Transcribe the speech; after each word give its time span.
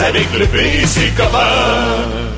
Avec 0.00 0.26
le. 0.38 0.46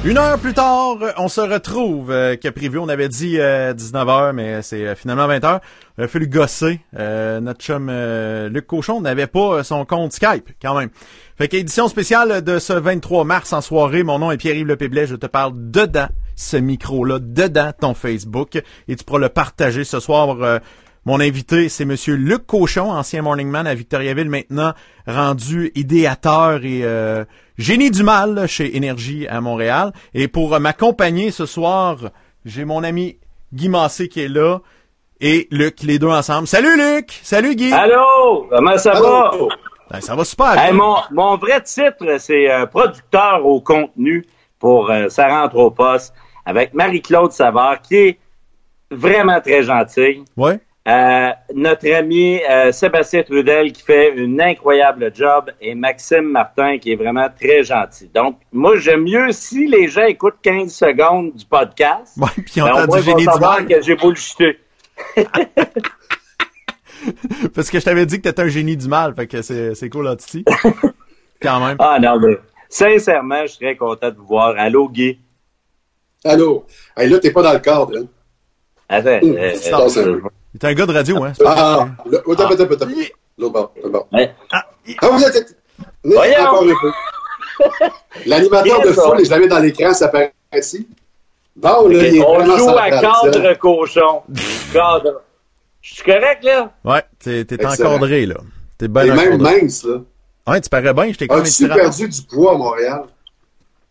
Une 0.08 0.18
heure 0.18 0.38
plus 0.38 0.54
tard, 0.54 0.96
on 1.18 1.28
se 1.28 1.40
retrouve, 1.40 2.10
euh, 2.10 2.36
que 2.36 2.48
prévu, 2.48 2.78
on 2.78 2.88
avait 2.88 3.08
dit 3.08 3.36
19h, 3.36 4.32
mais 4.32 4.62
c'est 4.62 4.86
euh, 4.86 4.94
finalement 4.94 5.26
20h. 5.28 5.60
Il 5.98 6.04
a 6.04 6.08
fallu 6.08 6.28
gosser. 6.28 6.80
Euh, 6.96 7.40
notre 7.40 7.60
chum 7.60 7.88
euh, 7.90 8.48
Luc 8.48 8.66
Cochon 8.66 9.00
n'avait 9.00 9.26
pas 9.26 9.62
son 9.64 9.84
compte 9.84 10.12
Skype, 10.12 10.50
quand 10.62 10.78
même. 10.78 10.90
Fait 11.36 11.48
qu'édition 11.48 11.88
spéciale 11.88 12.42
de 12.42 12.58
ce 12.58 12.72
23 12.72 13.24
mars 13.24 13.52
en 13.52 13.60
soirée, 13.60 14.02
mon 14.02 14.18
nom 14.18 14.30
est 14.30 14.36
Pierre-Yves 14.36 14.68
Lepéblet, 14.68 15.06
je 15.06 15.16
te 15.16 15.26
parle 15.26 15.52
dedans 15.54 16.08
ce 16.34 16.56
micro-là, 16.56 17.18
dedans 17.18 17.72
ton 17.78 17.92
Facebook, 17.94 18.56
et 18.88 18.96
tu 18.96 19.04
pourras 19.04 19.18
le 19.18 19.28
partager 19.28 19.84
ce 19.84 20.00
soir 20.00 20.60
mon 21.06 21.20
invité, 21.20 21.68
c'est 21.68 21.84
Monsieur 21.84 22.16
Luc 22.16 22.46
Cochon, 22.46 22.90
ancien 22.90 23.22
morning 23.22 23.48
man 23.48 23.68
à 23.68 23.74
Victoriaville, 23.74 24.28
maintenant 24.28 24.72
rendu 25.06 25.70
idéateur 25.76 26.64
et 26.64 26.80
euh, 26.82 27.24
génie 27.58 27.92
du 27.92 28.02
mal 28.02 28.48
chez 28.48 28.76
Énergie 28.76 29.28
à 29.28 29.40
Montréal. 29.40 29.92
Et 30.14 30.26
pour 30.26 30.58
m'accompagner 30.58 31.30
ce 31.30 31.46
soir, 31.46 31.96
j'ai 32.44 32.64
mon 32.64 32.82
ami 32.82 33.18
Guy 33.54 33.68
Massé 33.68 34.08
qui 34.08 34.20
est 34.20 34.28
là 34.28 34.58
et 35.20 35.46
Luc, 35.52 35.84
les 35.84 36.00
deux 36.00 36.08
ensemble. 36.08 36.48
Salut 36.48 36.76
Luc! 36.76 37.12
Salut 37.22 37.54
Guy! 37.54 37.72
Allô! 37.72 38.48
Comment 38.50 38.76
ça 38.76 39.00
va? 39.00 39.30
Ben, 39.88 40.00
ça 40.00 40.16
va 40.16 40.24
super 40.24 40.54
bien. 40.54 40.72
mon, 40.72 40.96
mon, 41.12 41.36
vrai 41.36 41.62
titre, 41.62 42.16
c'est 42.18 42.50
euh, 42.50 42.66
producteur 42.66 43.46
au 43.46 43.60
contenu 43.60 44.26
pour 44.58 44.90
euh, 44.90 45.08
Ça 45.08 45.28
rentre 45.28 45.54
au 45.54 45.70
poste 45.70 46.12
avec 46.44 46.74
Marie-Claude 46.74 47.30
Savard 47.30 47.80
qui 47.80 47.94
est 47.94 48.18
vraiment 48.90 49.40
très 49.40 49.62
gentille. 49.62 50.24
Ouais. 50.36 50.58
Euh, 50.86 51.30
notre 51.52 51.90
ami 51.92 52.40
euh, 52.48 52.70
Sébastien 52.70 53.24
Trudel 53.24 53.72
qui 53.72 53.82
fait 53.82 54.14
une 54.14 54.40
incroyable 54.40 55.10
job 55.12 55.50
et 55.60 55.74
Maxime 55.74 56.30
Martin 56.30 56.78
qui 56.78 56.92
est 56.92 56.96
vraiment 56.96 57.26
très 57.28 57.64
gentil. 57.64 58.08
Donc, 58.14 58.38
moi, 58.52 58.76
j'aime 58.78 59.02
mieux 59.02 59.32
si 59.32 59.66
les 59.66 59.88
gens 59.88 60.04
écoutent 60.04 60.36
15 60.42 60.72
secondes 60.72 61.34
du 61.34 61.44
podcast. 61.44 62.16
Ouais, 62.16 62.28
puis 62.44 62.62
on 62.62 62.66
ben, 62.66 62.86
du 62.86 63.02
génie 63.02 63.26
du 63.26 63.40
mal. 63.40 63.66
que 63.66 63.82
j'ai 63.82 63.96
bullshité. 63.96 64.60
Parce 67.54 67.68
que 67.70 67.80
je 67.80 67.84
t'avais 67.84 68.06
dit 68.06 68.18
que 68.18 68.22
t'étais 68.22 68.42
un 68.42 68.48
génie 68.48 68.76
du 68.76 68.86
mal, 68.86 69.12
fait 69.14 69.26
que 69.26 69.42
c'est 69.42 69.90
cool, 69.90 70.04
là, 70.04 70.14
Titi? 70.14 70.44
Quand 71.42 71.66
même. 71.66 71.76
Ah 71.80 71.98
non, 72.00 72.20
mais 72.20 72.38
sincèrement, 72.68 73.42
je 73.42 73.52
serais 73.54 73.74
content 73.76 74.10
de 74.10 74.16
vous 74.16 74.26
voir. 74.26 74.54
Allô, 74.56 74.88
Guy? 74.88 75.18
Allô? 76.24 76.64
Hey, 76.96 77.08
là, 77.08 77.18
t'es 77.18 77.32
pas 77.32 77.42
dans 77.42 77.52
le 77.52 77.58
cadre, 77.58 77.92
hein? 77.98 78.06
Attends, 78.88 79.18
hum, 79.22 79.36
euh, 79.36 80.20
T'es 80.58 80.66
un 80.66 80.74
gars 80.74 80.86
de 80.86 80.92
radio, 80.92 81.22
hein? 81.24 81.32
Ah, 81.44 81.88
attends, 82.30 82.50
attends, 82.50 82.64
attends. 82.64 82.86
L'autre 83.38 83.52
bord, 83.52 83.72
l'autre 83.76 83.90
bord. 83.90 84.08
Ah, 84.52 84.66
vous 85.10 85.24
êtes... 85.24 85.56
Voyons! 86.04 86.40
Encore. 86.40 86.64
L'animateur 88.26 88.80
de 88.82 88.92
foule, 88.92 89.24
je 89.24 89.30
l'avais 89.30 89.48
dans 89.48 89.58
l'écran, 89.58 89.92
ça 89.92 90.08
paraît 90.08 90.32
ici. 90.56 90.86
Bon, 91.54 91.88
là, 91.88 92.06
il 92.06 92.16
est 92.16 92.22
On 92.22 92.44
joue 92.56 92.68
à 92.70 92.90
cadre 92.90 93.54
cochon. 93.58 94.22
cadre. 94.72 95.22
Je 95.80 95.94
suis 95.94 96.04
correct, 96.04 96.44
là? 96.44 96.72
Ouais, 96.84 97.02
t'es, 97.18 97.44
t'es 97.44 97.64
encadré, 97.64 98.26
là. 98.26 98.36
T'es 98.78 98.88
bien 98.88 99.14
même 99.14 99.40
mince, 99.40 99.84
là. 99.84 100.00
Ouais, 100.46 100.60
tu 100.60 100.68
parais 100.68 100.92
bien, 100.94 101.12
je 101.12 101.18
t'ai 101.18 101.26
comme 101.26 101.40
As-tu 101.40 101.68
perdu 101.68 102.08
du 102.08 102.22
poids 102.22 102.54
à 102.54 102.58
Montréal? 102.58 103.02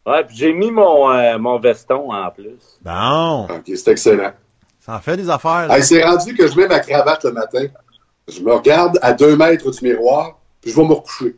Ouais, 0.06 0.24
puis 0.24 0.38
j'ai 0.38 0.54
mis 0.54 0.72
mon, 0.72 1.12
euh, 1.12 1.38
mon 1.40 1.60
veston 1.60 2.14
en 2.14 2.30
plus. 2.30 2.80
Bon. 2.82 3.46
OK, 3.46 3.64
c'est 3.66 3.88
excellent. 3.90 4.32
Ça 4.86 4.94
en 4.94 5.00
fait 5.00 5.18
des 5.18 5.32
affaires. 5.32 5.72
Hey, 5.72 5.82
c'est 5.82 6.04
rendu 6.04 6.36
que 6.36 6.48
je 6.48 6.56
mets 6.56 6.68
ma 6.68 6.80
cravate 6.80 7.24
le 7.24 7.32
matin. 7.32 7.66
Je 8.28 8.40
me 8.42 8.54
regarde 8.54 9.00
à 9.02 9.14
deux 9.14 9.36
mètres 9.36 9.72
du 9.72 9.84
miroir, 9.84 10.40
puis 10.62 10.72
je 10.72 10.76
vais 10.76 10.84
me 10.84 10.94
recoucher. 10.94 11.36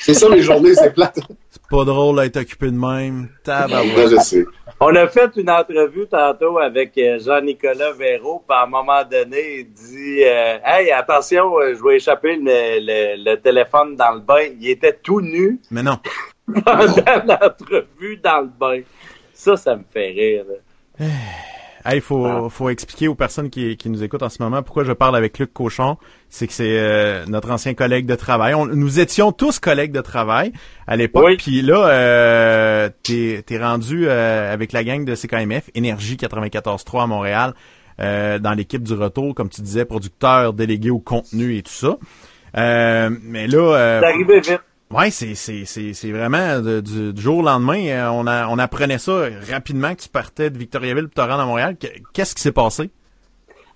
C'est 0.00 0.12
ça 0.12 0.28
mes 0.28 0.42
journées, 0.42 0.74
c'est 0.74 0.92
plate. 0.92 1.18
C'est 1.50 1.62
pas 1.70 1.84
drôle 1.86 2.20
d'être 2.20 2.36
occupé 2.36 2.66
de 2.66 2.76
même. 2.76 3.30
Tabarouette. 3.42 4.10
je 4.10 4.16
sais. 4.16 4.44
On 4.78 4.94
a 4.94 5.08
fait 5.08 5.30
une 5.36 5.48
entrevue 5.48 6.06
tantôt 6.06 6.58
avec 6.58 6.98
euh, 6.98 7.18
Jean-Nicolas 7.18 7.92
Véraud, 7.92 8.44
puis 8.46 8.58
à 8.58 8.64
un 8.64 8.66
moment 8.66 9.02
donné, 9.02 9.60
il 9.60 9.72
dit 9.72 10.22
euh, 10.22 10.58
Hey, 10.66 10.90
attention, 10.92 11.58
euh, 11.58 11.74
je 11.74 11.82
vais 11.82 11.96
échapper 11.96 12.36
le, 12.36 13.24
le, 13.24 13.36
téléphone 13.36 13.96
dans 13.96 14.12
le 14.12 14.20
bain. 14.20 14.48
Il 14.60 14.68
était 14.68 14.98
tout 15.02 15.22
nu. 15.22 15.58
Mais 15.70 15.82
non. 15.82 15.98
Pendant 16.46 17.24
l'entrevue 17.26 18.18
dans 18.22 18.42
le 18.42 18.50
bain. 18.60 18.82
Ça, 19.32 19.56
ça 19.56 19.76
me 19.76 19.84
fait 19.90 20.10
rire. 20.10 20.44
Il 21.94 22.00
faut, 22.00 22.48
faut 22.48 22.68
expliquer 22.68 23.08
aux 23.08 23.14
personnes 23.14 23.50
qui, 23.50 23.76
qui 23.76 23.88
nous 23.90 24.02
écoutent 24.02 24.22
en 24.22 24.28
ce 24.28 24.42
moment 24.42 24.62
pourquoi 24.62 24.84
je 24.84 24.92
parle 24.92 25.16
avec 25.16 25.38
Luc 25.38 25.52
Cochon. 25.52 25.96
C'est 26.28 26.46
que 26.46 26.52
c'est 26.52 26.78
euh, 26.78 27.24
notre 27.26 27.50
ancien 27.50 27.74
collègue 27.74 28.06
de 28.06 28.14
travail. 28.14 28.54
On, 28.54 28.66
nous 28.66 29.00
étions 29.00 29.32
tous 29.32 29.58
collègues 29.58 29.92
de 29.92 30.00
travail 30.00 30.52
à 30.86 30.96
l'époque. 30.96 31.36
Puis 31.38 31.62
là, 31.62 31.88
euh, 31.88 32.88
t'es 33.02 33.44
es 33.48 33.58
rendu 33.58 34.06
euh, 34.08 34.52
avec 34.52 34.72
la 34.72 34.84
gang 34.84 35.04
de 35.04 35.14
CKMF, 35.14 35.70
Énergie 35.74 36.16
94.3 36.16 37.02
à 37.02 37.06
Montréal, 37.06 37.54
euh, 38.00 38.38
dans 38.38 38.52
l'équipe 38.52 38.82
du 38.82 38.94
retour, 38.94 39.34
comme 39.34 39.48
tu 39.48 39.60
disais, 39.62 39.84
producteur 39.84 40.52
délégué 40.52 40.90
au 40.90 40.98
contenu 40.98 41.56
et 41.56 41.62
tout 41.62 41.72
ça. 41.72 41.96
mais 42.54 43.46
là... 43.46 44.00
arrivé 44.02 44.40
vite. 44.40 44.60
Ouais, 44.96 45.10
c'est 45.10 45.34
c'est 45.34 45.66
c'est 45.66 46.10
vraiment 46.10 46.58
du, 46.60 47.20
jour 47.20 47.40
au 47.40 47.42
lendemain, 47.42 47.86
euh, 47.88 48.08
on 48.08 48.58
apprenait 48.58 48.96
ça 48.96 49.26
rapidement 49.52 49.94
que 49.94 50.00
tu 50.00 50.08
partais 50.08 50.48
de 50.48 50.56
Victoriaville 50.56 51.08
pour 51.08 51.22
te 51.22 51.28
rendre 51.28 51.42
à 51.42 51.44
Montréal. 51.44 51.76
Qu'est-ce 52.14 52.34
qui 52.34 52.40
s'est 52.40 52.52
passé? 52.52 52.88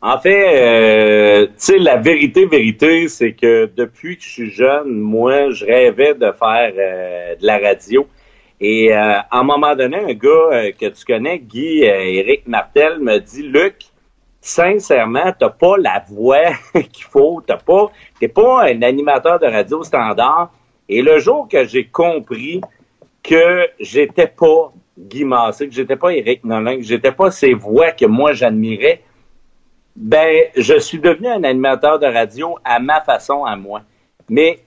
En 0.00 0.19
fait, 0.19 0.62
euh, 0.62 1.47
tu 1.48 1.53
sais 1.58 1.78
la 1.78 1.97
vérité 1.97 2.47
vérité, 2.47 3.08
c'est 3.08 3.34
que 3.34 3.70
depuis 3.76 4.16
que 4.16 4.22
je 4.22 4.28
suis 4.31 4.50
jeune, 4.50 4.98
moi 4.98 5.50
je 5.50 5.66
rêvais 5.66 6.14
de 6.14 6.32
faire 6.32 6.72
euh, 6.78 7.37
de 7.37 7.47
la 7.47 7.58
radio. 7.58 8.06
Et 8.62 8.94
à 8.94 9.26
un 9.31 9.42
moment 9.42 9.76
donné, 9.76 9.98
un 9.98 10.14
gars 10.14 10.72
que 10.72 10.87
tu 10.87 11.04
connais, 11.06 11.38
Guy 11.38 11.82
Éric 11.82 12.47
Martel, 12.47 12.98
me 13.00 13.19
dit 13.19 13.42
Luc, 13.42 13.76
sincèrement, 14.41 15.34
t'as 15.38 15.50
pas 15.50 15.76
la 15.76 16.02
voix 16.08 16.52
qu'il 16.92 17.04
faut, 17.04 17.42
t'as 17.47 17.58
pas, 17.58 17.91
t'es 18.19 18.28
pas 18.28 18.64
un 18.64 18.81
animateur 18.81 19.38
de 19.38 19.47
radio 19.47 19.82
standard 19.82 20.50
et 20.91 21.03
le 21.03 21.21
jour 21.21 21.47
que 21.49 21.65
j'ai 21.65 21.87
compris 21.87 22.61
que 23.23 23.69
j'étais 23.78 24.27
pas 24.27 24.73
Guy 24.99 25.25
Massé, 25.25 25.69
que 25.69 25.75
j'étais 25.75 25.95
pas 25.95 26.12
Éric 26.12 26.43
Nolin, 26.43 26.78
que 26.78 26.83
j'étais 26.83 27.12
pas 27.12 27.31
ces 27.31 27.55
voix 27.55 27.93
que 27.93 28.06
moi 28.06 28.33
j'admirais, 28.33 29.00
ben, 29.95 30.47
je 30.56 30.79
suis 30.81 30.99
devenu 30.99 31.29
un 31.29 31.45
animateur 31.45 32.00
de 32.00 32.06
radio 32.06 32.59
à 32.65 32.81
ma 32.81 33.00
façon, 33.03 33.45
à 33.45 33.55
moi. 33.55 33.83
Mais 34.29 34.59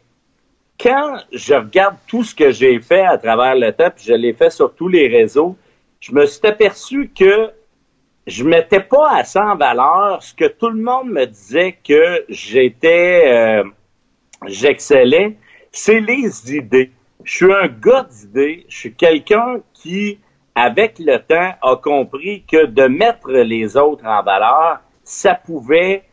quand 0.79 1.17
je 1.33 1.55
regarde 1.55 1.97
tout 2.07 2.23
ce 2.23 2.33
que 2.33 2.51
j'ai 2.51 2.79
fait 2.79 3.05
à 3.05 3.17
travers 3.17 3.55
le 3.55 3.73
temps, 3.73 3.89
puis 3.93 4.05
je 4.05 4.13
l'ai 4.13 4.33
fait 4.33 4.49
sur 4.49 4.73
tous 4.73 4.87
les 4.87 5.09
réseaux, 5.09 5.57
je 5.99 6.13
me 6.13 6.25
suis 6.25 6.47
aperçu 6.47 7.11
que 7.13 7.49
je 8.27 8.45
mettais 8.45 8.79
pas 8.79 9.11
à 9.11 9.23
ça 9.25 9.43
en 9.45 9.57
valeur 9.57 10.23
ce 10.23 10.33
que 10.33 10.45
tout 10.45 10.69
le 10.69 10.81
monde 10.81 11.09
me 11.09 11.25
disait 11.25 11.77
que 11.85 12.23
j'étais, 12.29 13.23
euh, 13.25 13.63
j'excellais 14.47 15.35
c'est 15.73 15.99
les 15.99 16.55
idées. 16.55 16.91
Je 17.23 17.35
suis 17.35 17.53
un 17.53 17.67
gars 17.67 18.07
d'idées. 18.09 18.65
Je 18.69 18.77
suis 18.77 18.93
quelqu'un 18.93 19.57
qui, 19.73 20.19
avec 20.55 20.99
le 20.99 21.17
temps, 21.17 21.55
a 21.61 21.75
compris 21.77 22.43
que 22.49 22.65
de 22.67 22.83
mettre 22.83 23.29
les 23.31 23.75
autres 23.75 24.05
en 24.05 24.23
valeur, 24.23 24.79
ça 25.03 25.35
pouvait 25.35 26.03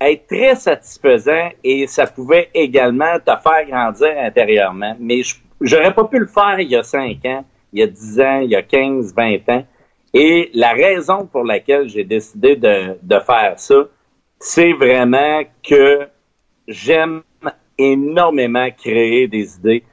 être 0.00 0.26
très 0.26 0.56
satisfaisant 0.56 1.50
et 1.62 1.86
ça 1.86 2.06
pouvait 2.06 2.50
également 2.52 3.18
te 3.20 3.32
faire 3.42 3.66
grandir 3.68 4.12
intérieurement. 4.18 4.96
Mais 4.98 5.22
j'aurais 5.60 5.94
pas 5.94 6.04
pu 6.04 6.18
le 6.18 6.26
faire 6.26 6.58
il 6.58 6.68
y 6.68 6.76
a 6.76 6.82
5 6.82 7.24
ans, 7.24 7.44
il 7.72 7.80
y 7.80 7.82
a 7.82 7.86
10 7.86 8.20
ans, 8.20 8.40
il 8.40 8.50
y 8.50 8.56
a 8.56 8.62
15, 8.62 9.14
20 9.14 9.48
ans. 9.48 9.64
Et 10.12 10.50
la 10.54 10.72
raison 10.72 11.26
pour 11.26 11.44
laquelle 11.44 11.88
j'ai 11.88 12.04
décidé 12.04 12.56
de 12.56 13.18
faire 13.20 13.54
ça, 13.56 13.74
c'est 14.38 14.72
vraiment 14.72 15.42
que 15.62 16.08
j'aime 16.66 17.22
énormément 17.78 18.68
créer 18.70 19.28
des 19.28 19.56
idées, 19.56 19.84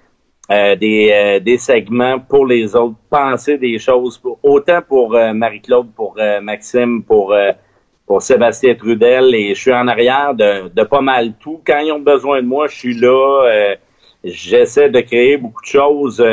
euh, 0.51 0.75
des, 0.75 1.11
euh, 1.13 1.39
des 1.39 1.57
segments 1.57 2.19
pour 2.19 2.45
les 2.45 2.75
autres, 2.75 2.95
penser 3.09 3.57
des 3.57 3.79
choses, 3.79 4.17
pour, 4.17 4.39
autant 4.43 4.81
pour 4.81 5.15
euh, 5.15 5.33
Marie-Claude, 5.33 5.91
pour 5.95 6.17
Maxime, 6.41 7.03
pour, 7.03 7.35
pour 8.05 8.21
Sébastien 8.21 8.75
Trudel, 8.75 9.33
et 9.33 9.55
je 9.55 9.59
suis 9.61 9.73
en 9.73 9.87
arrière 9.87 10.33
de, 10.33 10.69
de 10.69 10.83
pas 10.83 11.01
mal 11.01 11.33
tout. 11.39 11.61
Quand 11.65 11.79
ils 11.79 11.91
ont 11.91 11.99
besoin 11.99 12.41
de 12.41 12.47
moi, 12.47 12.67
je 12.67 12.75
suis 12.75 12.95
là. 12.95 13.75
J'essaie 14.23 14.89
de 14.89 14.99
créer 14.99 15.37
beaucoup 15.37 15.61
de 15.61 15.67
choses. 15.67 16.23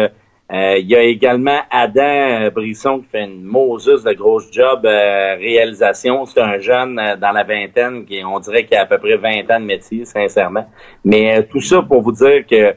Il 0.50 0.86
y 0.86 0.96
a 0.96 1.02
également 1.02 1.60
Adam 1.70 2.50
Brisson 2.54 3.00
qui 3.00 3.08
fait 3.08 3.24
une 3.24 3.42
Moses 3.42 4.02
de 4.02 4.12
grosse 4.14 4.50
job 4.50 4.80
réalisation. 4.84 6.24
C'est 6.24 6.40
un 6.40 6.58
jeune 6.58 6.96
dans 7.20 7.32
la 7.32 7.44
vingtaine 7.44 8.06
qui, 8.06 8.22
on 8.24 8.40
dirait 8.40 8.64
qu'il 8.64 8.76
a 8.78 8.82
à 8.82 8.86
peu 8.86 8.96
près 8.96 9.16
20 9.16 9.50
ans 9.50 9.60
de 9.60 9.66
métier, 9.66 10.06
sincèrement. 10.06 10.66
Mais 11.04 11.42
tout 11.44 11.60
ça 11.60 11.82
pour 11.82 12.00
vous 12.00 12.12
dire 12.12 12.46
que 12.46 12.74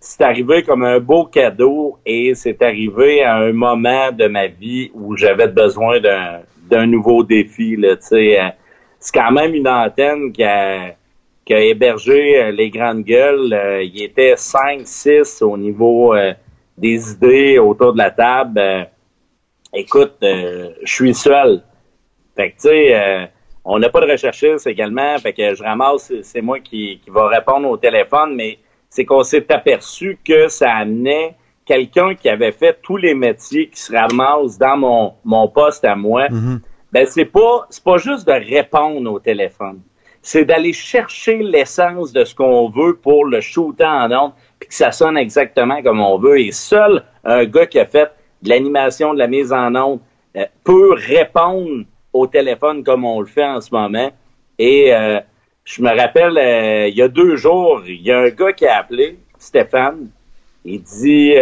c'est 0.00 0.22
arrivé 0.22 0.62
comme 0.62 0.84
un 0.84 1.00
beau 1.00 1.24
cadeau 1.24 1.98
et 2.04 2.34
c'est 2.34 2.60
arrivé 2.60 3.22
à 3.22 3.36
un 3.36 3.52
moment 3.52 4.12
de 4.12 4.26
ma 4.26 4.48
vie 4.48 4.90
où 4.92 5.16
j'avais 5.16 5.48
besoin 5.48 5.98
d'un, 6.00 6.40
d'un 6.68 6.86
nouveau 6.86 7.24
défi. 7.24 7.76
Là, 7.76 7.96
c'est 8.00 8.38
quand 9.12 9.32
même 9.32 9.54
une 9.54 9.68
antenne 9.68 10.32
qui 10.32 10.44
a 10.44 10.94
qui 11.44 11.52
a 11.52 11.60
hébergé 11.60 12.42
euh, 12.42 12.52
les 12.52 12.70
grandes 12.70 13.02
gueules. 13.02 13.52
Euh, 13.52 13.82
il 13.82 14.02
était 14.02 14.34
5-6 14.34 15.44
au 15.44 15.58
niveau 15.58 16.14
euh, 16.14 16.32
des 16.76 17.12
idées 17.12 17.58
autour 17.58 17.92
de 17.92 17.98
la 17.98 18.10
table. 18.10 18.58
Euh, 18.58 18.84
écoute, 19.72 20.16
je 20.20 20.72
suis 20.84 21.14
seul. 21.14 21.62
Fait 22.36 22.50
que, 22.50 22.54
tu 22.56 22.68
sais, 22.68 23.30
on 23.64 23.78
n'a 23.78 23.88
pas 23.88 24.00
de 24.00 24.10
recherchiste 24.10 24.66
également. 24.66 25.18
Fait 25.18 25.32
que 25.32 25.54
je 25.54 25.62
ramasse, 25.62 26.12
c'est 26.22 26.42
moi 26.42 26.60
qui, 26.60 27.00
qui 27.02 27.10
va 27.10 27.28
répondre 27.28 27.68
au 27.68 27.76
téléphone, 27.76 28.34
mais 28.34 28.58
c'est 28.90 29.04
qu'on 29.04 29.22
s'est 29.22 29.50
aperçu 29.52 30.18
que 30.24 30.48
ça 30.48 30.72
amenait 30.72 31.34
quelqu'un 31.64 32.14
qui 32.14 32.28
avait 32.28 32.52
fait 32.52 32.78
tous 32.82 32.96
les 32.96 33.14
métiers 33.14 33.68
qui 33.68 33.80
se 33.80 33.92
ramasse 33.92 34.58
dans 34.58 34.76
mon, 34.76 35.14
mon 35.24 35.48
poste 35.48 35.84
à 35.84 35.96
moi. 35.96 36.28
Ben, 36.92 37.06
c'est 37.06 37.24
pas, 37.24 37.66
c'est 37.70 37.82
pas 37.82 37.96
juste 37.96 38.26
de 38.26 38.32
répondre 38.32 39.10
au 39.10 39.18
téléphone 39.18 39.80
c'est 40.24 40.46
d'aller 40.46 40.72
chercher 40.72 41.36
l'essence 41.42 42.12
de 42.12 42.24
ce 42.24 42.34
qu'on 42.34 42.70
veut 42.70 42.96
pour 42.96 43.26
le 43.26 43.42
shooter 43.42 43.84
en 43.84 44.10
ondes, 44.10 44.32
puis 44.58 44.68
que 44.68 44.74
ça 44.74 44.92
sonne 44.92 45.16
exactement 45.16 45.82
comme 45.82 46.00
on 46.00 46.18
veut. 46.18 46.40
Et 46.40 46.52
seul 46.52 47.04
un 47.24 47.44
gars 47.44 47.66
qui 47.66 47.78
a 47.78 47.86
fait 47.86 48.10
de 48.42 48.48
l'animation, 48.48 49.14
de 49.14 49.18
la 49.18 49.26
mise 49.26 49.52
en 49.52 49.74
onde, 49.74 50.00
euh, 50.36 50.44
peut 50.62 50.92
répondre 50.94 51.84
au 52.12 52.26
téléphone 52.26 52.84
comme 52.84 53.04
on 53.04 53.20
le 53.20 53.26
fait 53.26 53.44
en 53.44 53.60
ce 53.60 53.74
moment. 53.74 54.10
Et 54.58 54.94
euh, 54.94 55.20
je 55.64 55.82
me 55.82 55.96
rappelle, 55.96 56.38
euh, 56.38 56.88
il 56.88 56.94
y 56.96 57.02
a 57.02 57.08
deux 57.08 57.36
jours, 57.36 57.82
il 57.86 58.02
y 58.02 58.12
a 58.12 58.20
un 58.20 58.28
gars 58.30 58.52
qui 58.52 58.66
a 58.66 58.78
appelé, 58.78 59.18
Stéphane. 59.38 60.08
Il 60.66 60.82
dit, 60.82 61.34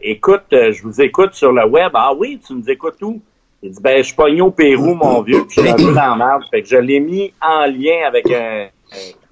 écoute, 0.00 0.46
je 0.52 0.82
vous 0.84 1.00
écoute 1.00 1.34
sur 1.34 1.50
le 1.50 1.66
web. 1.66 1.90
Ah 1.94 2.14
oui, 2.14 2.40
tu 2.46 2.54
nous 2.54 2.70
écoutes 2.70 3.02
où? 3.02 3.20
Il 3.60 3.72
dit, 3.72 3.82
ben, 3.82 3.98
je 3.98 4.02
suis 4.02 4.14
pogné 4.14 4.40
au 4.40 4.52
Pérou, 4.52 4.94
mon 4.94 5.20
vieux, 5.22 5.44
puis 5.48 5.56
je 5.56 5.60
suis 5.62 5.70
un 5.70 5.74
peu 5.74 5.92
dans 5.92 6.14
merde. 6.14 6.44
Fait 6.48 6.62
que 6.62 6.68
je 6.68 6.76
l'ai 6.76 7.00
mis 7.00 7.32
en 7.40 7.66
lien 7.66 8.06
avec 8.06 8.24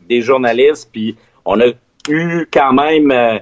des 0.00 0.20
journalistes, 0.20 0.88
puis 0.90 1.16
on 1.44 1.61
a 1.61 1.66
eu 2.08 2.47
quand 2.52 2.73
même, 2.73 3.11
euh, 3.11 3.38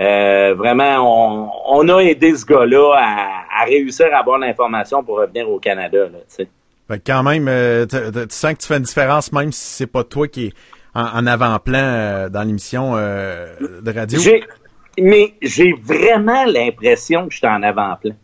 euh, 0.00 0.54
vraiment, 0.54 0.98
on, 1.00 1.50
on, 1.66 1.88
a 1.88 2.02
aidé 2.02 2.34
ce 2.36 2.44
gars-là 2.44 2.94
à, 2.96 3.62
à, 3.62 3.64
réussir 3.64 4.06
à 4.12 4.18
avoir 4.18 4.38
l'information 4.38 5.02
pour 5.02 5.18
revenir 5.18 5.48
au 5.48 5.58
Canada, 5.58 5.98
là. 5.98 6.18
Fait 6.28 6.98
que 6.98 7.02
quand 7.04 7.22
même, 7.22 7.48
euh, 7.48 7.84
tu 7.86 7.98
sens 8.30 8.54
que 8.54 8.58
tu 8.58 8.66
fais 8.66 8.78
une 8.78 8.84
différence, 8.84 9.30
même 9.32 9.52
si 9.52 9.60
c'est 9.60 9.86
pas 9.86 10.04
toi 10.04 10.26
qui 10.26 10.46
est 10.46 10.52
en, 10.94 11.18
en 11.18 11.26
avant-plan 11.26 12.28
dans 12.30 12.42
l'émission 12.46 12.94
de 12.94 13.92
radio? 13.92 14.18
Mais 15.00 15.34
j'ai 15.42 15.74
vraiment 15.82 16.44
l'impression 16.46 17.26
que 17.26 17.32
je 17.32 17.38
suis 17.38 17.46
en 17.46 17.62
avant-plan. 17.62 18.14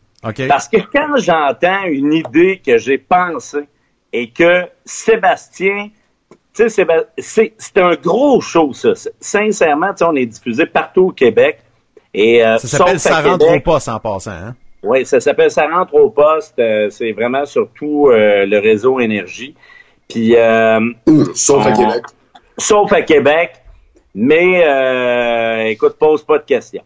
Parce 0.49 0.69
que 0.69 0.79
quand 0.79 1.19
j'entends 1.19 1.85
une 1.85 2.15
idée 2.15 2.61
que 2.65 2.79
j'ai 2.79 2.97
pensée 2.97 3.69
et 4.13 4.31
que 4.31 4.63
Sébastien, 4.87 5.91
tu 6.55 6.69
sais, 6.69 7.55
c'est 7.59 7.79
un 7.79 7.95
gros 7.97 8.41
show, 8.41 8.73
ça. 8.73 8.93
Sincèrement, 9.21 9.91
on 10.03 10.15
est 10.15 10.27
diffusé 10.27 10.67
partout 10.67 11.07
au 11.09 11.11
Québec. 11.11 11.59
Et, 12.13 12.45
euh, 12.45 12.59
ça 12.59 12.69
s'appelle 12.69 13.01
Ça 13.01 13.21
rentre 13.21 13.53
au 13.53 13.61
poste 13.61 13.89
en 13.89 13.99
passant, 13.99 14.31
hein? 14.31 14.55
Oui, 14.85 15.05
ça 15.05 15.19
s'appelle 15.19 15.51
Ça 15.51 15.67
rentre 15.67 15.95
au 15.95 16.11
poste. 16.11 16.59
Euh, 16.61 16.89
c'est 16.91 17.11
vraiment 17.11 17.45
surtout 17.45 18.09
euh, 18.09 18.47
le 18.47 18.59
réseau 18.59 19.01
énergie. 19.01 19.57
Puis, 20.09 20.35
sauf 21.35 21.67
à 21.67 21.73
Québec. 21.73 22.05
Sauf 22.57 22.93
à 22.93 23.03
Québec. 23.03 23.55
Mais, 24.15 25.73
écoute, 25.73 25.97
pose 25.99 26.23
pas 26.23 26.39
de 26.39 26.45
questions. 26.45 26.85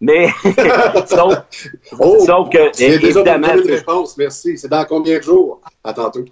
Mais, 0.00 0.28
sauf, 1.06 1.34
oh, 2.00 2.24
sauf 2.24 2.48
que, 2.48 2.82
évidemment. 2.82 3.54
Déjà 3.54 3.74
réponse, 3.74 4.16
merci. 4.16 4.56
C'est 4.56 4.68
dans 4.68 4.86
combien 4.86 5.18
de 5.18 5.22
jours? 5.22 5.60
À 5.84 5.92
tantôt. 5.92 6.24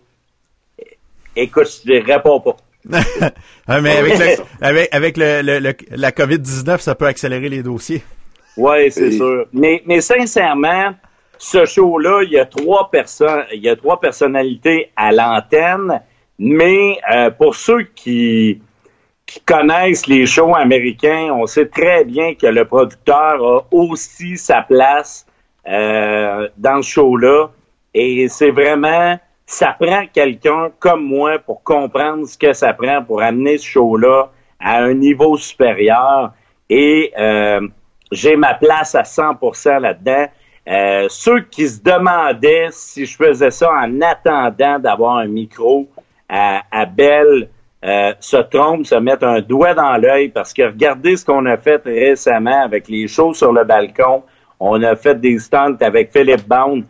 Écoute, 1.37 1.69
je 1.85 1.93
ne 1.93 2.03
réponds 2.03 2.41
pas. 2.41 2.57
Mais 2.85 3.97
avec, 3.97 4.19
le, 4.19 4.37
avec, 4.61 4.95
avec 4.95 5.17
le, 5.17 5.43
le, 5.43 5.73
la 5.91 6.11
COVID-19, 6.11 6.79
ça 6.81 6.95
peut 6.95 7.07
accélérer 7.07 7.49
les 7.49 7.63
dossiers. 7.63 8.03
Oui, 8.57 8.91
c'est 8.91 9.13
sûr. 9.13 9.47
Mais, 9.53 9.83
mais 9.87 10.01
sincèrement, 10.01 10.95
ce 11.39 11.65
show-là, 11.65 12.23
il 12.25 12.31
y 12.33 12.39
a 12.39 12.47
trois 12.47 12.91
personnes, 12.91 13.45
il 13.53 13.63
y 13.63 13.69
a 13.69 13.77
trois 13.77 14.01
personnalités 14.01 14.91
à 14.97 15.13
l'antenne, 15.13 16.01
mais 16.39 16.99
euh, 17.13 17.31
pour 17.31 17.55
ceux 17.55 17.83
qui 17.95 18.61
qui 19.29 19.41
connaissent 19.41 20.07
les 20.07 20.25
shows 20.25 20.55
américains, 20.55 21.29
on 21.35 21.47
sait 21.47 21.67
très 21.67 22.03
bien 22.03 22.35
que 22.35 22.47
le 22.47 22.65
producteur 22.65 23.45
a 23.45 23.61
aussi 23.71 24.39
sa 24.39 24.63
place 24.63 25.27
euh, 25.69 26.49
dans 26.57 26.81
ce 26.81 26.91
show-là. 26.93 27.51
Et 27.93 28.29
c'est 28.29 28.51
vraiment, 28.51 29.19
ça 29.49 29.75
prend 29.81 30.03
quelqu'un 30.13 30.71
comme 30.79 31.03
moi 31.03 31.39
pour 31.39 31.63
comprendre 31.63 32.29
ce 32.29 32.37
que 32.37 32.53
ça 32.53 32.75
prend 32.75 33.03
pour 33.03 33.23
amener 33.23 33.57
ce 33.57 33.67
show-là 33.67 34.31
à 34.61 34.83
un 34.83 34.93
niveau 34.93 35.39
supérieur. 35.39 36.33
Et 36.69 37.11
euh, 37.19 37.67
j'ai 38.13 38.37
ma 38.37 38.53
place 38.53 38.95
à 38.95 39.05
100% 39.05 39.81
là-dedans. 39.81 40.27
Euh, 40.69 41.07
ceux 41.09 41.41
qui 41.41 41.67
se 41.67 41.83
demandaient 41.83 42.69
si 42.73 43.07
je 43.07 43.17
faisais 43.17 43.51
ça 43.51 43.73
en 43.73 44.03
attendant 44.03 44.79
d'avoir 44.79 45.17
un 45.17 45.29
micro 45.29 45.89
à, 46.29 46.61
à 46.71 46.85
Belle 46.85 47.49
euh, 47.87 48.13
se 48.21 48.37
trompent, 48.37 48.85
se 48.85 48.97
mettent 48.97 49.23
un 49.23 49.41
doigt 49.41 49.73
dans 49.73 49.97
l'œil 49.97 50.29
parce 50.29 50.53
que 50.53 50.65
regardez 50.65 51.17
ce 51.17 51.25
qu'on 51.25 51.47
a 51.47 51.57
fait 51.57 51.81
récemment 51.87 52.65
avec 52.65 52.87
les 52.87 53.09
shows 53.09 53.33
sur 53.33 53.55
le 53.55 53.65
balcon. 53.65 54.25
On 54.61 54.83
a 54.83 54.95
fait 54.95 55.19
des 55.19 55.39
stunts 55.39 55.79
avec 55.81 56.13
Philippe 56.13 56.47
Bound. 56.47 56.85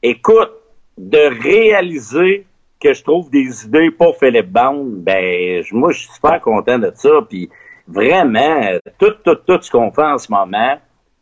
Écoute, 0.00 0.52
de 0.96 1.42
réaliser 1.42 2.46
que 2.80 2.92
je 2.92 3.02
trouve 3.02 3.30
des 3.30 3.64
idées 3.64 3.90
pour 3.90 4.16
Philippe 4.16 4.50
Bound, 4.50 5.02
ben 5.02 5.62
moi 5.72 5.92
je 5.92 6.00
suis 6.00 6.12
super 6.12 6.40
content 6.40 6.78
de 6.78 6.92
ça. 6.94 7.10
Puis 7.28 7.48
vraiment, 7.88 8.60
tout, 8.98 9.12
tout, 9.24 9.36
tout 9.46 9.58
ce 9.60 9.70
qu'on 9.70 9.90
fait 9.90 10.04
en 10.04 10.18
ce 10.18 10.30
moment 10.30 10.76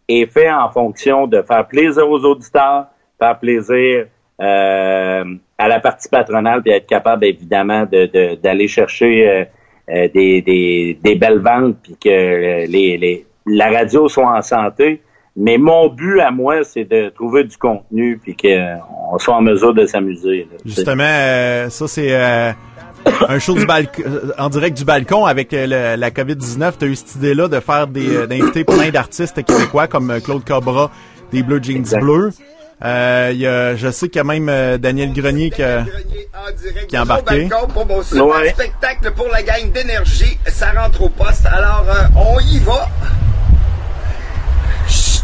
est 0.09 0.27
fait 0.27 0.51
en 0.51 0.71
fonction 0.71 1.27
de 1.27 1.43
faire 1.43 1.67
plaisir 1.67 2.09
aux 2.09 2.25
auditeurs, 2.25 2.87
faire 3.19 3.39
plaisir 3.39 4.07
euh, 4.41 5.25
à 5.59 5.69
la 5.69 5.81
partie 5.81 6.09
patronale, 6.09 6.63
puis 6.63 6.73
être 6.73 6.87
capable 6.87 7.25
évidemment 7.25 7.87
de, 7.87 8.35
d'aller 8.35 8.67
chercher 8.67 9.29
euh, 9.29 9.45
euh, 9.91 10.09
des, 10.13 10.43
des, 10.43 10.99
des, 11.03 11.15
belles 11.15 11.39
ventes, 11.39 11.77
puis 11.83 11.97
que 12.03 12.67
les, 12.67 12.97
les, 12.97 13.27
la 13.47 13.71
radio 13.71 14.09
soit 14.09 14.37
en 14.37 14.43
santé. 14.43 15.01
Mais 15.37 15.57
mon 15.57 15.89
but 15.89 16.21
à 16.21 16.31
moi, 16.31 16.63
c'est 16.63 16.85
de 16.85 17.09
trouver 17.09 17.45
du 17.45 17.57
contenu, 17.57 18.19
puis 18.23 18.37
qu'on 18.37 19.19
soit 19.19 19.35
en 19.35 19.41
mesure 19.41 19.73
de 19.73 19.87
s'amuser. 19.87 20.47
Justement, 20.65 21.69
ça 21.71 21.89
c'est 21.89 22.15
un 23.29 23.39
show 23.39 23.55
du 23.55 23.65
balcon, 23.65 24.03
en 24.39 24.49
direct 24.51 24.77
du 24.77 24.85
balcon 24.85 25.25
avec 25.25 25.53
la 25.53 26.11
COVID-19. 26.11 26.73
Tu 26.79 26.85
as 26.85 26.89
eu 26.89 26.97
cette 26.97 27.15
idée-là 27.17 27.49
de 27.49 27.61
faire 27.61 27.87
des, 27.87 28.27
d'inviter 28.27 28.65
plein 28.65 28.91
d'artistes 28.91 29.43
québécois 29.43 29.87
comme 29.87 30.21
Claude 30.23 30.45
Cobra, 30.45 30.91
des 31.33 31.43
Blue 31.43 31.63
Jeans 31.63 31.99
Bleus. 31.99 32.33
Euh, 32.85 33.33
y 33.35 33.47
a, 33.47 33.77
je 33.77 33.91
sais 33.91 34.09
qu'il 34.09 34.17
y 34.17 34.21
a 34.21 34.25
même 34.25 34.49
euh, 34.49 34.77
Daniel 34.77 35.13
Grenier 35.13 35.51
qui 35.51 35.63
a, 35.63 35.85
qui 36.89 36.97
a 36.97 37.03
embarqué. 37.03 37.49
pour 37.73 37.87
mon 37.87 38.03
super 38.03 38.45
spectacle 38.51 39.13
pour 39.15 39.29
la 39.29 39.43
gang 39.43 39.71
d'énergie. 39.73 40.37
Ça 40.49 40.73
rentre 40.73 41.03
au 41.03 41.09
poste. 41.09 41.47
Alors, 41.47 41.87
euh, 41.89 42.09
on 42.17 42.41
y 42.41 42.59
va. 42.59 42.89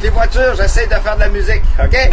Les 0.02 0.10
voitures, 0.10 0.54
j'essaie 0.56 0.86
de 0.86 0.94
faire 0.94 1.16
de 1.16 1.20
la 1.20 1.28
musique, 1.28 1.62
OK? 1.82 2.10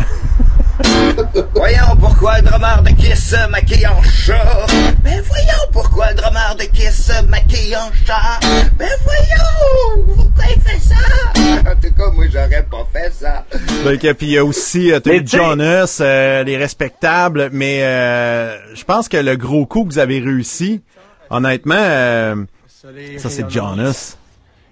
voyons 1.54 1.96
pourquoi 2.00 2.38
le 2.40 2.44
drummer 2.44 2.82
de 2.82 2.90
Kiss 2.90 3.30
se 3.30 3.50
maquille 3.50 3.88
en 3.88 4.02
chat. 4.02 4.66
Ben 5.04 5.22
voyons 5.22 5.72
pourquoi 5.72 6.10
le 6.10 6.16
drummer 6.16 6.56
de 6.58 6.64
Kiss 6.64 7.12
se 7.12 7.24
maquille 7.26 7.76
en 7.76 7.92
chat. 8.06 8.40
Ben 8.78 8.90
voyons 9.04 10.06
pourquoi 10.16 10.44
il 10.56 10.62
fait 10.62 10.80
ça? 10.80 10.96
En 11.72 11.76
tout 11.76 11.94
cas, 11.94 12.12
moi 12.14 12.26
j'aurais 12.32 12.64
pas 12.64 12.88
fait 12.92 13.14
ça. 13.14 13.46
Donc, 13.84 14.00
puis 14.00 14.28
il 14.28 14.32
y 14.32 14.38
a 14.38 14.46
aussi 14.46 14.92
euh, 14.92 15.00
Jonas, 15.24 16.00
euh, 16.02 16.44
les 16.44 16.58
respectables, 16.58 17.50
mais 17.52 17.84
euh, 17.84 18.58
je 18.76 18.84
pense 18.84 19.08
que 19.08 19.18
le 19.18 19.36
gros 19.36 19.66
coup 19.66 19.84
que 19.86 19.94
vous 19.94 20.00
avez 20.00 20.20
réussi, 20.20 20.82
honnêtement, 21.30 21.76
euh, 21.78 22.36
ça 22.68 23.30
c'est 23.30 23.50
Jonas. 23.50 24.18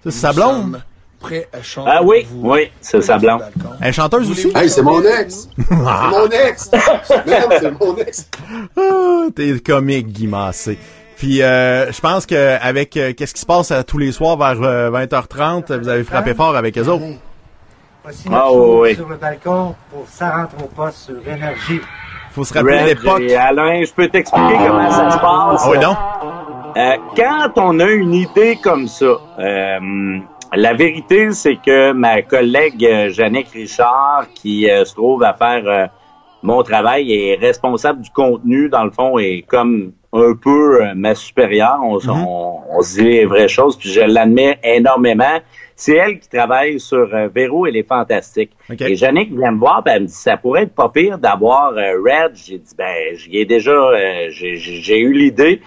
C'est 0.02 0.10
sa 0.10 0.32
blonde 0.32 0.82
prêt 1.24 1.48
à 1.52 1.62
chanter. 1.62 1.90
Ah 1.92 2.02
oui, 2.02 2.26
oui, 2.34 2.70
c'est 2.80 3.00
sa 3.00 3.18
blonde. 3.18 3.42
Elle 3.80 3.88
est 3.88 3.92
chanteuse 3.92 4.30
aussi? 4.30 4.52
Hey, 4.54 4.68
c'est 4.68 4.82
mon 4.82 5.02
ex! 5.02 5.48
c'est 5.56 5.70
mon 5.74 6.28
ex! 6.28 6.70
C'est 7.04 7.80
mon 7.80 7.96
ex! 7.96 8.30
Ah, 8.76 9.26
t'es 9.34 9.58
comique, 9.60 10.08
Guy 10.08 10.26
Massé. 10.26 10.78
Puis 11.16 11.42
euh, 11.42 11.90
je 11.90 12.00
pense 12.00 12.26
qu'avec 12.26 12.96
euh, 12.96 13.12
qu'est-ce 13.16 13.34
qui 13.34 13.40
se 13.40 13.46
passe 13.46 13.70
à 13.70 13.84
tous 13.84 13.98
les 13.98 14.12
soirs 14.12 14.36
vers 14.36 14.56
20h30, 14.56 15.70
euh, 15.70 15.78
vous 15.78 15.88
avez 15.88 16.04
frappé 16.04 16.34
fort 16.34 16.56
avec 16.56 16.76
eux 16.76 16.88
autres. 16.88 17.04
Voici 18.02 18.28
ah, 18.30 18.52
oui. 18.52 18.94
sur 18.94 19.08
le 19.08 19.16
balcon 19.16 19.74
pour 19.90 20.06
ça 20.08 20.30
rentre 20.30 20.62
au 20.62 20.66
poste 20.66 20.98
sur 20.98 21.16
énergie. 21.26 21.80
Faut 22.32 22.44
se 22.44 22.52
rappeler 22.52 22.84
l'époque. 22.84 23.22
Alain, 23.30 23.84
je 23.84 23.92
peux 23.92 24.08
t'expliquer 24.08 24.56
comment 24.66 24.90
ça 24.90 25.10
se 25.10 25.18
passe? 25.18 25.62
Ah 25.64 25.70
oui, 25.70 25.78
non? 25.78 25.96
Euh, 26.76 26.96
quand 27.16 27.52
on 27.56 27.78
a 27.78 27.88
une 27.88 28.14
idée 28.14 28.58
comme 28.60 28.88
ça, 28.88 29.06
euh, 29.38 30.18
la 30.56 30.74
vérité, 30.74 31.30
c'est 31.32 31.56
que 31.56 31.92
ma 31.92 32.22
collègue 32.22 32.84
euh, 32.84 33.10
Jeannette 33.10 33.48
Richard, 33.52 34.26
qui 34.34 34.70
euh, 34.70 34.84
se 34.84 34.94
trouve 34.94 35.22
à 35.22 35.34
faire 35.34 35.62
euh, 35.66 35.86
mon 36.42 36.62
travail 36.62 37.12
est 37.12 37.36
responsable 37.40 38.02
du 38.02 38.10
contenu, 38.10 38.68
dans 38.68 38.84
le 38.84 38.90
fond, 38.90 39.18
et 39.18 39.44
comme 39.46 39.92
un 40.12 40.34
peu 40.34 40.82
euh, 40.82 40.92
ma 40.94 41.14
supérieure. 41.14 41.78
On, 41.82 41.94
Mhm. 41.96 42.24
on, 42.26 42.60
on 42.78 42.82
se 42.82 42.98
dit 42.98 43.04
les 43.04 43.24
vraies 43.24 43.48
choses, 43.48 43.76
puis 43.78 43.90
je 43.90 44.00
l'admets 44.00 44.58
énormément. 44.62 45.38
C'est 45.76 45.96
elle 45.96 46.20
qui 46.20 46.28
travaille 46.28 46.78
sur 46.78 47.08
Véro, 47.34 47.66
elle 47.66 47.76
est 47.76 47.88
fantastique. 47.88 48.52
OK. 48.70 48.80
Et 48.82 48.94
Jannick 48.94 49.32
vient 49.36 49.50
me 49.50 49.58
voir, 49.58 49.82
puis 49.82 49.92
elle 49.92 50.02
me 50.02 50.06
dit, 50.06 50.12
ça 50.12 50.36
pourrait 50.36 50.62
être 50.62 50.74
pas 50.74 50.88
pire 50.88 51.18
d'avoir 51.18 51.72
Red. 51.72 52.32
J'ai 52.36 52.58
dit, 52.58 52.74
ben, 52.78 52.94
j'y 53.16 53.38
ai 53.38 53.44
déjà, 53.44 53.74
j'ai 54.30 54.98
eu 55.00 55.12
l'idée. 55.12 55.60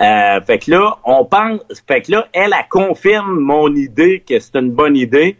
Euh, 0.00 0.40
fait 0.42 0.58
que 0.58 0.70
là, 0.70 0.98
on 1.04 1.24
pense, 1.24 1.60
fait 1.88 2.02
que 2.02 2.12
là, 2.12 2.28
elle, 2.32 2.54
elle 2.56 2.68
confirme 2.68 3.38
mon 3.38 3.74
idée 3.74 4.22
que 4.28 4.38
c'est 4.38 4.56
une 4.56 4.70
bonne 4.70 4.96
idée. 4.96 5.36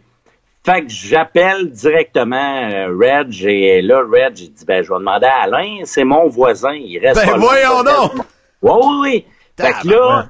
Fait 0.65 0.81
que 0.81 0.89
j'appelle 0.89 1.69
directement 1.69 2.69
euh, 2.69 2.87
Reg 2.99 3.45
et 3.45 3.81
là, 3.81 4.01
Reg, 4.01 4.33
dit, 4.33 4.53
ben, 4.65 4.83
je 4.83 4.89
vais 4.89 4.99
demander 4.99 5.27
à 5.27 5.43
Alain, 5.43 5.81
c'est 5.83 6.03
mon 6.03 6.27
voisin, 6.27 6.73
il 6.73 6.99
reste 6.99 7.23
Ben 7.23 7.31
pas 7.31 7.37
voyons 7.37 7.83
donc! 7.83 8.25
Oui, 8.61 8.71
oui, 8.73 8.97
oui. 9.01 9.25
Fait 9.57 9.73
que 9.81 9.87
là, 9.87 10.29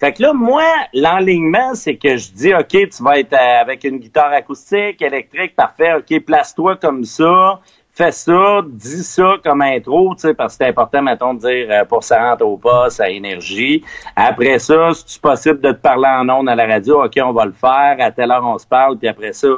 fait 0.00 0.12
que 0.12 0.22
là, 0.22 0.32
moi, 0.32 0.64
l'enlignement, 0.94 1.74
c'est 1.74 1.96
que 1.96 2.16
je 2.16 2.30
dis, 2.30 2.54
OK, 2.54 2.68
tu 2.68 3.02
vas 3.02 3.18
être 3.18 3.32
euh, 3.32 3.60
avec 3.60 3.82
une 3.82 3.98
guitare 3.98 4.32
acoustique, 4.32 5.02
électrique, 5.02 5.56
parfait, 5.56 5.94
OK, 5.94 6.24
place-toi 6.24 6.76
comme 6.76 7.04
ça, 7.04 7.60
fais 7.98 8.12
ça, 8.12 8.62
dis 8.64 9.02
ça 9.02 9.34
comme 9.42 9.60
intro, 9.60 10.14
tu 10.14 10.20
sais, 10.20 10.34
parce 10.34 10.56
que 10.56 10.64
c'est 10.64 10.70
important, 10.70 11.02
mettons, 11.02 11.34
de 11.34 11.40
dire 11.40 11.66
euh, 11.70 11.84
pour 11.84 12.04
ça 12.04 12.30
rentre 12.30 12.44
au 12.44 12.56
poste, 12.56 13.00
à 13.00 13.10
énergie. 13.10 13.84
Après 14.14 14.60
ça, 14.60 14.94
si 14.94 15.04
c'est 15.06 15.20
possible 15.20 15.60
de 15.60 15.72
te 15.72 15.78
parler 15.78 16.06
en 16.06 16.28
ondes 16.28 16.48
à 16.48 16.54
la 16.54 16.66
radio, 16.66 17.04
OK, 17.04 17.18
on 17.22 17.32
va 17.32 17.44
le 17.44 17.52
faire, 17.52 17.96
à 17.98 18.12
telle 18.12 18.30
heure 18.30 18.44
on 18.44 18.56
se 18.56 18.66
parle, 18.66 18.96
puis 18.98 19.08
après 19.08 19.32
ça, 19.32 19.48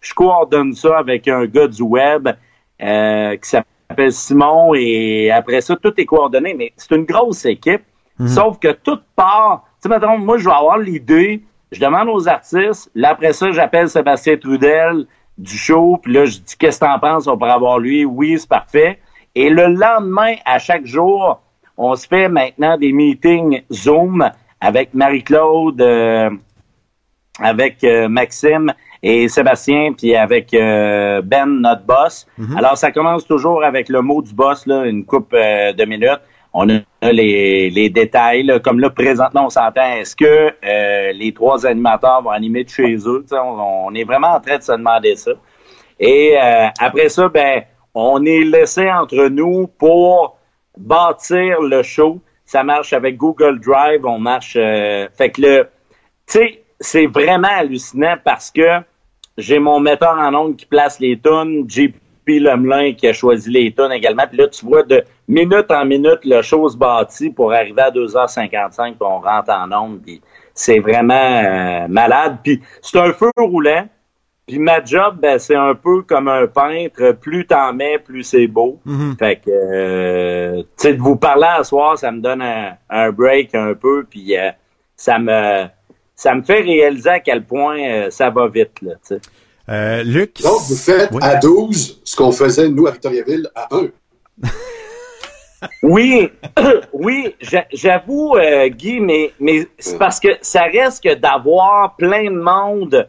je 0.00 0.14
coordonne 0.14 0.72
ça 0.72 0.98
avec 0.98 1.26
un 1.26 1.46
gars 1.46 1.66
du 1.66 1.82
web 1.82 2.28
euh, 2.80 3.36
qui 3.36 3.48
s'appelle 3.48 4.12
Simon, 4.12 4.72
et 4.74 5.32
après 5.32 5.60
ça, 5.60 5.74
tout 5.76 5.92
est 6.00 6.06
coordonné, 6.06 6.54
mais 6.54 6.72
c'est 6.76 6.94
une 6.94 7.04
grosse 7.04 7.44
équipe. 7.44 7.82
Sauf 8.26 8.58
que 8.58 8.72
toute 8.72 9.02
part, 9.16 9.64
tu 9.82 9.88
sais, 9.88 9.94
mettons, 9.94 10.18
moi, 10.18 10.36
je 10.36 10.44
vais 10.44 10.54
avoir 10.54 10.76
l'idée, 10.76 11.42
je 11.72 11.80
demande 11.80 12.08
aux 12.10 12.28
artistes, 12.28 12.90
là, 12.94 13.10
après 13.12 13.32
ça, 13.32 13.50
j'appelle 13.50 13.88
Sébastien 13.88 14.36
Trudel 14.36 15.06
du 15.40 15.56
show, 15.56 15.98
puis 16.02 16.12
là, 16.12 16.24
je 16.26 16.38
dis, 16.38 16.56
qu'est-ce 16.58 16.80
que 16.80 16.84
t'en 16.84 16.98
penses, 16.98 17.26
on 17.26 17.36
pourrait 17.36 17.50
avoir 17.50 17.78
lui? 17.78 18.04
Oui, 18.04 18.36
c'est 18.38 18.48
parfait. 18.48 18.98
Et 19.34 19.48
le 19.48 19.66
lendemain, 19.68 20.34
à 20.44 20.58
chaque 20.58 20.86
jour, 20.86 21.40
on 21.76 21.94
se 21.94 22.06
fait 22.06 22.28
maintenant 22.28 22.76
des 22.76 22.92
meetings 22.92 23.62
Zoom 23.72 24.28
avec 24.60 24.92
Marie-Claude, 24.92 25.80
euh, 25.80 26.30
avec 27.40 27.82
euh, 27.84 28.08
Maxime 28.08 28.72
et 29.02 29.28
Sébastien, 29.28 29.94
puis 29.96 30.14
avec 30.14 30.52
euh, 30.52 31.22
Ben, 31.22 31.46
notre 31.46 31.84
boss. 31.84 32.26
Alors, 32.56 32.76
ça 32.76 32.92
commence 32.92 33.26
toujours 33.26 33.64
avec 33.64 33.88
le 33.88 34.02
mot 34.02 34.20
du 34.20 34.34
boss, 34.34 34.66
là, 34.66 34.84
une 34.84 35.06
coupe 35.06 35.32
euh, 35.32 35.72
de 35.72 35.84
minutes. 35.86 36.20
On 36.52 36.68
a 36.68 37.12
les, 37.12 37.90
détails, 37.90 38.60
comme 38.62 38.80
là, 38.80 38.90
présentement, 38.90 39.46
on 39.46 39.50
s'entend, 39.50 39.92
est-ce 39.94 40.16
que 40.16 40.52
euh, 40.64 41.12
les 41.12 41.32
trois 41.32 41.64
animateurs 41.64 42.22
vont 42.22 42.30
animer 42.30 42.64
de 42.64 42.70
chez 42.70 42.96
eux? 43.06 43.24
On 43.32 43.94
est 43.94 44.04
vraiment 44.04 44.34
en 44.34 44.40
train 44.40 44.58
de 44.58 44.62
se 44.62 44.72
demander 44.72 45.14
ça. 45.16 45.32
Et 46.00 46.36
euh, 46.36 46.66
après 46.80 47.08
ça, 47.08 47.28
ben, 47.28 47.62
on 47.94 48.24
est 48.24 48.42
laissé 48.44 48.90
entre 48.90 49.28
nous 49.28 49.68
pour 49.78 50.38
bâtir 50.76 51.60
le 51.60 51.82
show. 51.82 52.20
Ça 52.44 52.64
marche 52.64 52.92
avec 52.92 53.16
Google 53.16 53.60
Drive, 53.60 54.04
on 54.04 54.18
marche. 54.18 54.56
euh, 54.56 55.06
fait 55.16 55.30
que 55.30 55.42
le, 55.42 55.68
tu 56.26 56.38
sais, 56.38 56.62
c'est 56.80 57.06
vraiment 57.06 57.48
hallucinant 57.48 58.16
parce 58.24 58.50
que 58.50 58.80
j'ai 59.38 59.60
mon 59.60 59.78
metteur 59.78 60.16
en 60.18 60.34
ondes 60.34 60.56
qui 60.56 60.66
place 60.66 60.98
les 60.98 61.18
tunes, 61.18 61.64
JP 61.68 61.94
Lemelin 62.28 62.92
qui 62.92 63.08
a 63.08 63.12
choisi 63.12 63.50
les 63.50 63.72
tunes 63.72 63.92
également. 63.92 64.24
Puis 64.28 64.38
là, 64.38 64.48
tu 64.48 64.64
vois 64.64 64.82
de 64.82 65.04
minute 65.28 65.70
en 65.70 65.84
minute 65.84 66.20
le 66.24 66.42
show 66.42 66.68
se 66.68 66.76
bâtit 66.76 67.30
pour 67.30 67.52
arriver 67.52 67.82
à 67.82 67.90
2h55 67.90 68.92
puis 68.92 68.96
on 69.00 69.20
rentre 69.20 69.50
en 69.50 69.72
ondes. 69.72 70.00
Puis 70.02 70.20
c'est 70.54 70.78
vraiment 70.78 71.14
euh, 71.14 71.88
malade. 71.88 72.38
Puis 72.42 72.60
c'est 72.82 72.98
un 72.98 73.12
feu 73.12 73.30
roulant. 73.36 73.88
Puis 74.46 74.58
ma 74.58 74.84
job, 74.84 75.18
ben, 75.20 75.38
c'est 75.38 75.54
un 75.54 75.74
peu 75.74 76.02
comme 76.02 76.28
un 76.28 76.46
peintre. 76.46 77.12
Plus 77.12 77.46
t'en 77.46 77.72
mets, 77.72 77.98
plus 77.98 78.24
c'est 78.24 78.48
beau. 78.48 78.80
Fait 79.18 79.36
que, 79.36 79.50
euh, 79.50 80.62
tu 80.62 80.66
sais, 80.76 80.94
de 80.94 81.00
vous 81.00 81.16
parler 81.16 81.46
à 81.46 81.62
soir, 81.62 81.96
ça 81.96 82.10
me 82.10 82.20
donne 82.20 82.42
un, 82.42 82.76
un 82.90 83.12
break 83.12 83.54
un 83.54 83.74
peu. 83.74 84.04
Puis 84.08 84.36
euh, 84.36 84.50
ça 84.96 85.18
me 85.18 85.66
ça 86.16 86.34
me 86.34 86.42
fait 86.42 86.60
réaliser 86.60 87.08
à 87.08 87.20
quel 87.20 87.44
point 87.44 88.10
ça 88.10 88.28
va 88.28 88.46
vite, 88.48 88.82
là, 88.82 88.92
tu 88.96 89.14
sais. 89.14 89.20
Euh, 89.70 90.02
Luc. 90.02 90.40
Donc, 90.42 90.60
vous 90.68 90.74
faites 90.76 91.10
Oui. 91.12 91.20
à 91.22 91.36
12 91.36 92.00
ce 92.04 92.16
qu'on 92.16 92.32
faisait, 92.32 92.68
nous, 92.68 92.86
à 92.86 92.90
Victoriaville, 92.90 93.48
à 93.54 93.68
1. 93.74 93.88
Oui, 95.82 96.28
oui, 96.92 97.34
j'a- 97.40 97.66
j'avoue, 97.72 98.34
euh, 98.36 98.68
Guy, 98.68 99.00
mais, 99.00 99.32
mais 99.38 99.66
c'est 99.78 99.98
parce 99.98 100.18
que 100.18 100.28
ça 100.40 100.62
reste 100.64 101.04
que 101.04 101.14
d'avoir 101.14 101.96
plein 101.96 102.24
de 102.24 102.30
monde, 102.40 103.08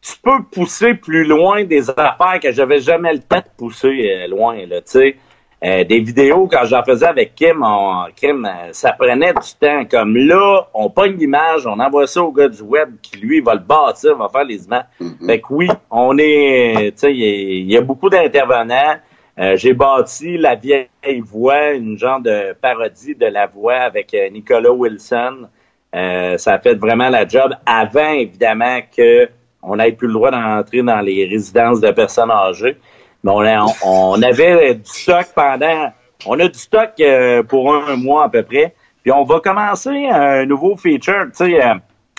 tu 0.00 0.12
peux 0.22 0.42
pousser 0.50 0.94
plus 0.94 1.24
loin 1.24 1.64
des 1.64 1.90
affaires 1.90 2.40
que 2.42 2.52
j'avais 2.52 2.80
jamais 2.80 3.12
le 3.12 3.20
temps 3.20 3.38
de 3.38 3.50
pousser 3.56 3.88
euh, 3.88 4.26
loin, 4.28 4.66
là, 4.66 4.80
tu 4.80 4.92
sais. 4.92 5.16
Euh, 5.62 5.84
des 5.84 6.00
vidéos, 6.00 6.46
quand 6.50 6.64
j'en 6.64 6.82
faisais 6.84 7.06
avec 7.06 7.34
Kim, 7.34 7.62
on, 7.64 8.04
Kim, 8.14 8.44
euh, 8.44 8.68
ça 8.72 8.92
prenait 8.92 9.32
du 9.32 9.54
temps. 9.58 9.84
Comme 9.90 10.16
là, 10.16 10.68
on 10.74 10.90
pogne 10.90 11.16
l'image, 11.16 11.66
on 11.66 11.78
envoie 11.78 12.06
ça 12.06 12.22
au 12.22 12.32
gars 12.32 12.48
du 12.48 12.60
web 12.62 12.90
qui, 13.00 13.16
lui, 13.18 13.40
va 13.40 13.54
le 13.54 13.60
bâtir, 13.60 14.16
va 14.16 14.28
faire 14.28 14.44
les 14.44 14.64
images. 14.64 14.84
Fait 15.26 15.40
que 15.40 15.46
oui, 15.50 15.68
on 15.90 16.18
est, 16.18 16.92
tu 16.92 16.98
sais, 16.98 17.12
il 17.14 17.18
y, 17.18 17.24
a- 17.24 17.60
il 17.60 17.72
y 17.72 17.76
a 17.76 17.80
beaucoup 17.80 18.10
d'intervenants. 18.10 18.96
Euh, 19.38 19.56
j'ai 19.56 19.72
bâti 19.72 20.36
La 20.36 20.54
vieille 20.54 20.88
voix, 21.22 21.72
une 21.72 21.98
genre 21.98 22.20
de 22.20 22.52
parodie 22.60 23.14
de 23.14 23.26
la 23.26 23.46
voix 23.46 23.74
avec 23.76 24.12
euh, 24.14 24.28
Nicolas 24.30 24.70
Wilson. 24.70 25.48
Euh, 25.94 26.36
ça 26.38 26.54
a 26.54 26.58
fait 26.58 26.74
vraiment 26.74 27.08
la 27.08 27.26
job 27.26 27.52
avant, 27.64 28.10
évidemment, 28.12 28.80
que 28.96 29.28
on 29.62 29.76
n'ait 29.76 29.92
plus 29.92 30.08
le 30.08 30.12
droit 30.12 30.30
d'entrer 30.30 30.82
dans 30.82 31.00
les 31.00 31.24
résidences 31.26 31.80
de 31.80 31.90
personnes 31.90 32.30
âgées. 32.30 32.76
Mais 33.24 33.30
on, 33.32 33.40
a- 33.40 33.66
on 33.84 34.22
avait 34.22 34.74
du 34.76 34.80
stock 34.84 35.26
pendant... 35.34 35.92
On 36.26 36.38
a 36.40 36.46
du 36.48 36.58
stock 36.58 36.92
euh, 37.00 37.42
pour 37.42 37.74
un 37.74 37.96
mois 37.96 38.24
à 38.24 38.28
peu 38.28 38.42
près. 38.44 38.74
Puis 39.02 39.10
on 39.12 39.24
va 39.24 39.40
commencer 39.40 40.06
un 40.10 40.46
nouveau 40.46 40.76
feature. 40.76 41.24
Tu 41.36 41.44
sais, 41.46 41.62
euh, 41.62 41.74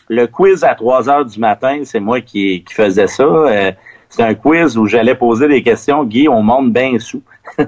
le 0.10 0.28
quiz 0.28 0.64
à 0.64 0.76
3 0.76 1.10
heures 1.10 1.26
du 1.26 1.40
matin, 1.40 1.82
c'est 1.86 2.00
moi 2.00 2.22
qui, 2.22 2.64
qui 2.64 2.74
faisais 2.74 3.08
ça. 3.08 3.24
Euh, 3.24 3.72
c'est 4.10 4.22
un 4.22 4.34
quiz 4.36 4.78
où 4.78 4.86
j'allais 4.86 5.16
poser 5.16 5.48
des 5.48 5.64
questions. 5.64 6.04
Guy, 6.04 6.28
on 6.30 6.44
monte 6.44 6.72
bien 6.72 7.00
sous. 7.00 7.24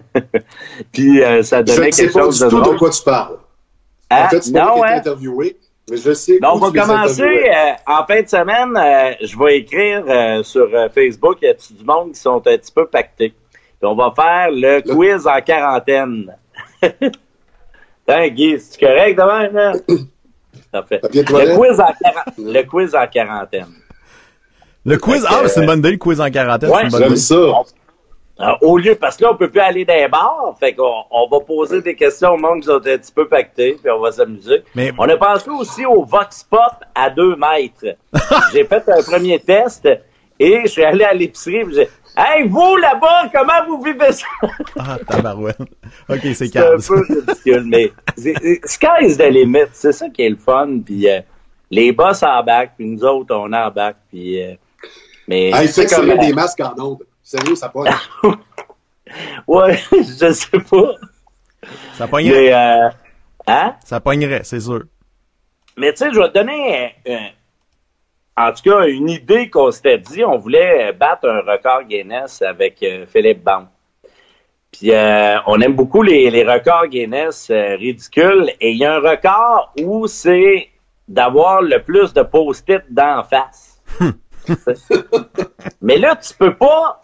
Puis 0.91 1.23
euh, 1.23 1.41
ça 1.43 1.59
Je 1.59 1.63
donnait 1.75 1.91
sais 1.91 2.03
quelque 2.03 2.13
pas 2.13 2.19
chose 2.21 2.39
du 2.39 2.45
de 2.45 2.49
tout 2.49 2.59
drôle. 2.61 2.73
de 2.73 2.79
quoi 2.79 2.89
tu 2.89 3.03
parles. 3.03 3.37
Hein? 4.11 4.23
En 4.25 4.29
fait, 4.29 4.41
c'est 4.43 4.53
pas 4.53 4.65
non, 4.65 4.83
ai 4.83 4.87
hein? 4.89 4.97
interviewé, 4.97 5.57
mais 5.89 5.97
je 5.97 6.13
sais 6.13 6.39
Donc, 6.39 6.55
on 6.61 6.69
va 6.69 6.81
commencer 6.81 7.23
euh, 7.23 7.71
en 7.85 8.05
fin 8.05 8.21
de 8.21 8.27
semaine. 8.27 8.75
euh, 8.75 9.13
je 9.25 9.37
vais 9.37 9.57
écrire 9.59 10.03
euh, 10.07 10.43
sur 10.43 10.67
euh, 10.73 10.89
Facebook. 10.89 11.37
Il 11.41 11.45
y 11.47 11.49
a 11.49 11.53
du 11.53 11.85
monde 11.85 12.11
qui 12.13 12.19
sont 12.19 12.35
un 12.37 12.39
petit 12.57 12.71
peu 12.71 12.85
pactés? 12.87 13.29
Puis 13.79 13.87
on 13.89 13.95
va 13.95 14.11
faire 14.15 14.49
le 14.51 14.81
quiz 14.81 15.27
en 15.27 15.39
quarantaine. 15.41 16.35
hein, 18.07 18.27
Guy, 18.29 18.59
c'est 18.59 18.79
correct 18.79 19.17
demain, 19.17 19.49
hein? 19.55 19.73
Parfait. 20.71 20.99
Le 21.03 21.55
quiz, 21.55 21.79
en 21.79 21.93
le 22.37 22.61
quiz 22.63 22.95
en 22.95 23.07
quarantaine. 23.07 23.67
Le 24.85 24.97
quiz. 24.97 25.25
Ah, 25.29 25.41
c'est 25.47 25.61
une 25.61 25.67
bonne 25.67 25.79
idée, 25.79 25.91
le 25.91 25.97
quiz 25.97 26.19
en 26.19 26.29
quarantaine. 26.29 26.69
Ouais, 26.69 26.77
c'est 26.77 26.83
une 26.85 26.91
bonne 26.91 26.99
J'aime 27.01 27.11
idée. 27.11 27.17
ça. 27.17 27.35
Euh, 28.39 28.51
au 28.61 28.77
lieu, 28.77 28.93
parce 28.95 29.17
que 29.17 29.23
là, 29.23 29.31
on 29.33 29.35
peut 29.35 29.49
plus 29.49 29.59
aller 29.61 29.83
dans 29.83 29.95
les 29.95 30.07
bars, 30.07 30.55
fait 30.59 30.73
qu'on 30.73 31.03
on 31.09 31.27
va 31.27 31.39
poser 31.39 31.81
des 31.81 31.95
questions 31.95 32.33
au 32.33 32.37
monde 32.37 32.59
qui 32.61 32.67
sont 32.67 32.75
un 32.75 32.79
petit 32.79 33.11
peu 33.11 33.27
pactés, 33.27 33.77
puis 33.81 33.89
on 33.91 33.99
va 33.99 34.11
s'amuser. 34.11 34.63
Mais- 34.75 34.91
On 34.97 35.09
a 35.09 35.17
pensé 35.17 35.49
aussi 35.49 35.85
au 35.85 36.03
Vox 36.03 36.43
Pop 36.43 36.61
à 36.93 37.09
deux 37.09 37.35
mètres. 37.35 37.97
j'ai 38.53 38.63
fait 38.65 38.83
un 38.89 39.01
premier 39.01 39.39
test 39.39 39.87
et 40.39 40.61
je 40.63 40.67
suis 40.67 40.83
allé 40.83 41.03
à 41.03 41.13
l'épicerie 41.13 41.55
et 41.57 41.65
j'ai 41.73 41.89
Hey, 42.19 42.47
vous 42.47 42.77
là-bas, 42.77 43.29
comment 43.31 43.63
vous 43.67 43.81
vivez 43.83 44.11
ça? 44.11 44.25
Ah, 44.79 44.97
tabarouette. 45.07 45.57
Ok, 46.09 46.19
c'est 46.23 46.33
C'est 46.33 46.57
un 46.57 46.61
calme. 46.61 46.81
peu 46.87 47.01
ridicule, 47.13 47.63
mais 47.67 47.91
c'est- 48.17 48.33
c'est- 48.41 48.61
sky's 48.65 49.17
the 49.17 49.29
limit. 49.29 49.65
C'est 49.73 49.91
ça 49.91 50.09
qui 50.09 50.23
est 50.23 50.29
le 50.29 50.35
fun. 50.35 50.79
Puis 50.85 51.07
euh, 51.09 51.19
les 51.69 51.91
boss 51.91 52.23
en 52.23 52.43
bac, 52.43 52.71
puis 52.77 52.87
nous 52.87 53.03
autres, 53.03 53.35
on 53.35 53.51
est 53.53 53.57
en 53.57 53.69
bac. 53.71 53.97
Puis, 54.09 54.41
euh, 54.43 54.53
mais 55.27 55.49
Hey, 55.51 55.67
c'est 55.67 55.85
comme... 55.87 56.07
des 56.17 56.33
masques 56.33 56.61
en 56.61 56.73
ondes. 56.81 57.03
Sérieux, 57.27 57.55
ça 57.55 57.67
pogne. 57.67 57.91
Ouais, 59.47 59.77
je 59.91 60.31
sais 60.31 60.59
pas. 60.59 60.95
Ça 61.93 62.07
pognerait. 62.07 62.41
Mais, 62.41 62.53
euh, 62.53 62.89
hein? 63.47 63.75
Ça 63.83 63.99
pognerait, 63.99 64.43
c'est 64.45 64.61
sûr. 64.61 64.83
Mais 65.75 65.91
tu 65.91 65.99
sais, 65.99 66.13
je 66.13 66.19
vais 66.19 66.29
te 66.29 66.33
donner, 66.33 66.95
euh, 67.07 67.17
en 68.37 68.53
tout 68.53 68.69
cas, 68.69 68.87
une 68.87 69.09
idée 69.09 69.49
qu'on 69.49 69.71
s'était 69.71 69.97
dit. 69.97 70.23
On 70.23 70.37
voulait 70.37 70.93
battre 70.93 71.27
un 71.27 71.41
record 71.41 71.83
Guinness 71.83 72.41
avec 72.41 72.81
euh, 72.83 73.05
Philippe 73.05 73.43
Band. 73.43 73.67
Puis 74.71 74.93
euh, 74.93 75.37
on 75.47 75.59
aime 75.59 75.73
beaucoup 75.73 76.03
les, 76.03 76.29
les 76.29 76.45
records 76.45 76.87
Guinness 76.87 77.49
euh, 77.49 77.75
ridicules. 77.75 78.53
Et 78.61 78.71
il 78.71 78.77
y 78.77 78.85
a 78.85 78.95
un 78.95 78.99
record 78.99 79.73
où 79.81 80.07
c'est 80.07 80.69
d'avoir 81.09 81.61
le 81.61 81.83
plus 81.83 82.13
de 82.13 82.23
post-it 82.23 82.83
d'en 82.89 83.23
face. 83.23 83.81
Mais 85.81 85.97
là, 85.97 86.15
tu 86.15 86.33
peux 86.33 86.55
pas, 86.55 87.01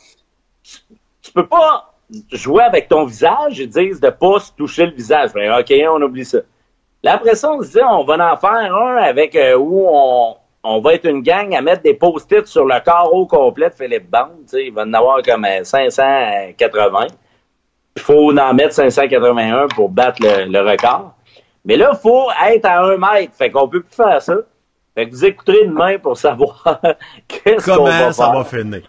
peux 1.34 1.48
pas 1.48 1.94
jouer 2.32 2.64
avec 2.64 2.88
ton 2.90 3.06
visage, 3.06 3.60
ils 3.60 3.70
disent 3.70 4.00
de 4.00 4.10
pas 4.10 4.40
se 4.40 4.52
toucher 4.52 4.86
le 4.86 4.92
visage. 4.92 5.32
Ben, 5.34 5.52
OK, 5.60 5.74
on 5.90 6.02
oublie 6.02 6.26
ça. 6.26 6.40
Là, 7.04 7.16
après 7.16 7.36
ça, 7.36 7.52
on 7.52 7.62
se 7.62 7.72
dit, 7.72 7.80
on 7.84 8.04
va 8.04 8.34
en 8.34 8.38
faire 8.38 8.76
un 8.76 8.98
avec 8.98 9.36
euh, 9.36 9.58
où 9.58 9.86
on, 9.90 10.36
on 10.64 10.80
va 10.80 10.94
être 10.94 11.06
une 11.06 11.22
gang 11.22 11.54
à 11.54 11.62
mettre 11.62 11.84
des 11.84 11.94
post-it 11.94 12.48
sur 12.48 12.66
le 12.66 12.80
corps 12.84 13.14
au 13.14 13.26
complet 13.26 13.70
de 13.70 13.76
Philippe 13.76 14.10
Bond. 14.10 14.46
Il 14.54 14.74
va 14.74 14.84
en 14.84 14.94
avoir 14.94 15.22
comme 15.22 15.46
580. 15.46 17.08
Il 17.96 18.02
faut 18.02 18.38
en 18.38 18.54
mettre 18.54 18.74
581 18.74 19.68
pour 19.68 19.90
battre 19.90 20.22
le, 20.22 20.60
record. 20.60 21.14
Mais 21.66 21.76
là, 21.76 21.92
il 21.94 22.00
faut 22.00 22.28
être 22.48 22.66
à 22.66 22.82
un 22.82 22.98
mètre. 22.98 23.34
Fait 23.36 23.52
qu'on 23.52 23.68
peut 23.68 23.82
plus 23.82 23.96
faire 23.96 24.22
ça. 24.22 24.36
Fait 24.96 25.06
que 25.08 25.12
vous 25.12 25.26
écouterez 25.26 25.66
demain 25.66 25.98
pour 25.98 26.18
savoir 26.18 26.80
qu'est-ce 27.28 27.70
qu'on 27.70 27.84
va 27.84 28.14
ça 28.14 28.32
va 28.32 28.44
finir? 28.44 28.82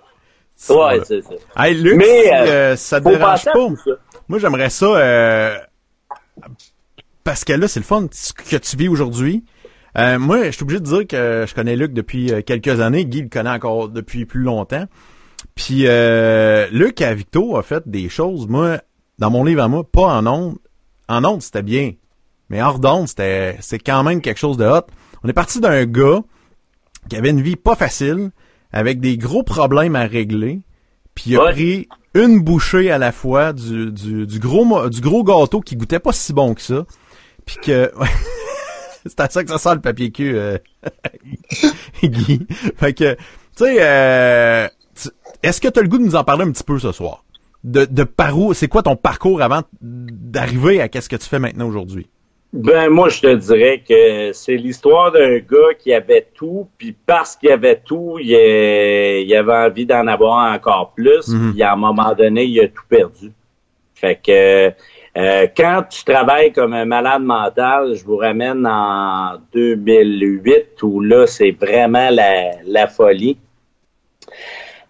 Ouais, 0.70 1.00
c'est 1.04 1.22
ça. 1.22 1.34
Hey, 1.56 1.74
Luc, 1.74 1.96
Mais, 1.96 2.32
euh, 2.32 2.46
euh, 2.46 2.76
ça 2.76 3.00
te 3.00 3.08
dérange 3.08 3.44
pas. 3.44 3.68
Moi, 4.28 4.38
j'aimerais 4.38 4.70
ça, 4.70 4.86
euh, 4.86 5.56
parce 7.24 7.44
que 7.44 7.52
là, 7.52 7.68
c'est 7.68 7.80
le 7.80 7.84
fun 7.84 8.06
ce 8.10 8.32
que 8.32 8.56
tu 8.56 8.76
vis 8.76 8.88
aujourd'hui. 8.88 9.44
Euh, 9.96 10.18
moi, 10.18 10.44
je 10.46 10.50
suis 10.50 10.62
obligé 10.62 10.80
de 10.80 10.86
dire 10.86 11.06
que 11.06 11.44
je 11.48 11.54
connais 11.54 11.76
Luc 11.76 11.92
depuis 11.92 12.32
euh, 12.32 12.42
quelques 12.42 12.80
années. 12.80 13.04
Guy 13.04 13.22
le 13.22 13.28
connaît 13.28 13.50
encore 13.50 13.88
depuis 13.88 14.26
plus 14.26 14.42
longtemps. 14.42 14.86
Puis 15.54 15.86
euh, 15.86 16.66
Luc 16.72 17.00
à 17.00 17.14
Victo 17.14 17.56
a 17.56 17.62
fait 17.62 17.88
des 17.88 18.08
choses, 18.08 18.48
moi, 18.48 18.80
dans 19.18 19.30
mon 19.30 19.44
livre 19.44 19.62
à 19.62 19.68
moi, 19.68 19.84
pas 19.84 20.06
en 20.06 20.26
ondes. 20.26 20.56
En 21.08 21.24
ondes, 21.24 21.42
c'était 21.42 21.62
bien. 21.62 21.92
Mais 22.48 22.62
hors 22.62 22.78
d'onde, 22.78 23.08
c'était 23.08 23.56
c'est 23.60 23.78
quand 23.78 24.02
même 24.02 24.20
quelque 24.20 24.38
chose 24.38 24.56
de 24.56 24.64
hot. 24.64 24.86
On 25.22 25.28
est 25.28 25.32
parti 25.34 25.60
d'un 25.60 25.84
gars 25.84 26.20
qui 27.08 27.16
avait 27.16 27.30
une 27.30 27.40
vie 27.42 27.56
pas 27.56 27.76
facile, 27.76 28.30
avec 28.74 28.98
des 28.98 29.16
gros 29.16 29.44
problèmes 29.44 29.94
à 29.94 30.04
régler, 30.04 30.60
puis 31.14 31.30
il 31.30 31.36
a 31.36 31.52
pris 31.52 31.88
une 32.12 32.40
bouchée 32.40 32.90
à 32.90 32.98
la 32.98 33.12
fois 33.12 33.52
du, 33.52 33.92
du, 33.92 34.26
du, 34.26 34.38
gros 34.40 34.88
du 34.88 35.00
gros 35.00 35.22
gâteau 35.22 35.60
qui 35.60 35.76
goûtait 35.76 36.00
pas 36.00 36.12
si 36.12 36.32
bon 36.32 36.54
que 36.54 36.60
ça, 36.60 36.84
puis 37.46 37.56
que 37.62 37.92
c'est 39.06 39.20
à 39.20 39.30
ça 39.30 39.44
que 39.44 39.50
ça 39.50 39.58
sent 39.58 39.76
le 39.76 39.80
papier 39.80 40.10
cul, 40.10 40.36
euh, 40.36 40.58
Guy. 42.02 42.48
Fait 42.76 42.92
que, 42.92 43.14
tu 43.14 43.18
sais, 43.64 43.76
euh, 43.78 44.66
est-ce 45.44 45.60
que 45.60 45.68
tu 45.68 45.78
as 45.78 45.82
le 45.82 45.88
goût 45.88 45.98
de 45.98 46.04
nous 46.04 46.16
en 46.16 46.24
parler 46.24 46.42
un 46.42 46.50
petit 46.50 46.64
peu 46.64 46.76
ce 46.80 46.90
soir? 46.90 47.24
De, 47.62 47.84
de 47.84 48.02
par 48.02 48.36
où, 48.36 48.54
c'est 48.54 48.68
quoi 48.68 48.82
ton 48.82 48.96
parcours 48.96 49.40
avant 49.40 49.62
d'arriver 49.80 50.80
à 50.80 50.88
qu'est-ce 50.88 51.08
que 51.08 51.16
tu 51.16 51.28
fais 51.28 51.38
maintenant 51.38 51.68
aujourd'hui? 51.68 52.08
Ben 52.54 52.88
moi 52.88 53.08
je 53.08 53.20
te 53.20 53.34
dirais 53.34 53.82
que 53.86 54.32
c'est 54.32 54.54
l'histoire 54.54 55.10
d'un 55.10 55.38
gars 55.38 55.74
qui 55.76 55.92
avait 55.92 56.28
tout, 56.34 56.68
puis 56.78 56.94
parce 57.04 57.34
qu'il 57.34 57.50
avait 57.50 57.80
tout, 57.84 58.16
il, 58.20 58.30
il 58.30 59.34
avait 59.34 59.66
envie 59.68 59.86
d'en 59.86 60.06
avoir 60.06 60.54
encore 60.54 60.92
plus, 60.94 61.28
mm-hmm. 61.28 61.52
puis 61.52 61.62
à 61.64 61.72
un 61.72 61.76
moment 61.76 62.14
donné, 62.14 62.44
il 62.44 62.60
a 62.60 62.68
tout 62.68 62.84
perdu. 62.88 63.32
Fait 63.96 64.20
que 64.24 64.72
euh, 65.16 65.46
quand 65.56 65.82
tu 65.88 66.04
travailles 66.04 66.52
comme 66.52 66.74
un 66.74 66.84
malade 66.84 67.22
mental, 67.22 67.94
je 67.94 68.04
vous 68.04 68.18
ramène 68.18 68.64
en 68.66 69.38
2008 69.52 70.80
où 70.82 71.00
là, 71.00 71.26
c'est 71.26 71.52
vraiment 71.52 72.08
la, 72.10 72.86
folie. 72.86 73.36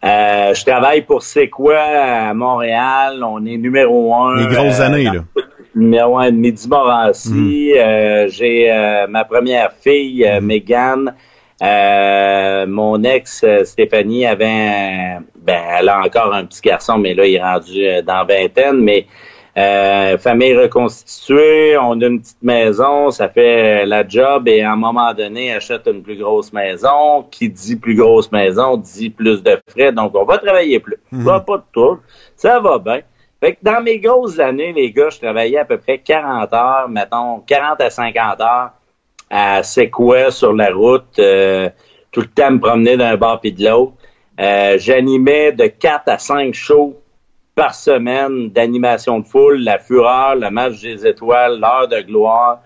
Euh, 0.05 0.53
je 0.53 0.65
travaille 0.65 1.03
pour 1.03 1.23
C'est 1.23 1.49
quoi 1.49 1.79
à 1.79 2.35
Montréal? 2.35 3.23
On 3.23 3.45
est 3.47 3.57
numéro 3.57 4.15
un. 4.15 4.37
Les 4.37 4.55
grosses 4.55 4.81
euh, 4.81 4.85
années, 4.85 5.05
là. 5.05 5.25
Numéro 5.75 6.19
un 6.19 6.31
de 6.31 6.37
Midi 6.37 6.69
Morancy. 6.69 7.73
Mm. 7.75 8.29
J'ai 8.29 9.07
ma 9.09 9.25
première 9.25 9.73
fille, 9.73 10.25
mm. 10.25 10.45
Megan. 10.45 11.15
mon 12.69 13.03
ex 13.03 13.45
Stéphanie 13.65 14.27
avait 14.27 15.19
ben 15.37 15.63
elle 15.79 15.89
a 15.89 16.01
encore 16.01 16.33
un 16.33 16.45
petit 16.47 16.63
garçon, 16.63 16.99
mais 16.99 17.15
là, 17.15 17.27
il 17.27 17.35
est 17.35 17.43
rendu 17.43 18.03
dans 18.07 18.25
vingtaine, 18.25 18.81
mais 18.81 19.07
euh, 19.57 20.19
famille 20.19 20.57
reconstituée, 20.57 21.79
on 21.79 22.01
a 22.01 22.07
une 22.07 22.21
petite 22.21 22.43
maison, 22.43 23.13
ça 23.13 23.29
fait 23.29 23.87
la 23.87 24.07
job 24.07 24.49
et 24.49 24.63
à 24.63 24.73
un 24.73 24.77
moment 24.77 25.15
donné, 25.15 25.53
achète 25.53 25.87
une 25.87 26.03
plus 26.03 26.17
grosse 26.17 26.53
maison. 26.53 27.25
Qui 27.31 27.49
dit 27.49 27.77
plus 27.77 27.95
grosse 27.95 28.33
maison 28.33 28.77
dit 28.77 29.11
plus 29.11 29.43
de 29.43 29.57
frais, 29.69 29.93
donc 29.93 30.15
on 30.15 30.25
va 30.25 30.39
travailler 30.39 30.81
plus. 30.81 30.97
Mhm. 31.13 31.25
Pas, 31.25 31.41
pas 31.41 31.59
de 31.59 31.65
tout. 31.73 31.99
Ça 32.37 32.59
va 32.59 32.79
bien. 32.79 33.01
Dans 33.63 33.83
mes 33.83 33.99
grosses 33.99 34.39
années, 34.39 34.73
les 34.73 34.91
gars, 34.91 35.11
je 35.11 35.19
travaillais 35.19 35.59
à 35.59 35.65
peu 35.65 35.79
près 35.79 35.99
40 35.99 36.53
heures, 36.53 36.89
mettons 36.89 37.41
40 37.41 37.81
à 37.81 37.91
50 37.91 38.41
heures 38.41 38.71
à 39.31 39.63
C'est 39.63 39.91
quoi 39.91 40.31
sur 40.31 40.53
la 40.53 40.73
route, 40.73 41.19
euh, 41.19 41.69
tout 42.13 42.21
le 42.21 42.27
temps 42.27 42.53
me 42.53 42.61
promener 42.61 42.97
d'un 42.97 43.17
bar 43.17 43.41
puis 43.41 43.53
de 43.53 43.65
l'autre. 43.65 43.93
Euh, 44.41 44.79
j'animais 44.79 45.53
de 45.53 45.67
4 45.67 46.09
à 46.09 46.19
5 46.19 46.55
shows 46.55 46.97
par 47.55 47.75
semaine 47.75 48.51
d'animation 48.51 49.21
de 49.21 49.27
foule, 49.27 49.63
la 49.63 49.79
fureur, 49.79 50.35
le 50.35 50.51
match 50.51 50.81
des 50.81 51.07
étoiles, 51.07 51.61
l'heure 51.61 51.89
de 51.89 52.01
gloire, 52.01 52.61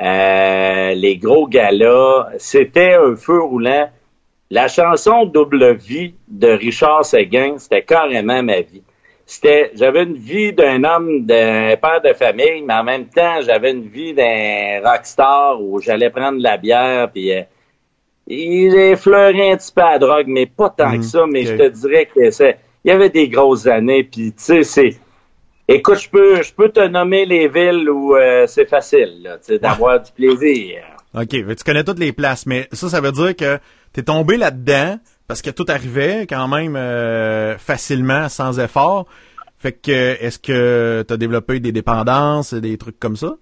euh, 0.00 0.94
les 0.94 1.16
gros 1.16 1.46
galas. 1.46 2.28
C'était 2.38 2.94
un 2.94 3.16
feu 3.16 3.40
roulant. 3.40 3.88
La 4.50 4.68
chanson 4.68 5.24
Double 5.24 5.74
Vie 5.74 6.14
de 6.28 6.48
Richard 6.48 7.04
Seguin, 7.04 7.58
c'était 7.58 7.82
carrément 7.82 8.42
ma 8.42 8.60
vie. 8.60 8.82
C'était, 9.28 9.72
j'avais 9.74 10.04
une 10.04 10.16
vie 10.16 10.52
d'un 10.52 10.84
homme, 10.84 11.26
d'un 11.26 11.76
père 11.76 12.00
de 12.00 12.12
famille, 12.12 12.62
mais 12.64 12.74
en 12.74 12.84
même 12.84 13.06
temps, 13.06 13.40
j'avais 13.44 13.72
une 13.72 13.88
vie 13.88 14.14
d'un 14.14 14.80
rockstar 14.84 15.60
où 15.60 15.80
j'allais 15.80 16.10
prendre 16.10 16.38
de 16.38 16.44
la 16.44 16.56
bière, 16.56 17.10
puis 17.10 17.32
euh, 17.32 17.42
il 18.28 18.72
effleurait 18.74 19.50
un 19.50 19.56
petit 19.56 19.72
peu 19.72 19.82
à 19.82 19.98
drogue, 19.98 20.28
mais 20.28 20.46
pas 20.46 20.70
tant 20.70 20.92
que 20.92 20.98
mhm. 20.98 21.02
ça, 21.02 21.24
mais 21.28 21.44
je 21.44 21.56
te 21.56 21.68
dirais 21.68 22.06
que 22.06 22.30
c'est 22.30 22.58
il 22.84 22.90
y 22.90 22.92
avait 22.92 23.10
des 23.10 23.28
grosses 23.28 23.66
années, 23.66 24.04
puis 24.04 24.32
tu 24.32 24.34
sais, 24.36 24.62
c'est... 24.62 24.96
Écoute, 25.66 25.98
je 25.98 26.08
peux, 26.08 26.40
je 26.40 26.54
peux 26.54 26.68
te 26.68 26.86
nommer 26.86 27.26
les 27.26 27.48
villes 27.48 27.90
où 27.90 28.14
euh, 28.14 28.46
c'est 28.46 28.66
facile, 28.66 29.28
d'avoir 29.60 30.00
du 30.00 30.12
plaisir. 30.12 30.84
OK, 31.12 31.30
tu 31.30 31.64
connais 31.64 31.82
toutes 31.82 31.98
les 31.98 32.12
places, 32.12 32.46
mais 32.46 32.68
ça, 32.70 32.88
ça 32.88 33.00
veut 33.00 33.10
dire 33.10 33.34
que 33.34 33.58
t'es 33.92 34.04
tombé 34.04 34.36
là-dedans 34.36 34.98
parce 35.28 35.42
que 35.42 35.50
tout 35.50 35.66
arrivait 35.68 36.26
quand 36.28 36.48
même 36.48 36.76
euh, 36.76 37.56
facilement, 37.58 38.28
sans 38.28 38.58
effort. 38.60 39.06
Fait 39.58 39.72
que, 39.72 39.90
est-ce 40.22 40.38
que 40.38 41.04
tu 41.06 41.12
as 41.12 41.16
développé 41.16 41.60
des 41.60 41.72
dépendances, 41.72 42.54
des 42.54 42.76
trucs 42.76 42.98
comme 43.00 43.16
ça? 43.16 43.34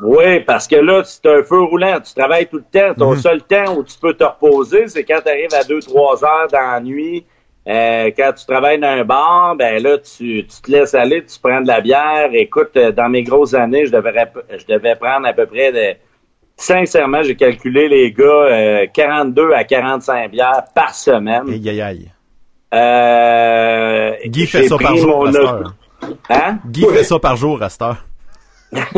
Oui, 0.00 0.40
parce 0.40 0.66
que 0.66 0.76
là, 0.76 1.02
c'est 1.04 1.26
un 1.26 1.42
feu 1.42 1.60
roulant. 1.62 2.00
Tu 2.00 2.14
travailles 2.14 2.48
tout 2.48 2.58
le 2.58 2.64
temps. 2.70 2.94
Ton 2.94 3.12
mhm. 3.12 3.20
seul 3.20 3.42
temps 3.42 3.76
où 3.76 3.84
tu 3.84 3.96
peux 3.98 4.14
te 4.14 4.24
reposer, 4.24 4.88
c'est 4.88 5.04
quand 5.04 5.20
tu 5.24 5.30
arrives 5.30 5.54
à 5.54 5.62
2-3 5.62 6.24
heures 6.24 6.48
dans 6.50 6.72
la 6.72 6.80
nuit 6.80 7.24
euh, 7.66 8.10
quand 8.14 8.32
tu 8.34 8.44
travailles 8.44 8.78
dans 8.78 8.88
un 8.88 9.04
bar, 9.04 9.56
ben 9.56 9.82
là, 9.82 9.96
tu, 9.98 10.46
tu 10.46 10.60
te 10.62 10.70
laisses 10.70 10.94
aller, 10.94 11.24
tu 11.24 11.38
prends 11.42 11.62
de 11.62 11.66
la 11.66 11.80
bière. 11.80 12.28
Écoute, 12.32 12.76
euh, 12.76 12.92
dans 12.92 13.08
mes 13.08 13.22
grosses 13.22 13.54
années, 13.54 13.86
je 13.86 13.92
devais, 13.92 14.12
je 14.50 14.66
devais 14.66 14.96
prendre 14.96 15.26
à 15.26 15.32
peu 15.32 15.46
près 15.46 15.72
de... 15.72 15.98
Sincèrement, 16.56 17.22
j'ai 17.22 17.34
calculé, 17.34 17.88
les 17.88 18.12
gars, 18.12 18.86
42 18.92 19.42
euh, 19.42 19.56
à 19.56 19.64
45 19.64 20.30
bières 20.30 20.64
par 20.74 20.94
semaine. 20.94 21.48
Aïe, 21.48 21.68
aïe, 21.68 21.82
aïe. 21.82 22.10
Euh, 22.72 24.12
Guy 24.26 24.46
fait 24.46 24.68
ça 24.68 24.76
par 24.78 24.96
jour, 24.96 25.28
Hein? 26.28 26.58
Guy 26.66 26.84
fait 26.92 27.04
ça 27.04 27.18
par 27.18 27.36
jour, 27.36 27.62
à 27.62 27.68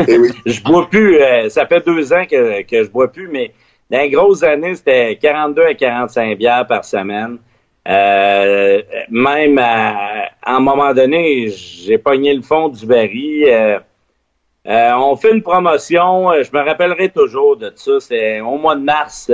eh 0.09 0.19
oui. 0.19 0.31
je 0.47 0.62
bois 0.62 0.88
plus. 0.88 1.19
ça 1.51 1.66
fait 1.66 1.85
deux 1.85 2.12
ans 2.12 2.25
que, 2.25 2.62
que 2.62 2.85
je 2.85 2.88
bois 2.88 3.12
plus, 3.12 3.29
mais 3.29 3.53
dans 3.90 3.99
les 3.99 4.11
grosses 4.11 4.42
années, 4.42 4.75
c'était 4.75 5.16
42 5.21 5.62
à 5.62 5.75
45 5.75 6.37
bières 6.38 6.66
par 6.66 6.85
semaine. 6.85 7.38
Euh, 7.88 8.83
même 9.11 9.59
à, 9.59 10.31
un 10.45 10.61
moment 10.61 10.92
donné, 10.92 11.49
j'ai 11.51 11.99
pogné 11.99 12.35
le 12.35 12.42
fond 12.42 12.69
du 12.69 12.85
baril. 12.85 13.45
Euh, 13.47 13.79
euh, 14.66 14.92
on 14.94 15.16
fait 15.16 15.33
une 15.33 15.42
promotion, 15.42 16.33
je 16.42 16.50
me 16.52 16.64
rappellerai 16.64 17.11
toujours 17.11 17.57
de 17.57 17.72
ça. 17.74 18.00
C'est 18.00 18.40
au 18.40 18.57
mois 18.59 18.76
de 18.76 18.83
mars, 18.83 19.31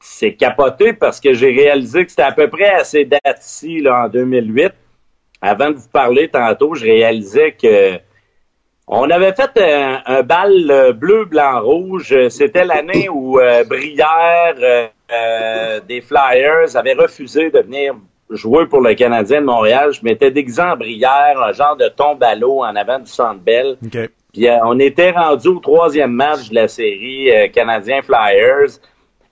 c'est 0.00 0.34
capoté 0.34 0.92
parce 0.92 1.20
que 1.20 1.34
j'ai 1.34 1.50
réalisé 1.50 2.04
que 2.04 2.10
c'était 2.10 2.22
à 2.22 2.32
peu 2.32 2.48
près 2.48 2.70
à 2.70 2.84
ces 2.84 3.04
dates-ci, 3.04 3.80
là, 3.80 4.04
en 4.04 4.08
2008. 4.08 4.72
Avant 5.42 5.70
de 5.70 5.76
vous 5.76 5.88
parler 5.88 6.28
tantôt, 6.28 6.74
je 6.74 6.84
réalisais 6.84 7.52
que 7.52 7.98
on 8.86 9.08
avait 9.08 9.32
fait 9.32 9.50
un, 10.06 10.22
bal 10.22 10.94
bleu, 10.96 11.24
blanc, 11.24 11.62
rouge. 11.62 12.14
C'était 12.28 12.64
l'année 12.64 13.08
où 13.08 13.38
Brière 13.68 14.90
euh, 15.12 15.80
des 15.88 16.00
Flyers 16.00 16.76
avaient 16.76 16.92
refusé 16.92 17.50
de 17.50 17.58
venir 17.58 17.94
jouer 18.30 18.66
pour 18.66 18.80
le 18.80 18.94
Canadien 18.94 19.40
de 19.40 19.46
Montréal. 19.46 19.92
Je 19.92 20.00
m'étais 20.02 20.30
déguisé 20.30 20.62
en 20.62 20.76
brière, 20.76 21.40
un 21.42 21.52
genre 21.52 21.76
de 21.76 21.88
tombe 21.88 22.22
à 22.22 22.34
l'eau 22.34 22.60
en 22.60 22.74
avant 22.76 22.98
du 22.98 23.10
Centre 23.10 23.40
Bell. 23.40 23.76
Puis 24.32 24.48
euh, 24.48 24.58
on 24.64 24.78
était 24.78 25.10
rendu 25.10 25.48
au 25.48 25.58
troisième 25.58 26.12
match 26.12 26.48
de 26.50 26.54
la 26.54 26.68
série 26.68 27.30
euh, 27.30 27.48
Canadien 27.48 28.02
Flyers. 28.02 28.78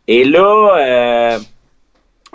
Et 0.09 0.25
là, 0.25 1.39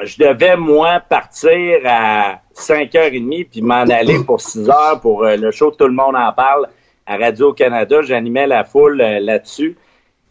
je 0.02 0.18
devais, 0.18 0.56
moi, 0.56 1.00
partir 1.00 1.80
à 1.86 2.40
5h30 2.56 3.50
puis 3.50 3.62
m'en 3.62 3.82
aller 3.82 4.24
pour 4.24 4.42
6 4.42 4.70
heures 4.70 5.00
pour 5.02 5.24
le 5.24 5.52
show 5.52 5.72
Tout 5.72 5.88
le 5.88 5.94
monde 5.94 6.16
en 6.16 6.32
parle 6.34 6.68
à 7.08 7.18
Radio-Canada. 7.18 8.02
J'animais 8.04 8.46
la 8.46 8.64
foule 8.64 8.98
là-dessus. 8.98 9.76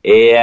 Et 0.04 0.36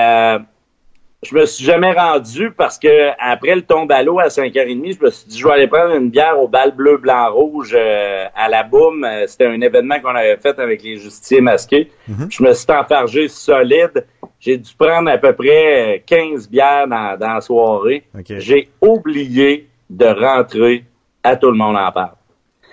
je 1.22 1.36
me 1.36 1.46
suis 1.46 1.66
jamais 1.66 1.92
rendu 1.92 2.52
parce 2.52 2.80
que 2.80 3.10
après 3.20 3.56
le 3.56 3.62
tombe 3.62 3.92
à 3.92 4.04
l'eau 4.04 4.20
à 4.20 4.28
5h30, 4.28 4.98
je 4.98 5.06
me 5.06 5.10
suis 5.10 5.28
dit 5.28 5.38
je 5.38 5.46
vais 5.46 5.54
aller 5.54 5.68
prendre 5.68 5.94
une 5.96 6.10
bière 6.10 6.40
au 6.40 6.48
bal 6.48 6.74
bleu, 6.74 6.98
blanc, 6.98 7.34
rouge 7.34 7.74
euh, 7.74 8.26
à 8.34 8.48
la 8.48 8.64
boum. 8.64 9.04
Euh, 9.04 9.28
c'était 9.28 9.48
un 9.48 9.60
événement 9.60 10.00
qu'on 10.00 10.16
avait 10.16 10.38
fait 10.38 10.58
avec 10.60 10.82
les 10.82 10.98
justiciers 10.98 11.42
masqués. 11.42 11.92
Mhm. 12.08 12.28
Je 12.30 12.44
me 12.44 12.54
suis 12.54 12.72
enfargé 12.72 13.28
solide. 13.28 14.06
J'ai 14.40 14.58
dû 14.58 14.72
prendre 14.78 15.10
à 15.10 15.18
peu 15.18 15.34
près 15.34 16.04
15 16.06 16.50
bières 16.50 16.88
dans, 16.88 17.18
dans 17.20 17.34
la 17.34 17.42
soirée. 17.42 18.04
J'ai 18.26 18.70
oublié 18.80 19.68
de 19.90 20.06
rentrer 20.06 20.86
à 21.22 21.36
tout 21.36 21.52
le 21.52 21.58
monde 21.58 21.76
en 21.76 21.92
parle. 21.92 22.14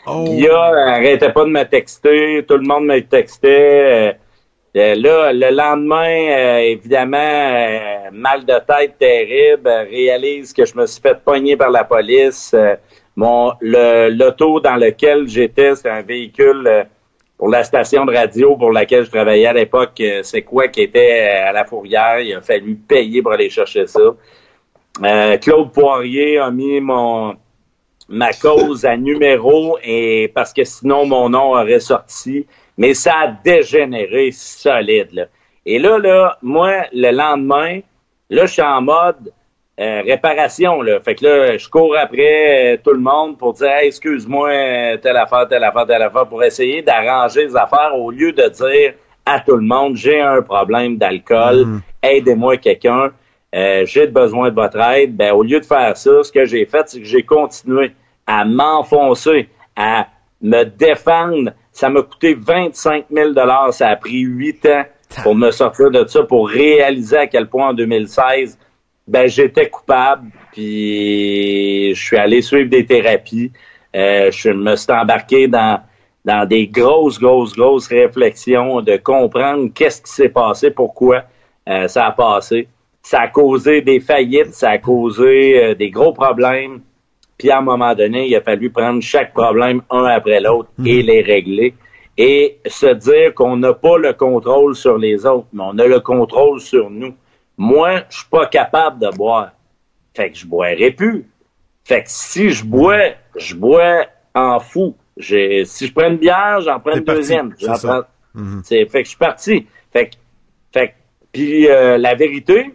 Oh. 0.07 0.23
Guilla 0.23 0.95
arrêtait 0.95 1.33
pas 1.33 1.45
de 1.45 1.51
me 1.51 1.65
texter, 1.65 2.45
tout 2.47 2.59
le 2.59 2.63
monde 2.67 2.87
me 2.87 3.01
textait. 3.01 4.17
Euh, 4.77 4.95
là, 4.95 5.33
le 5.33 5.57
lendemain, 5.57 6.07
euh, 6.07 6.59
évidemment, 6.59 7.17
euh, 7.17 8.11
mal 8.13 8.45
de 8.45 8.59
tête 8.67 8.99
terrible, 8.99 9.69
réalise 9.69 10.53
que 10.53 10.67
je 10.67 10.77
me 10.77 10.87
suis 10.87 11.01
fait 11.01 11.19
pogner 11.25 11.57
par 11.57 11.71
la 11.71 11.85
police. 11.85 12.55
Mon 13.17 13.53
l'auto 13.63 14.61
dans 14.61 14.77
lequel 14.77 15.27
j'étais, 15.29 15.75
c'est 15.77 15.89
un 15.89 16.03
véhicule 16.03 16.87
pour 17.39 17.49
la 17.49 17.65
station 17.65 18.05
de 18.05 18.15
radio 18.15 18.57
pour 18.57 18.71
laquelle 18.71 19.07
je 19.07 19.11
travaillais 19.11 19.47
à 19.47 19.55
l'époque. 19.55 20.03
c'est 20.23 20.43
quoi 20.43 20.69
qui 20.69 20.83
était 20.83 21.21
à 21.21 21.53
la 21.53 21.65
fourrière. 21.65 22.21
Il 22.21 22.35
a 22.35 22.43
fallu 22.43 22.75
payer 22.75 23.23
pour 23.23 23.33
aller 23.33 23.49
chercher 23.49 23.87
ça. 23.87 24.01
Claude 25.41 25.73
Poirier 25.73 26.39
a 26.39 26.51
mis 26.51 26.81
mon 26.81 27.35
ma 28.09 28.33
cause 28.33 28.85
à 28.85 28.97
numéro 28.97 29.79
et 29.83 30.31
parce 30.35 30.53
que 30.53 30.65
sinon 30.65 31.07
mon 31.07 31.31
nom 31.31 31.53
aurait 31.53 31.81
sorti. 31.81 32.47
Mais 32.79 32.95
ça 32.95 33.15
a 33.21 33.29
dégénéré 33.29 34.31
solide. 34.33 35.09
Là. 35.13 35.25
Et 35.65 35.79
là, 35.79 35.99
là, 35.99 36.39
moi, 36.43 36.85
le 36.93 37.11
lendemain, 37.11 37.81
là, 38.31 38.47
je 38.47 38.53
suis 38.53 38.63
en 38.63 38.83
mode 38.83 39.33
euh, 39.81 40.03
réparation. 40.03 40.83
Là. 40.83 41.01
Fait 41.01 41.15
que 41.15 41.25
là, 41.25 41.59
je 41.59 41.69
cours 41.69 41.97
après 41.97 42.75
euh, 42.75 42.77
tout 42.83 42.93
le 42.93 43.01
monde 43.01 43.39
pour 43.39 43.55
dire 43.55 43.69
hey, 43.69 43.89
excuse-moi, 43.89 44.51
euh, 44.51 44.97
telle 44.99 45.17
affaire, 45.17 45.49
telle 45.49 45.65
affaire, 45.65 45.87
telle 45.87 46.03
affaire, 46.03 46.27
pour 46.27 46.43
essayer 46.43 46.83
d'arranger 46.83 47.47
les 47.47 47.57
affaires 47.57 47.93
au 47.95 48.11
lieu 48.11 48.33
de 48.33 48.49
dire 48.49 48.95
à 49.27 49.41
tout 49.41 49.57
le 49.57 49.67
monde 49.67 49.97
j'ai 49.97 50.21
un 50.21 50.41
problème 50.41 50.97
d'alcool, 50.97 51.81
aidez-moi 52.03 52.57
quelqu'un. 52.59 53.11
Euh, 53.55 53.87
j'ai 53.87 54.07
besoin 54.07 54.51
de 54.51 54.55
votre 54.55 54.79
aide. 54.79 55.17
Ben, 55.17 55.33
au 55.33 55.43
lieu 55.43 55.61
de 55.61 55.65
faire 55.65 55.97
ça, 55.97 56.23
ce 56.23 56.31
que 56.31 56.45
j'ai 56.45 56.67
fait, 56.67 56.89
c'est 56.89 57.01
que 57.01 57.07
j'ai 57.07 57.23
continué 57.23 57.93
à 58.27 58.45
m'enfoncer, 58.45 59.49
à 59.77 60.09
me 60.43 60.65
défendre. 60.65 61.53
Ça 61.77 61.91
m'a 61.91 62.01
coûté 62.01 62.33
25 62.33 63.05
000 63.11 63.35
Ça 63.73 63.89
a 63.89 63.97
pris 63.97 64.21
huit 64.21 64.65
ans 64.65 64.85
pour 65.23 65.35
me 65.35 65.51
sortir 65.51 65.91
de 65.91 66.07
ça, 66.07 66.23
pour 66.23 66.49
réaliser 66.49 67.19
à 67.19 67.27
quel 67.27 67.51
point 67.51 67.69
en 67.69 67.75
2016, 67.75 68.59
ben, 69.07 69.29
j'étais 69.29 69.69
coupable. 69.69 70.31
Puis 70.53 71.95
je 71.95 72.03
suis 72.03 72.17
allé 72.17 72.41
suivre 72.41 72.71
des 72.71 72.87
thérapies. 72.87 73.53
Euh, 73.95 74.31
je 74.31 74.49
me 74.53 74.75
suis 74.75 74.91
embarqué 74.91 75.49
dans 75.49 75.81
dans 76.25 76.49
des 76.49 76.67
grosses, 76.67 77.21
grosses, 77.21 77.55
grosses 77.55 77.89
réflexions 77.89 78.81
de 78.81 78.97
comprendre 78.97 79.71
qu'est-ce 79.75 80.01
qui 80.01 80.11
s'est 80.11 80.31
passé, 80.31 80.71
pourquoi 80.71 81.25
euh, 81.69 81.89
ça 81.89 82.07
a 82.07 82.13
passé. 82.13 82.69
Ça 83.03 83.21
a 83.21 83.29
causé 83.29 83.83
des 83.83 84.01
faillites, 84.01 84.55
ça 84.55 84.71
a 84.71 84.79
causé 84.79 85.63
euh, 85.63 85.75
des 85.75 85.91
gros 85.91 86.15
problèmes. 86.15 86.81
Puis 87.39 87.51
à 87.51 87.59
un 87.59 87.63
moment 87.63 87.95
donné, 87.95 88.27
il 88.29 88.35
a 88.37 88.41
fallu 88.41 88.71
prendre 88.71 89.03
chaque 89.03 89.33
problème 89.35 89.83
un 89.91 90.05
après 90.05 90.41
l'autre 90.41 90.71
et 90.85 91.03
les 91.03 91.21
régler. 91.23 91.75
Et 92.19 92.59
se 92.67 92.87
dire 92.95 93.35
qu'on 93.35 93.57
n'a 93.59 93.75
pas 93.75 93.99
le 93.99 94.15
contrôle 94.15 94.75
sur 94.75 94.97
les 94.97 95.27
autres, 95.27 95.49
mais 95.53 95.63
on 95.67 95.79
a 95.79 95.87
le 95.87 96.01
contrôle 96.01 96.61
sur 96.61 96.89
nous. 96.89 97.15
Moi, 97.59 98.03
je 98.09 98.17
suis 98.19 98.29
pas 98.31 98.47
capable 98.47 99.01
de 99.01 99.15
boire. 99.15 99.51
Fait 100.15 100.31
que 100.31 100.39
je 100.39 100.47
boirai 100.47 100.93
plus. 100.93 101.27
Fait 101.85 102.03
que 102.03 102.09
si 102.09 102.51
je 102.51 102.65
bois, 102.65 103.11
je 103.37 103.55
bois 103.55 104.07
en 104.35 104.59
fou. 104.61 104.97
J'ai, 105.19 105.65
si 105.67 105.87
je 105.87 105.93
prends 105.93 106.09
une 106.09 106.17
bière, 106.17 106.61
j'en 106.63 106.81
prends 106.81 106.93
une 106.97 107.05
parti, 107.05 107.21
deuxième. 107.21 107.55
c'est 107.59 107.67
ça. 107.77 107.89
prends- 108.35 108.43
Mhm. 108.43 108.63
c'est 108.65 108.85
fait 108.87 108.99
que 109.01 109.05
je 109.05 109.09
suis 109.11 109.19
parti. 109.19 109.67
Fait 109.93 110.07
que, 110.09 110.17
fait 110.73 110.89
que- 110.89 110.93
puis 111.33 111.69
euh, 111.69 111.97
la 111.99 112.15
vérité, 112.15 112.75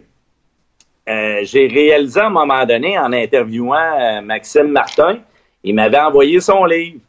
euh, 1.08 1.40
j'ai 1.42 1.66
réalisé 1.66 2.20
à 2.20 2.26
un 2.26 2.30
moment 2.30 2.64
donné 2.64 2.98
en 2.98 3.12
interviewant 3.12 4.00
euh, 4.00 4.20
Maxime 4.20 4.68
Martin, 4.68 5.18
il 5.64 5.74
m'avait 5.74 5.98
envoyé 5.98 6.40
son 6.40 6.64
livre. 6.64 7.00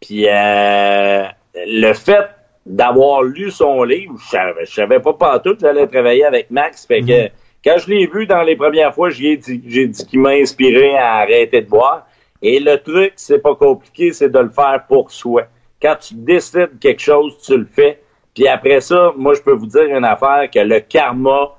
Puis 0.00 0.26
euh, 0.28 1.24
le 1.54 1.92
fait 1.92 2.26
d'avoir 2.64 3.22
lu 3.22 3.50
son 3.50 3.84
livre, 3.84 4.14
je 4.18 4.28
savais, 4.28 4.64
je 4.64 4.72
savais 4.72 5.00
pas 5.00 5.12
partout 5.12 5.54
que 5.54 5.60
j'allais 5.60 5.86
travailler 5.86 6.24
avec 6.24 6.50
Max. 6.50 6.86
Fait 6.86 7.02
que 7.02 7.28
quand 7.64 7.78
je 7.78 7.88
l'ai 7.90 8.06
vu 8.06 8.26
dans 8.26 8.42
les 8.42 8.56
premières 8.56 8.94
fois, 8.94 9.10
j'y 9.10 9.28
ai 9.28 9.36
dit, 9.36 9.62
j'ai 9.66 9.86
dit 9.86 10.06
qu'il 10.06 10.20
m'a 10.20 10.30
inspiré 10.30 10.96
à 10.96 11.16
arrêter 11.18 11.60
de 11.60 11.68
boire. 11.68 12.06
Et 12.42 12.60
le 12.60 12.76
truc, 12.78 13.12
c'est 13.16 13.40
pas 13.40 13.54
compliqué, 13.54 14.12
c'est 14.12 14.28
de 14.28 14.38
le 14.38 14.50
faire 14.50 14.84
pour 14.88 15.10
soi. 15.10 15.44
Quand 15.80 15.96
tu 15.96 16.14
décides 16.14 16.78
quelque 16.80 17.00
chose, 17.00 17.38
tu 17.44 17.56
le 17.56 17.66
fais. 17.66 18.00
Puis 18.34 18.46
après 18.48 18.80
ça, 18.80 19.12
moi, 19.16 19.34
je 19.34 19.40
peux 19.40 19.52
vous 19.52 19.66
dire 19.66 19.84
une 19.84 20.04
affaire 20.04 20.48
que 20.52 20.58
le 20.58 20.80
karma, 20.80 21.55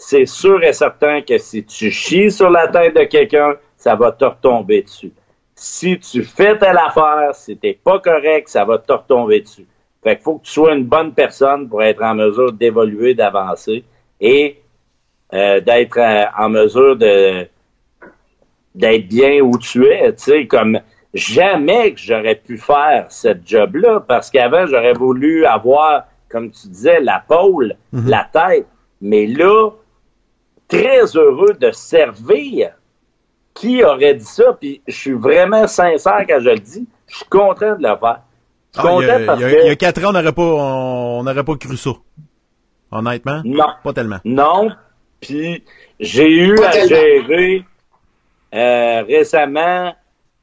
c'est 0.00 0.24
sûr 0.24 0.64
et 0.64 0.72
certain 0.72 1.20
que 1.20 1.36
si 1.36 1.62
tu 1.62 1.90
chies 1.90 2.30
sur 2.30 2.48
la 2.48 2.68
tête 2.68 2.96
de 2.96 3.04
quelqu'un, 3.04 3.54
ça 3.76 3.94
va 3.94 4.10
te 4.12 4.24
retomber 4.24 4.80
dessus. 4.82 5.12
Si 5.54 5.98
tu 6.00 6.24
fais 6.24 6.56
telle 6.56 6.78
affaire, 6.78 7.34
si 7.34 7.54
t'es 7.58 7.78
pas 7.84 7.98
correct, 7.98 8.48
ça 8.48 8.64
va 8.64 8.78
te 8.78 8.92
retomber 8.92 9.40
dessus. 9.40 9.66
Fait 10.02 10.16
qu'il 10.16 10.24
faut 10.24 10.38
que 10.38 10.46
tu 10.46 10.52
sois 10.52 10.72
une 10.72 10.86
bonne 10.86 11.12
personne 11.12 11.68
pour 11.68 11.82
être 11.82 12.02
en 12.02 12.14
mesure 12.14 12.50
d'évoluer, 12.50 13.12
d'avancer 13.12 13.84
et 14.22 14.62
euh, 15.34 15.60
d'être 15.60 15.98
euh, 15.98 16.24
en 16.36 16.48
mesure 16.48 16.96
de 16.96 17.46
d'être 18.74 19.06
bien 19.06 19.40
où 19.40 19.58
tu 19.58 19.84
es, 19.86 20.14
tu 20.14 20.22
sais, 20.22 20.46
comme 20.46 20.80
jamais 21.12 21.92
que 21.92 22.00
j'aurais 22.00 22.36
pu 22.36 22.56
faire 22.56 23.04
cette 23.10 23.46
job-là, 23.46 24.00
parce 24.00 24.30
qu'avant, 24.30 24.64
j'aurais 24.66 24.94
voulu 24.94 25.44
avoir, 25.44 26.04
comme 26.30 26.50
tu 26.52 26.68
disais, 26.68 27.00
la 27.00 27.22
pôle, 27.26 27.74
la 27.92 28.26
tête, 28.32 28.66
mais 29.00 29.26
là, 29.26 29.70
très 30.70 31.04
heureux 31.16 31.52
de 31.60 31.70
servir. 31.72 32.70
Qui 33.52 33.84
aurait 33.84 34.14
dit 34.14 34.24
ça? 34.24 34.56
Puis 34.58 34.80
je 34.86 34.94
suis 34.94 35.12
vraiment 35.12 35.66
sincère 35.66 36.24
quand 36.26 36.40
je 36.40 36.48
le 36.50 36.58
dis. 36.58 36.86
Je 37.08 37.16
suis 37.16 37.24
content 37.26 37.76
de 37.76 37.82
le 37.86 37.96
faire. 37.98 38.20
Je 38.74 38.80
suis 38.80 38.88
Ah, 38.88 38.96
il, 39.00 39.04
y 39.04 39.06
content 39.06 39.22
a, 39.22 39.26
parce 39.26 39.40
il 39.40 39.42
y 39.42 39.44
a- 39.44 39.50
que... 39.50 39.60
il 39.64 39.66
y 39.66 39.70
a 39.70 39.76
quatre 39.76 40.04
ans, 40.04 40.08
on 40.10 40.12
n'aurait 40.12 40.32
pas, 40.32 40.42
on 40.42 41.22
n'aurait 41.24 41.44
pas 41.44 41.56
cru 41.56 41.76
ça. 41.76 41.90
Honnêtement. 42.92 43.42
Non. 43.44 43.66
Pas 43.82 43.92
tellement. 43.92 44.18
Non. 44.24 44.70
Puis 45.20 45.62
j'ai 45.98 46.30
eu 46.30 46.54
Pas 46.54 46.68
à 46.68 46.72
tellement. 46.72 46.88
gérer 46.88 47.64
euh, 48.54 49.02
récemment 49.02 49.94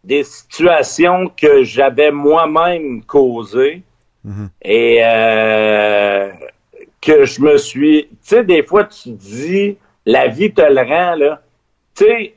des 0.03 0.23
situations 0.23 1.29
que 1.35 1.63
j'avais 1.63 2.11
moi-même 2.11 3.03
causées 3.03 3.81
et 4.61 4.99
euh, 5.03 6.31
que 7.01 7.23
je 7.25 7.41
me 7.41 7.57
suis... 7.57 8.07
Tu 8.09 8.15
sais, 8.21 8.43
des 8.43 8.61
fois, 8.63 8.83
tu 8.83 9.09
dis, 9.11 9.77
la 10.07 10.27
vie 10.27 10.53
te 10.53 10.61
le 10.61 10.81
rend, 10.81 11.15
là. 11.15 11.41
Tu 11.93 12.05
sais, 12.05 12.33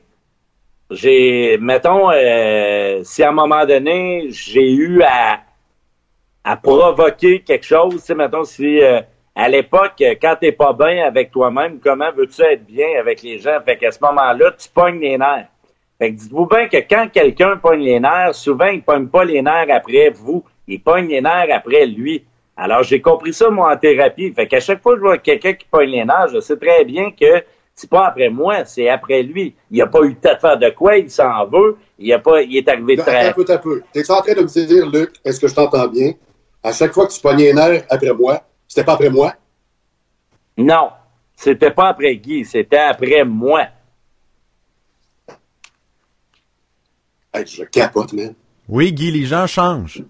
j'ai... 0.90 1.56
Mettons, 1.59 2.11
euh, 2.11 3.00
si 3.04 3.22
à 3.22 3.28
un 3.28 3.33
moment 3.33 3.64
donné, 3.64 4.26
j'ai 4.30 4.72
eu 4.72 5.02
à 5.02 6.56
provoquer 6.56 7.40
quelque 7.40 7.64
chose. 7.64 7.94
Tu 7.94 8.00
sais, 8.00 8.14
mettons, 8.16 8.42
si 8.42 8.83
euh, 8.83 9.00
à 9.37 9.48
l'époque, 9.48 10.02
quand 10.20 10.37
t'es 10.40 10.50
pas 10.50 10.72
bien 10.72 11.06
avec 11.06 11.30
toi-même, 11.30 11.78
comment 11.78 12.11
veux-tu 12.12 12.42
être 12.42 12.66
bien 12.66 12.98
avec 12.98 13.22
les 13.22 13.38
gens? 13.38 13.61
Fait 13.64 13.76
qu'à 13.76 13.92
ce 13.92 14.00
moment-là, 14.02 14.50
tu 14.59 14.68
pognes 14.68 15.00
les 15.00 15.16
nerfs. 15.16 15.46
Fait 15.98 16.11
que 16.11 16.16
dites-vous 16.16 16.46
bien 16.46 16.66
que 16.66 16.78
quand 16.78 17.09
quelqu'un 17.12 17.56
pogne 17.56 17.83
les 17.83 18.00
nerfs, 18.00 18.35
souvent, 18.35 18.66
il 18.66 18.83
pogne 18.83 19.06
pas 19.06 19.24
les 19.24 19.42
nerfs 19.42 19.68
après 19.70 20.11
vous. 20.11 20.44
Il 20.66 20.83
pogne 20.83 21.06
les 21.06 21.20
nerfs 21.20 21.48
après 21.52 21.87
lui. 21.87 22.24
Alors, 22.56 22.83
j'ai 22.83 23.00
compris 23.00 23.33
ça, 23.33 23.48
moi, 23.48 23.72
en 23.72 23.76
thérapie. 23.76 24.33
Fait 24.33 24.46
qu'à 24.46 24.61
chaque 24.61 24.83
fois 24.83 24.92
que 24.94 24.98
je 24.98 25.04
vois 25.04 25.18
quelqu'un 25.18 25.52
qui 25.52 25.66
pogne 25.70 25.90
les 25.90 26.04
nerfs, 26.04 26.28
je 26.35 26.40
sais 26.40 26.56
très 26.56 26.85
bien 26.85 27.11
que 27.11 27.44
c'est 27.81 27.88
pas 27.88 28.09
après 28.09 28.29
moi, 28.29 28.66
c'est 28.66 28.90
après 28.90 29.23
lui. 29.23 29.55
Il 29.71 29.81
a 29.81 29.87
pas 29.87 30.01
eu 30.01 30.11
le 30.11 30.14
temps 30.16 30.35
de 30.35 30.38
faire 30.38 30.59
de 30.59 30.69
quoi, 30.69 30.99
il 30.99 31.11
s'en 31.11 31.47
veut. 31.47 31.79
Il 31.99 32.12
a 32.12 32.19
pas, 32.19 32.43
il 32.43 32.55
est 32.55 32.69
arrivé 32.69 32.97
Non, 32.97 33.03
très... 33.05 33.29
un 33.29 33.33
peu, 33.33 33.45
un 33.49 33.57
peu. 33.57 33.83
T'es 33.90 34.11
en 34.11 34.21
train 34.21 34.35
de 34.35 34.43
me 34.43 34.66
dire, 34.66 34.90
Luc, 34.90 35.14
est-ce 35.25 35.40
que 35.40 35.49
je 35.49 35.55
t'entends 35.55 35.88
bien? 35.88 36.12
À 36.62 36.75
chaque 36.75 36.93
fois 36.93 37.07
que 37.07 37.12
tu 37.12 37.21
pognais 37.23 37.45
les 37.45 37.53
nerfs 37.55 37.85
après 37.88 38.12
moi, 38.12 38.43
c'était 38.69 38.85
pas 38.85 38.93
après 38.93 39.09
moi? 39.09 39.35
Non, 40.59 40.90
c'était 41.35 41.71
pas 41.71 41.88
après 41.88 42.16
Guy, 42.16 42.45
c'était 42.45 42.77
après 42.77 43.25
moi. 43.25 43.62
Hey, 47.33 47.47
je 47.47 47.64
capote, 47.64 48.12
man. 48.12 48.35
Oui, 48.69 48.93
Guy, 48.93 49.11
les 49.11 49.25
gens 49.25 49.47
changent. 49.47 50.05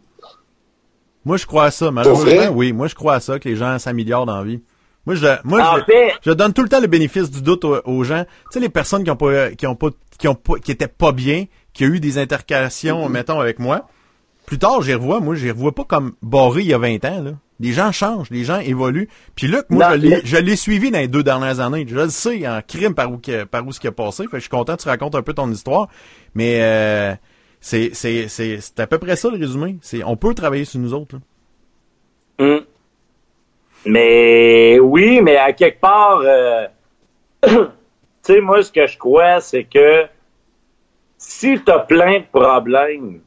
Moi, 1.25 1.37
je 1.37 1.47
crois 1.47 1.67
à 1.67 1.71
ça. 1.71 1.85
vrai? 1.85 1.95
Malheureusement, 1.95 2.49
oui. 2.53 2.73
Moi, 2.73 2.89
je 2.89 2.97
crois 2.97 3.15
à 3.15 3.21
ça, 3.21 3.39
que 3.39 3.49
les 3.49 3.55
gens 3.55 3.79
s'améliorent 3.79 4.27
dans 4.27 4.39
la 4.39 4.43
vie. 4.45 4.61
Moi, 5.07 5.15
je, 5.17 5.27
moi, 5.45 5.63
En 5.63 5.79
je, 5.79 5.85
fait- 5.85 6.13
je 6.23 6.31
donne 6.31 6.53
tout 6.53 6.63
le 6.63 6.69
temps 6.69 6.81
le 6.81 6.87
bénéfice 6.87 7.31
du 7.31 7.43
doute 7.43 7.65
aux, 7.65 7.81
aux 7.85 8.05
gens. 8.05 8.25
Tu 8.25 8.31
sais, 8.53 8.61
les 8.61 8.69
personnes 8.69 9.03
qui 9.05 9.11
ont 9.11 9.17
pas, 9.17 9.51
qui 9.53 9.67
ont 9.67 9.75
pas, 9.75 9.89
qui 10.19 10.29
ont 10.29 10.35
pas, 10.35 10.55
qui 10.59 10.71
étaient 10.73 10.89
pas 10.89 11.13
bien, 11.13 11.47
qui 11.73 11.85
ont 11.85 11.89
eu 11.89 12.01
des 12.01 12.19
intercalations, 12.19 13.09
Mm-hmm. 13.09 13.13
mettons, 13.13 13.41
avec 13.41 13.59
moi. 13.59 13.89
Plus 14.47 14.59
tard, 14.59 14.83
j'y 14.83 14.95
revois. 14.95 15.21
Moi, 15.21 15.35
j'y 15.37 15.51
revois 15.51 15.73
pas 15.75 15.85
comme 15.85 16.13
barré 16.23 16.63
il 16.63 16.67
y 16.69 16.75
a 16.75 16.79
20 16.79 17.05
ans, 17.05 17.23
là. 17.23 17.31
Les 17.63 17.73
gens 17.73 17.93
changent, 17.93 18.31
les 18.31 18.43
gens 18.45 18.59
évoluent. 18.59 19.09
Puis 19.35 19.47
Luc, 19.47 19.67
moi, 19.69 19.97
je 19.99 20.37
l'ai 20.39 20.57
suivi 20.57 20.91
dans 20.91 20.99
les 20.99 21.09
deux 21.09 21.23
dernières 21.23 21.61
années. 21.61 21.85
Je 21.87 21.95
le 21.95 22.09
sais 22.09 22.49
en 22.49 22.61
crime 22.67 22.95
par 22.95 23.13
où, 23.13 23.21
par 23.51 23.67
où 23.67 23.71
ce 23.73 23.79
qui 23.79 23.87
a 23.87 23.93
passé. 23.93 24.23
Fait 24.25 24.29
que 24.31 24.37
je 24.37 24.41
suis 24.43 24.49
content 24.49 24.77
que 24.77 24.83
tu 24.83 24.89
racontes 24.89 25.15
un 25.15 25.21
peu 25.21 25.35
ton 25.35 25.51
histoire. 25.53 25.89
Mais 26.35 26.61
euh, 26.63 27.15
c'est 27.61 27.93
à 28.79 28.87
peu 28.87 28.99
près 28.99 29.15
ça 29.17 29.29
le 29.29 29.37
résumé. 29.37 29.77
C'est 29.83 30.03
On 30.05 30.17
peut 30.17 30.33
travailler 30.33 30.65
sur 30.65 30.81
nous 30.81 30.95
autres. 30.95 31.17
Hum. 32.39 32.61
Mais 33.87 34.79
oui, 34.79 35.21
mais 35.23 35.37
à 35.37 35.53
quelque 35.53 35.81
part, 35.81 36.21
euh, 36.23 36.67
tu 37.43 37.51
sais, 38.23 38.41
moi, 38.41 38.63
ce 38.63 38.71
que 38.71 38.87
je 38.87 38.99
crois, 38.99 39.41
c'est 39.41 39.65
que 39.65 40.05
si 41.17 41.63
tu 41.63 41.71
as 41.71 41.81
plein 41.81 42.21
de 42.21 42.25
problèmes, 42.33 43.21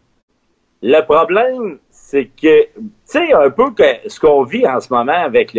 le 0.81 1.01
problème, 1.01 1.79
c'est 1.89 2.25
que, 2.25 2.65
tu 2.65 2.83
sais, 3.05 3.33
un 3.33 3.49
peu 3.49 3.71
que 3.71 4.07
ce 4.07 4.19
qu'on 4.19 4.43
vit 4.43 4.67
en 4.67 4.79
ce 4.79 4.93
moment 4.93 5.13
avec 5.13 5.53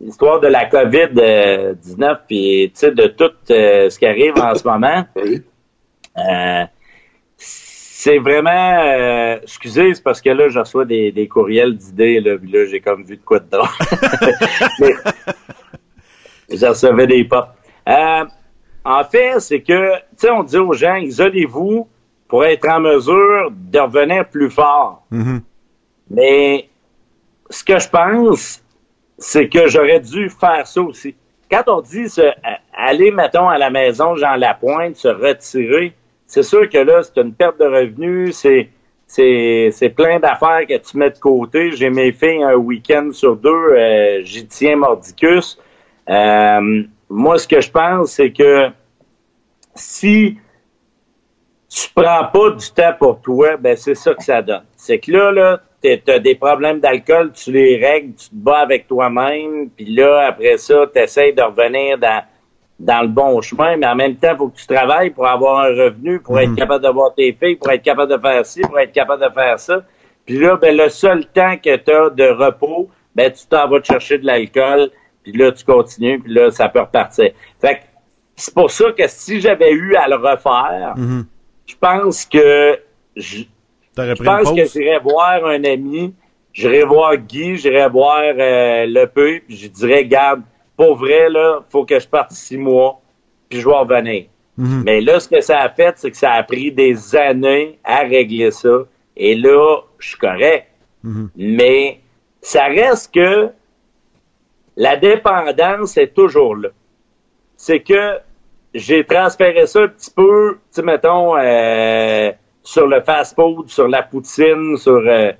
l'histoire 0.00 0.38
de 0.40 0.48
la 0.48 0.68
COVID-19 0.68 2.18
puis, 2.28 2.70
tu 2.74 2.78
sais, 2.78 2.90
de 2.90 3.06
tout 3.06 3.32
euh, 3.50 3.88
ce 3.88 3.98
qui 3.98 4.06
arrive 4.06 4.38
en 4.38 4.54
ce 4.54 4.66
moment, 4.66 5.04
euh, 5.16 6.64
c'est 8.02 8.18
vraiment, 8.18 8.50
euh, 8.50 9.38
excusez, 9.44 9.94
c'est 9.94 10.02
parce 10.02 10.20
que 10.20 10.30
là, 10.30 10.48
je 10.48 10.58
reçois 10.58 10.84
des, 10.84 11.12
des 11.12 11.28
courriels 11.28 11.76
d'idées, 11.76 12.18
là, 12.18 12.36
puis 12.36 12.50
là, 12.50 12.66
j'ai 12.66 12.80
comme 12.80 13.04
vu 13.04 13.16
de 13.16 13.22
quoi 13.22 13.38
de 13.38 13.48
drôle. 13.48 13.68
je 16.50 16.66
recevais 16.66 17.06
des 17.06 17.22
pop. 17.22 17.46
en 17.86 19.04
fait, 19.08 19.38
c'est 19.38 19.60
que, 19.60 19.94
tu 19.94 20.02
sais, 20.16 20.30
on 20.32 20.42
dit 20.42 20.56
aux 20.56 20.72
gens, 20.72 20.96
isolez-vous 20.96 21.88
pour 22.26 22.44
être 22.44 22.68
en 22.68 22.80
mesure 22.80 23.52
de 23.52 23.78
revenir 23.78 24.28
plus 24.28 24.50
fort. 24.50 25.06
Mm-hmm. 25.12 25.40
Mais 26.10 26.68
ce 27.50 27.62
que 27.62 27.78
je 27.78 27.88
pense, 27.88 28.64
c'est 29.16 29.48
que 29.48 29.68
j'aurais 29.68 30.00
dû 30.00 30.28
faire 30.28 30.66
ça 30.66 30.82
aussi. 30.82 31.14
Quand 31.48 31.62
on 31.68 31.80
dit 31.80 32.08
se, 32.08 32.32
aller, 32.76 33.12
mettons, 33.12 33.48
à 33.48 33.58
la 33.58 33.70
maison 33.70 34.16
Jean 34.16 34.34
Lapointe, 34.34 34.96
se 34.96 35.06
retirer, 35.06 35.94
c'est 36.32 36.42
sûr 36.42 36.66
que 36.66 36.78
là, 36.78 37.02
c'est 37.02 37.20
une 37.20 37.34
perte 37.34 37.60
de 37.60 37.66
revenus, 37.66 38.34
c'est 38.36 38.70
c'est 39.06 39.94
plein 39.94 40.18
d'affaires 40.18 40.66
que 40.66 40.78
tu 40.78 40.96
mets 40.96 41.10
de 41.10 41.18
côté. 41.18 41.72
J'ai 41.72 41.90
mes 41.90 42.10
filles 42.10 42.42
un 42.42 42.54
week-end 42.54 43.10
sur 43.12 43.36
deux, 43.36 43.50
euh, 43.50 44.22
j'y 44.24 44.46
tiens 44.46 44.76
mordicus. 44.76 45.58
Euh, 46.08 46.84
moi, 47.10 47.38
ce 47.38 47.46
que 47.46 47.60
je 47.60 47.70
pense, 47.70 48.12
c'est 48.12 48.32
que 48.32 48.70
si 49.74 50.38
tu 51.68 51.88
prends 51.94 52.24
pas 52.32 52.50
du 52.52 52.70
temps 52.70 52.94
pour 52.98 53.20
toi, 53.20 53.58
ben 53.58 53.76
c'est 53.76 53.94
ça 53.94 54.14
que 54.14 54.24
ça 54.24 54.40
donne. 54.40 54.64
C'est 54.74 55.00
que 55.00 55.12
là, 55.12 55.32
là, 55.32 55.60
t'as 55.82 56.18
des 56.18 56.36
problèmes 56.36 56.80
d'alcool, 56.80 57.32
tu 57.32 57.52
les 57.52 57.76
règles, 57.76 58.14
tu 58.14 58.30
te 58.30 58.34
bats 58.34 58.60
avec 58.60 58.88
toi-même, 58.88 59.68
puis 59.68 59.84
là, 59.84 60.28
après 60.28 60.56
ça, 60.56 60.86
tu 60.94 60.98
essaies 60.98 61.32
de 61.32 61.42
revenir 61.42 61.98
dans, 61.98 62.22
dans 62.82 63.02
le 63.02 63.08
bon 63.08 63.40
chemin, 63.40 63.76
mais 63.76 63.86
en 63.86 63.94
même 63.94 64.16
temps, 64.16 64.32
il 64.32 64.36
faut 64.36 64.48
que 64.48 64.56
tu 64.56 64.66
travailles 64.66 65.10
pour 65.10 65.26
avoir 65.26 65.64
un 65.64 65.68
revenu, 65.68 66.18
pour 66.18 66.38
être 66.40 66.50
mhm. 66.50 66.56
capable 66.56 66.82
d'avoir 66.82 67.14
tes 67.14 67.32
filles, 67.32 67.54
pour 67.54 67.70
être 67.70 67.82
capable 67.82 68.12
de 68.12 68.18
faire 68.18 68.44
ci, 68.44 68.60
pour 68.62 68.78
être 68.80 68.92
capable 68.92 69.22
de 69.22 69.32
faire 69.32 69.58
ça. 69.60 69.84
Puis 70.26 70.38
là, 70.38 70.56
ben, 70.56 70.76
le 70.76 70.88
seul 70.88 71.24
temps 71.26 71.56
que 71.56 71.76
tu 71.76 71.92
as 71.92 72.10
de 72.10 72.24
repos, 72.24 72.90
ben, 73.14 73.30
tu 73.30 73.46
t'en 73.46 73.68
vas 73.68 73.80
te 73.80 73.86
chercher 73.86 74.18
de 74.18 74.26
l'alcool, 74.26 74.90
puis 75.22 75.32
là, 75.32 75.52
tu 75.52 75.64
continues, 75.64 76.18
puis 76.18 76.34
là, 76.34 76.50
ça 76.50 76.68
peut 76.68 76.80
repartir. 76.80 77.30
Fait 77.60 77.76
que 77.76 77.80
c'est 78.34 78.52
pour 78.52 78.70
ça 78.70 78.90
que 78.90 79.06
si 79.06 79.40
j'avais 79.40 79.70
eu 79.70 79.94
à 79.94 80.08
le 80.08 80.16
refaire, 80.16 80.94
mhm. 80.96 81.24
je 81.66 81.74
pense 81.80 82.26
que 82.26 82.80
je, 83.14 83.44
je 83.96 84.22
pense 84.24 84.50
que 84.50 84.64
j'irais 84.64 84.98
voir 84.98 85.46
un 85.46 85.62
ami, 85.62 86.14
j'irais 86.52 86.82
voir 86.82 87.16
Guy, 87.16 87.58
j'irais 87.58 87.88
voir 87.88 88.22
euh, 88.22 88.86
le 88.86 89.04
peu, 89.06 89.40
puis 89.46 89.56
je 89.56 89.68
dirais, 89.68 90.04
garde, 90.04 90.42
pour 90.82 90.96
vrai, 90.96 91.28
là, 91.28 91.60
faut 91.70 91.84
que 91.84 92.00
je 92.00 92.08
parte 92.08 92.32
six 92.32 92.56
mois, 92.56 93.00
puis 93.48 93.60
je 93.60 93.68
vais 93.68 93.74
revenir. 93.74 94.24
Mhm. 94.56 94.82
Mais 94.84 95.00
là, 95.00 95.20
ce 95.20 95.28
que 95.28 95.40
ça 95.40 95.60
a 95.60 95.68
fait, 95.68 95.94
c'est 95.96 96.10
que 96.10 96.16
ça 96.16 96.32
a 96.32 96.42
pris 96.42 96.72
des 96.72 97.14
années 97.14 97.78
à 97.84 98.00
régler 98.00 98.50
ça. 98.50 98.80
Et 99.16 99.36
là, 99.36 99.82
je 100.00 100.08
suis 100.08 100.18
correct. 100.18 100.66
Mhm. 101.04 101.30
Mais 101.36 102.00
ça 102.40 102.64
reste 102.64 103.14
que 103.14 103.50
la 104.76 104.96
dépendance 104.96 105.96
est 105.96 106.14
toujours 106.14 106.56
là. 106.56 106.70
C'est 107.56 107.80
que 107.80 108.18
j'ai 108.74 109.04
transféré 109.04 109.68
ça 109.68 109.82
un 109.82 109.88
petit 109.88 110.10
peu, 110.10 110.58
tu 110.74 110.82
mettons, 110.82 111.36
euh, 111.36 112.32
sur 112.64 112.88
le 112.88 113.00
fast-food, 113.02 113.68
sur 113.68 113.86
la 113.86 114.02
poutine, 114.02 114.76
sur 114.78 115.00
euh, 115.06 115.30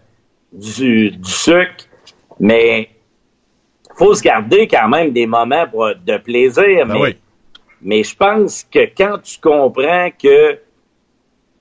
du, 0.52 1.10
du 1.10 1.30
sucre, 1.30 1.88
mais 2.38 2.90
faut 3.96 4.14
se 4.14 4.22
garder 4.22 4.66
quand 4.66 4.88
même 4.88 5.12
des 5.12 5.26
moments 5.26 5.66
de 5.66 6.16
plaisir. 6.18 6.86
Ben 6.86 6.98
mais, 7.02 7.16
mais 7.82 8.02
je 8.02 8.16
pense 8.16 8.64
que 8.64 8.80
quand 8.96 9.18
tu 9.22 9.38
comprends 9.40 10.08
que, 10.10 10.52
tu 10.52 10.58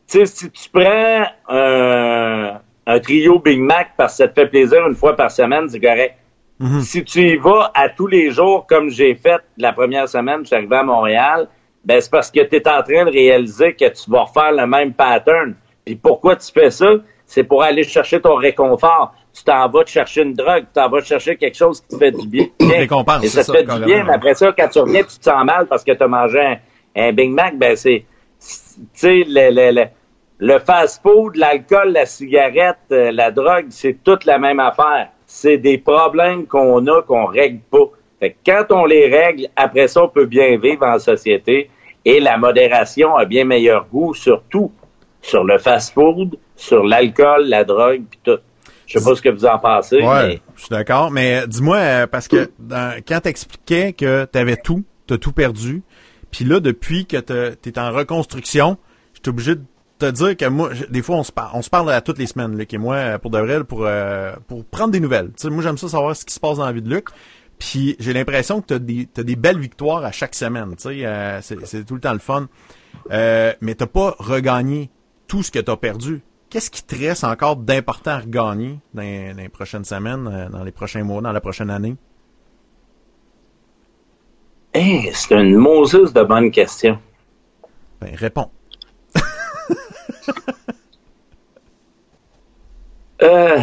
sais, 0.07 0.25
si 0.25 0.51
tu 0.51 0.69
prends 0.69 1.25
un, 1.49 2.59
un, 2.85 2.99
trio 2.99 3.39
Big 3.39 3.59
Mac 3.59 3.91
parce 3.97 4.13
que 4.13 4.17
ça 4.17 4.27
te 4.27 4.39
fait 4.39 4.47
plaisir 4.47 4.87
une 4.87 4.95
fois 4.95 5.15
par 5.15 5.31
semaine, 5.31 5.67
c'est 5.69 5.79
correct. 5.79 6.15
Mm-hmm. 6.61 6.81
Si 6.81 7.03
tu 7.03 7.21
y 7.21 7.37
vas 7.37 7.71
à 7.73 7.89
tous 7.89 8.07
les 8.07 8.29
jours, 8.29 8.67
comme 8.67 8.89
j'ai 8.89 9.15
fait 9.15 9.41
la 9.57 9.73
première 9.73 10.07
semaine, 10.07 10.41
je 10.41 10.47
suis 10.47 10.55
arrivé 10.55 10.75
à 10.75 10.83
Montréal, 10.83 11.47
ben 11.83 11.99
c'est 11.99 12.11
parce 12.11 12.29
que 12.29 12.41
tu 12.41 12.55
es 12.55 12.67
en 12.67 12.83
train 12.83 13.05
de 13.05 13.11
réaliser 13.11 13.73
que 13.73 13.89
tu 13.89 14.11
vas 14.11 14.23
refaire 14.23 14.51
le 14.51 14.67
même 14.67 14.93
pattern. 14.93 15.55
Puis 15.85 15.95
pourquoi 15.95 16.35
tu 16.35 16.51
fais 16.51 16.69
ça? 16.69 16.91
C'est 17.25 17.43
pour 17.43 17.63
aller 17.63 17.83
chercher 17.83 18.21
ton 18.21 18.35
réconfort. 18.35 19.15
Tu 19.33 19.43
t'en 19.43 19.69
vas 19.69 19.83
te 19.83 19.89
chercher 19.89 20.23
une 20.23 20.33
drogue, 20.33 20.63
tu 20.63 20.73
t'en 20.73 20.89
vas 20.89 21.01
te 21.01 21.05
chercher 21.05 21.37
quelque 21.37 21.55
chose 21.55 21.81
qui 21.81 21.87
te 21.87 21.97
fait 21.97 22.11
du 22.11 22.27
bien. 22.27 22.47
Récompense, 22.59 23.23
Et 23.23 23.27
ça 23.27 23.43
te 23.43 23.51
fait 23.51 23.63
du 23.63 23.85
bien, 23.85 24.03
mais 24.03 24.13
après 24.13 24.33
ça, 24.33 24.51
quand 24.57 24.67
tu 24.67 24.79
reviens, 24.79 25.03
tu 25.03 25.17
te 25.17 25.23
sens 25.23 25.45
mal 25.45 25.67
parce 25.67 25.83
que 25.83 25.91
tu 25.93 26.03
as 26.03 26.07
mangé 26.07 26.57
un, 26.95 27.13
Big 27.13 27.31
Mac, 27.31 27.57
ben 27.57 27.75
c'est, 27.75 28.05
tu 28.39 28.85
sais, 28.93 29.23
le, 29.25 29.49
le, 29.51 29.71
le, 29.71 29.85
le 30.39 30.59
fast-food, 30.59 31.35
l'alcool, 31.35 31.93
la 31.93 32.05
cigarette, 32.05 32.77
euh, 32.91 33.11
la 33.11 33.31
drogue, 33.31 33.67
c'est 33.69 34.03
toute 34.03 34.25
la 34.25 34.39
même 34.39 34.59
affaire. 34.59 35.09
C'est 35.25 35.57
des 35.57 35.77
problèmes 35.77 36.47
qu'on 36.47 36.85
a 36.87 37.01
qu'on 37.03 37.25
règle 37.25 37.59
pas. 37.69 37.89
Fait 38.19 38.31
que 38.31 38.37
quand 38.45 38.75
on 38.75 38.85
les 38.85 39.07
règle, 39.07 39.47
après 39.55 39.87
ça, 39.87 40.03
on 40.03 40.09
peut 40.09 40.25
bien 40.25 40.57
vivre 40.57 40.85
en 40.85 40.99
société 40.99 41.69
et 42.03 42.19
la 42.19 42.37
modération 42.37 43.15
a 43.15 43.25
bien 43.25 43.45
meilleur 43.45 43.85
goût, 43.87 44.13
surtout 44.13 44.71
sur 45.21 45.43
le 45.43 45.57
fast-food, 45.57 46.37
sur 46.55 46.83
l'alcool, 46.83 47.45
la 47.47 47.63
drogue, 47.63 48.01
puis 48.09 48.19
tout. 48.23 48.39
Je 48.91 48.99
sais 48.99 49.05
pas 49.05 49.15
ce 49.15 49.21
que 49.21 49.29
vous 49.29 49.45
en 49.45 49.57
pensez. 49.59 50.01
Ouais, 50.01 50.41
je 50.55 50.61
suis 50.61 50.69
d'accord. 50.69 51.11
Mais 51.11 51.47
dis-moi, 51.47 51.77
euh, 51.77 52.07
parce 52.07 52.27
que 52.27 52.51
dans, 52.59 53.01
quand 53.07 53.21
t'expliquais 53.21 53.93
que 53.93 54.25
t'avais 54.25 54.57
tout, 54.57 54.83
t'as 55.07 55.17
tout 55.17 55.31
perdu, 55.31 55.83
puis 56.31 56.45
là, 56.45 56.59
depuis 56.59 57.05
que 57.05 57.17
t'es 57.17 57.79
en 57.79 57.91
reconstruction, 57.91 58.77
je 59.13 59.19
suis 59.23 59.29
obligé 59.29 59.55
de 59.55 59.63
te 59.99 60.09
dire 60.09 60.35
que 60.35 60.45
moi, 60.45 60.71
des 60.89 61.01
fois, 61.01 61.17
on 61.17 61.23
se 61.23 61.31
parle, 61.31 61.51
on 61.53 61.61
se 61.61 61.69
parle 61.69 61.91
à 61.91 62.01
toutes 62.01 62.17
les 62.17 62.25
semaines, 62.25 62.57
Luc 62.57 62.73
et 62.73 62.77
moi, 62.77 63.19
pour 63.19 63.31
de 63.31 63.39
vrai, 63.39 63.63
pour, 63.63 63.85
euh, 63.85 64.33
pour 64.47 64.65
prendre 64.65 64.91
des 64.91 64.99
nouvelles. 64.99 65.31
Moi, 65.45 65.61
j'aime 65.61 65.77
ça 65.77 65.89
savoir 65.89 66.15
ce 66.15 66.25
qui 66.25 66.33
se 66.33 66.39
passe 66.39 66.57
dans 66.57 66.65
la 66.65 66.71
vie 66.71 66.81
de 66.81 66.89
Luc. 66.89 67.09
Puis 67.59 67.95
j'ai 67.99 68.11
l'impression 68.11 68.59
que 68.59 68.67
tu 68.67 68.73
as 68.73 68.79
des, 68.79 69.07
des 69.15 69.35
belles 69.35 69.59
victoires 69.59 70.03
à 70.03 70.11
chaque 70.11 70.33
semaine. 70.33 70.73
Euh, 70.83 71.39
c'est 71.41 71.85
tout 71.85 71.93
le 71.93 72.01
temps 72.01 72.13
le 72.13 72.19
fun. 72.19 72.47
Euh, 73.11 73.53
mais 73.61 73.75
t'as 73.75 73.85
pas 73.85 74.15
regagné 74.17 74.89
tout 75.27 75.43
ce 75.43 75.51
que 75.51 75.59
tu 75.59 75.69
as 75.69 75.77
perdu. 75.77 76.23
Qu'est-ce 76.51 76.69
qui 76.69 76.83
te 76.83 76.95
reste 76.95 77.23
encore 77.23 77.55
d'important 77.55 78.11
à 78.11 78.19
regagner 78.19 78.77
dans, 78.93 79.01
les 79.37 79.47
prochaines 79.47 79.85
semaines, 79.85 80.27
euh, 80.27 80.49
dans 80.49 80.65
les 80.65 80.71
prochains 80.71 81.01
mois, 81.03 81.21
dans 81.21 81.31
la 81.31 81.39
prochaine 81.39 81.69
année? 81.69 81.95
C'est 84.73 85.31
une 85.31 85.55
Moses 85.55 86.11
de 86.11 86.23
bonne 86.23 86.51
question. 86.51 86.99
Ben, 88.01 88.13
réponds. 88.15 88.51
euh, 93.21 93.59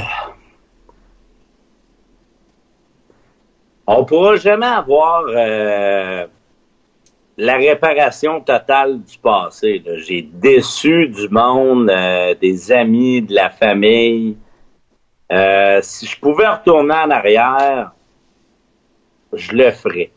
On 3.86 4.04
pourra 4.06 4.36
jamais 4.36 4.66
avoir 4.66 5.24
euh, 5.28 6.26
la 7.38 7.56
réparation 7.56 8.40
totale 8.40 9.00
du 9.00 9.16
passé. 9.18 9.82
J'ai 9.98 10.22
déçu 10.22 11.08
du 11.08 11.28
monde, 11.28 11.88
euh, 11.88 12.34
des 12.34 12.72
amis, 12.72 13.22
de 13.22 13.32
la 13.32 13.48
famille. 13.48 14.36
Euh, 15.30 15.78
si 15.80 16.06
je 16.06 16.18
pouvais 16.18 16.48
retourner 16.48 16.94
en 16.94 17.10
arrière, 17.10 17.92
je 19.32 19.52
le 19.52 19.70
ferais. 19.70 20.10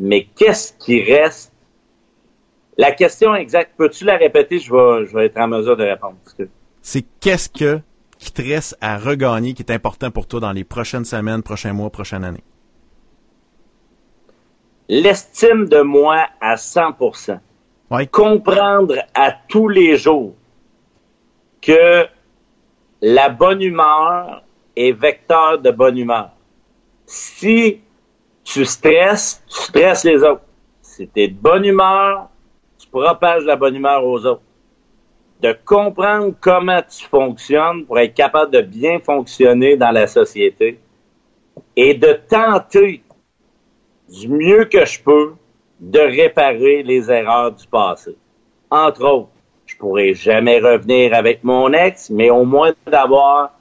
Mais 0.00 0.26
qu'est-ce 0.36 0.72
qui 0.72 1.02
reste? 1.02 1.52
La 2.76 2.90
question 2.90 3.34
exacte, 3.34 3.72
peux-tu 3.78 4.04
la 4.04 4.16
répéter? 4.16 4.58
Je 4.58 5.14
vais, 5.14 5.26
être 5.26 5.38
en 5.38 5.48
mesure 5.48 5.76
de 5.76 5.84
répondre. 5.84 6.16
C'est 6.82 7.04
qu'est-ce 7.20 7.48
que 7.48 7.80
qui 8.18 8.32
te 8.32 8.42
reste 8.42 8.76
à 8.80 8.98
regagner 8.98 9.54
qui 9.54 9.62
est 9.62 9.70
important 9.70 10.10
pour 10.10 10.26
toi 10.26 10.40
dans 10.40 10.52
les 10.52 10.64
prochaines 10.64 11.04
semaines, 11.04 11.42
prochains 11.42 11.72
mois, 11.72 11.90
prochaines 11.90 12.24
années? 12.24 12.44
L'estime 14.88 15.68
de 15.68 15.80
moi 15.80 16.26
à 16.40 16.56
100%. 16.56 17.38
Comprendre 18.10 18.96
à 19.14 19.32
tous 19.32 19.68
les 19.68 19.96
jours 19.96 20.34
que 21.60 22.06
la 23.00 23.28
bonne 23.28 23.62
humeur, 23.62 24.42
est 24.76 24.92
vecteur 24.92 25.58
de 25.58 25.70
bonne 25.70 25.98
humeur. 25.98 26.30
Si 27.06 27.80
tu 28.44 28.64
stresses, 28.64 29.42
tu 29.48 29.62
stresses 29.62 30.04
les 30.04 30.22
autres. 30.22 30.42
Si 30.82 31.08
tu 31.08 31.22
es 31.22 31.28
de 31.28 31.34
bonne 31.34 31.64
humeur, 31.64 32.28
tu 32.78 32.86
propages 32.88 33.44
la 33.44 33.56
bonne 33.56 33.74
humeur 33.74 34.04
aux 34.04 34.24
autres. 34.26 34.42
De 35.40 35.56
comprendre 35.64 36.34
comment 36.40 36.80
tu 36.82 37.06
fonctionnes 37.06 37.84
pour 37.84 37.98
être 37.98 38.14
capable 38.14 38.52
de 38.52 38.60
bien 38.60 38.98
fonctionner 39.00 39.76
dans 39.76 39.90
la 39.90 40.06
société 40.06 40.78
et 41.74 41.94
de 41.94 42.12
tenter 42.28 43.02
du 44.08 44.28
mieux 44.28 44.64
que 44.64 44.84
je 44.84 45.00
peux 45.02 45.34
de 45.80 45.98
réparer 45.98 46.82
les 46.82 47.10
erreurs 47.10 47.52
du 47.52 47.66
passé. 47.66 48.16
Entre 48.70 49.04
autres, 49.04 49.28
je 49.66 49.76
pourrais 49.76 50.14
jamais 50.14 50.58
revenir 50.58 51.12
avec 51.14 51.42
mon 51.44 51.72
ex, 51.72 52.10
mais 52.10 52.30
au 52.30 52.44
moins 52.44 52.72
d'avoir 52.86 53.52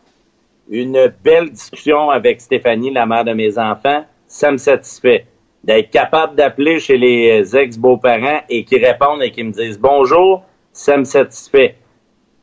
une 0.70 1.14
belle 1.24 1.52
discussion 1.52 2.10
avec 2.10 2.42
Stéphanie, 2.42 2.92
la 2.92 3.06
mère 3.06 3.26
de 3.26 3.34
mes 3.34 3.58
enfants, 3.58 4.06
ça 4.28 4.52
me 4.52 4.58
satisfait. 4.58 5.26
D'être 5.64 5.90
capable 5.90 6.36
d'appeler 6.36 6.80
chez 6.80 6.98
les 6.98 7.56
ex-beaux-parents 7.56 8.42
et 8.50 8.64
qui 8.66 8.78
répondent 8.78 9.24
et 9.24 9.32
qui 9.32 9.44
me 9.44 9.52
disent 9.52 9.80
bonjour, 9.80 10.44
ça 10.72 10.96
me 10.98 11.04
satisfait. 11.04 11.76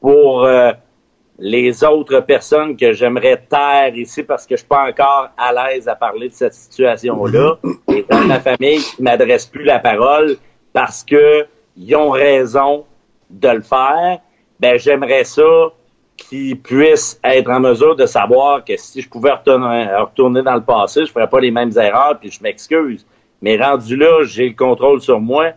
Pour 0.00 0.44
euh, 0.44 0.72
les 1.44 1.82
autres 1.82 2.20
personnes 2.20 2.76
que 2.76 2.92
j'aimerais 2.92 3.44
taire 3.50 3.96
ici 3.96 4.22
parce 4.22 4.46
que 4.46 4.54
je 4.54 4.60
suis 4.60 4.68
pas 4.68 4.88
encore 4.88 5.30
à 5.36 5.52
l'aise 5.52 5.88
à 5.88 5.96
parler 5.96 6.28
de 6.28 6.34
cette 6.34 6.54
situation-là, 6.54 7.58
et 7.88 8.06
dans 8.08 8.20
ma 8.20 8.38
famille 8.38 8.78
qui 8.78 9.02
m'adresse 9.02 9.46
plus 9.46 9.64
la 9.64 9.80
parole 9.80 10.36
parce 10.72 11.02
que 11.02 11.44
ils 11.76 11.96
ont 11.96 12.10
raison 12.10 12.84
de 13.28 13.48
le 13.48 13.60
faire, 13.60 14.20
ben 14.60 14.78
j'aimerais 14.78 15.24
ça 15.24 15.72
qu'ils 16.16 16.60
puissent 16.60 17.18
être 17.24 17.50
en 17.50 17.58
mesure 17.58 17.96
de 17.96 18.06
savoir 18.06 18.64
que 18.64 18.76
si 18.76 19.00
je 19.00 19.08
pouvais 19.08 19.32
retourner, 19.32 19.88
retourner 19.96 20.42
dans 20.42 20.54
le 20.54 20.62
passé, 20.62 21.06
je 21.06 21.10
ferais 21.10 21.28
pas 21.28 21.40
les 21.40 21.50
mêmes 21.50 21.72
erreurs, 21.76 22.20
puis 22.20 22.30
je 22.30 22.40
m'excuse. 22.40 23.04
Mais 23.40 23.56
rendu 23.56 23.96
là, 23.96 24.22
j'ai 24.22 24.50
le 24.50 24.54
contrôle 24.54 25.00
sur 25.00 25.18
moi, 25.18 25.54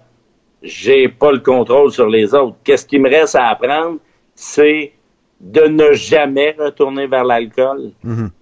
j'ai 0.64 1.10
pas 1.10 1.32
le 1.32 1.42
contrôle 1.42 1.92
sur 1.92 2.10
les 2.10 2.34
autres. 2.34 2.56
Qu'est-ce 2.64 2.88
qui 2.88 2.98
me 2.98 3.08
reste 3.08 3.36
à 3.36 3.50
apprendre, 3.50 4.00
c'est 4.34 4.94
de 5.40 5.62
ne 5.62 5.94
jamais 5.94 6.56
retourner 6.58 7.08
vers 7.08 7.24
l'alcool 7.24 7.92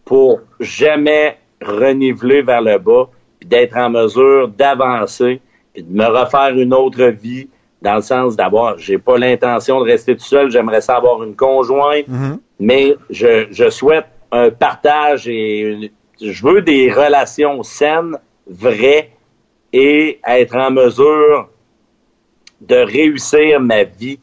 pour 0.05 0.41
jamais 0.59 1.37
reniveler 1.61 2.41
vers 2.41 2.61
le 2.61 2.77
bas, 2.77 3.09
puis 3.39 3.47
d'être 3.49 3.75
en 3.77 3.89
mesure 3.89 4.47
d'avancer, 4.49 5.41
puis 5.73 5.83
de 5.83 5.91
me 5.91 6.05
refaire 6.05 6.57
une 6.57 6.73
autre 6.73 7.03
vie 7.05 7.47
dans 7.81 7.95
le 7.95 8.01
sens 8.01 8.35
d'avoir, 8.35 8.77
j'ai 8.77 8.97
pas 8.97 9.17
l'intention 9.17 9.79
de 9.79 9.85
rester 9.85 10.15
tout 10.15 10.23
seul, 10.23 10.49
j'aimerais 10.51 10.81
ça 10.81 10.95
avoir 10.97 11.21
une 11.23 11.35
conjointe, 11.35 12.05
mais 12.59 12.95
je, 13.09 13.47
je 13.51 13.69
souhaite 13.69 14.05
un 14.31 14.49
partage 14.51 15.27
et 15.27 15.59
une- 15.59 15.89
je 16.21 16.45
veux 16.45 16.61
des 16.61 16.91
relations 16.91 17.61
saines, 17.63 18.17
vraies, 18.47 19.09
et 19.73 20.19
être 20.27 20.55
en 20.55 20.69
mesure 20.71 21.49
de 22.61 22.75
réussir 22.75 23.59
ma 23.59 23.83
vie. 23.83 24.19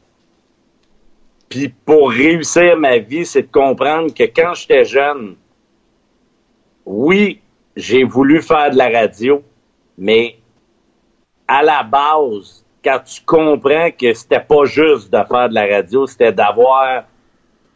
Puis 1.50 1.68
pour 1.84 2.10
réussir 2.10 2.76
ma 2.76 2.98
vie, 2.98 3.26
c'est 3.26 3.42
de 3.42 3.50
comprendre 3.50 4.14
que 4.14 4.22
quand 4.22 4.54
j'étais 4.54 4.84
jeune, 4.84 5.34
oui, 6.86 7.40
j'ai 7.74 8.04
voulu 8.04 8.40
faire 8.40 8.70
de 8.70 8.78
la 8.78 8.88
radio, 8.88 9.42
mais 9.98 10.36
à 11.48 11.64
la 11.64 11.82
base, 11.82 12.64
quand 12.84 13.00
tu 13.04 13.20
comprends 13.26 13.90
que 13.90 14.14
c'était 14.14 14.40
pas 14.40 14.64
juste 14.64 15.12
de 15.12 15.18
faire 15.28 15.48
de 15.48 15.54
la 15.54 15.66
radio, 15.66 16.06
c'était 16.06 16.32
d'avoir 16.32 17.02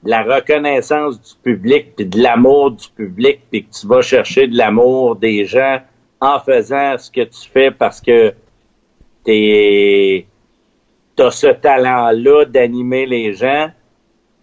la 0.05 0.23
reconnaissance 0.23 1.21
du 1.21 1.35
public, 1.43 1.97
puis 1.97 2.07
de 2.07 2.23
l'amour 2.23 2.71
du 2.71 2.89
public, 2.91 3.41
puis 3.51 3.65
que 3.67 3.75
tu 3.75 3.89
vas 3.89 4.03
chercher 4.03 4.47
de 4.47 4.57
l'amour 4.57 5.17
des 5.17 5.47
gens 5.47 5.81
en 6.21 6.39
faisant 6.39 6.97
ce 6.97 7.11
que 7.11 7.23
tu 7.23 7.49
fais 7.53 7.73
parce 7.73 8.01
que 8.01 8.35
t'es 9.25 10.27
t'as 11.17 11.31
ce 11.31 11.47
talent-là 11.49 12.45
d'animer 12.45 13.07
les 13.07 13.35
gens, 13.35 13.71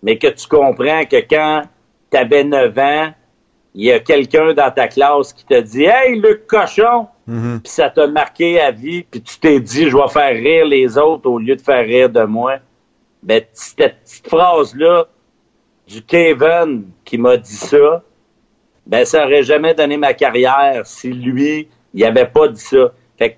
mais 0.04 0.18
que 0.18 0.28
tu 0.28 0.48
comprends 0.48 1.06
que 1.06 1.18
quand 1.18 1.64
tu 2.12 2.18
avais 2.18 2.44
9 2.44 2.78
ans, 2.78 3.14
il 3.74 3.86
y 3.86 3.92
a 3.92 4.00
quelqu'un 4.00 4.54
dans 4.54 4.72
ta 4.72 4.88
classe 4.88 5.34
qui 5.34 5.46
te 5.46 5.60
dit 5.60 5.86
Hey, 5.86 6.20
Luc 6.20 6.46
Cochon! 6.48 7.08
Puis 7.64 7.72
ça 7.72 7.90
t'a 7.90 8.08
marqué 8.08 8.60
à 8.60 8.72
vie, 8.72 9.04
puis 9.04 9.22
tu 9.22 9.40
t'es 9.40 9.60
dit 9.60 9.90
Je 9.90 9.96
vais 9.96 10.10
faire 10.10 10.34
rire 10.34 10.66
les 10.66 10.98
autres 10.98 11.30
au 11.30 11.40
lieu 11.40 11.56
de 11.56 11.62
faire 11.62 11.86
rire 11.86 12.10
de 12.10 12.24
moi. 12.24 12.58
Ben, 13.24 13.44
cette 13.54 14.02
petite 14.02 14.28
phrase-là 14.28 15.08
du 15.88 16.02
Kevin 16.02 16.86
qui 17.06 17.18
m'a 17.18 17.38
dit 17.38 17.56
ça, 17.56 18.04
ben, 18.86 19.06
ça 19.06 19.26
aurait 19.26 19.44
jamais 19.44 19.74
donné 19.74 19.96
ma 19.96 20.14
carrière 20.14 20.86
si 20.86 21.14
lui, 21.14 21.70
il 21.94 22.04
avait 22.04 22.26
pas 22.26 22.48
dit 22.48 22.60
ça. 22.60 22.92
Fait 23.18 23.32
que 23.32 23.36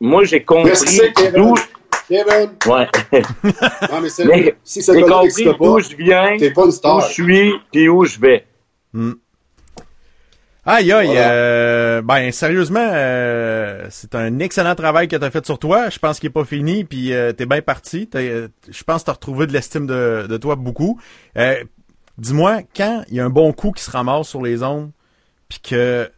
moi, 0.00 0.24
j'ai 0.24 0.42
compris 0.42 0.70
Merci, 0.70 1.00
Kevin. 1.16 1.42
d'où. 1.42 1.54
Kevin! 2.10 2.50
Ouais. 2.66 2.88
Non, 3.90 4.00
mais 4.02 4.08
c'est 4.10 4.56
si 4.64 4.82
gars-là 4.92 5.06
compris 5.08 5.44
d'où 5.44 5.78
je 5.80 5.96
viens, 5.96 6.36
t'es 6.36 6.50
pas 6.52 6.64
une 6.64 6.68
où 6.68 7.00
je 7.00 7.06
suis, 7.12 7.52
puis 7.72 7.88
où 7.88 8.04
je 8.04 8.18
vais. 8.20 8.46
Aïe 10.66 10.92
aïe, 10.92 11.06
Voilà. 11.06 11.30
euh, 11.32 12.02
ben 12.02 12.30
sérieusement, 12.32 12.86
euh, 12.92 13.86
c'est 13.90 14.14
un 14.14 14.38
excellent 14.40 14.74
travail 14.74 15.08
que 15.08 15.16
t'as 15.16 15.30
fait 15.30 15.44
sur 15.46 15.58
toi. 15.58 15.88
Je 15.88 15.98
pense 15.98 16.20
qu'il 16.20 16.26
est 16.28 16.32
pas 16.32 16.44
fini, 16.44 16.84
puis 16.84 17.14
euh, 17.14 17.32
t'es 17.32 17.46
bien 17.46 17.62
parti. 17.62 18.08
Euh, 18.14 18.48
Je 18.68 18.84
pense 18.84 19.02
que 19.02 19.06
t'as 19.06 19.12
retrouvé 19.12 19.46
de 19.46 19.52
l'estime 19.52 19.86
de, 19.86 20.26
de 20.28 20.36
toi 20.36 20.56
beaucoup. 20.56 21.00
Euh, 21.38 21.64
Dis-moi, 22.18 22.60
quand 22.76 23.04
il 23.08 23.14
y 23.14 23.20
a 23.20 23.24
un 23.24 23.30
bon 23.30 23.52
coup 23.54 23.72
qui 23.72 23.82
se 23.82 23.90
ramasse 23.90 24.28
sur 24.28 24.42
les 24.42 24.62
ondes, 24.62 24.90
puis 25.48 25.58
que 25.60 26.10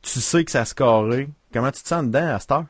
tu 0.00 0.20
sais 0.20 0.42
que 0.44 0.50
ça 0.50 0.64
se 0.64 0.74
carré, 0.74 1.28
comment 1.52 1.70
tu 1.70 1.82
te 1.82 1.88
sens 1.88 2.04
dedans 2.04 2.34
à 2.34 2.38
cette 2.38 2.52
heure? 2.52 2.64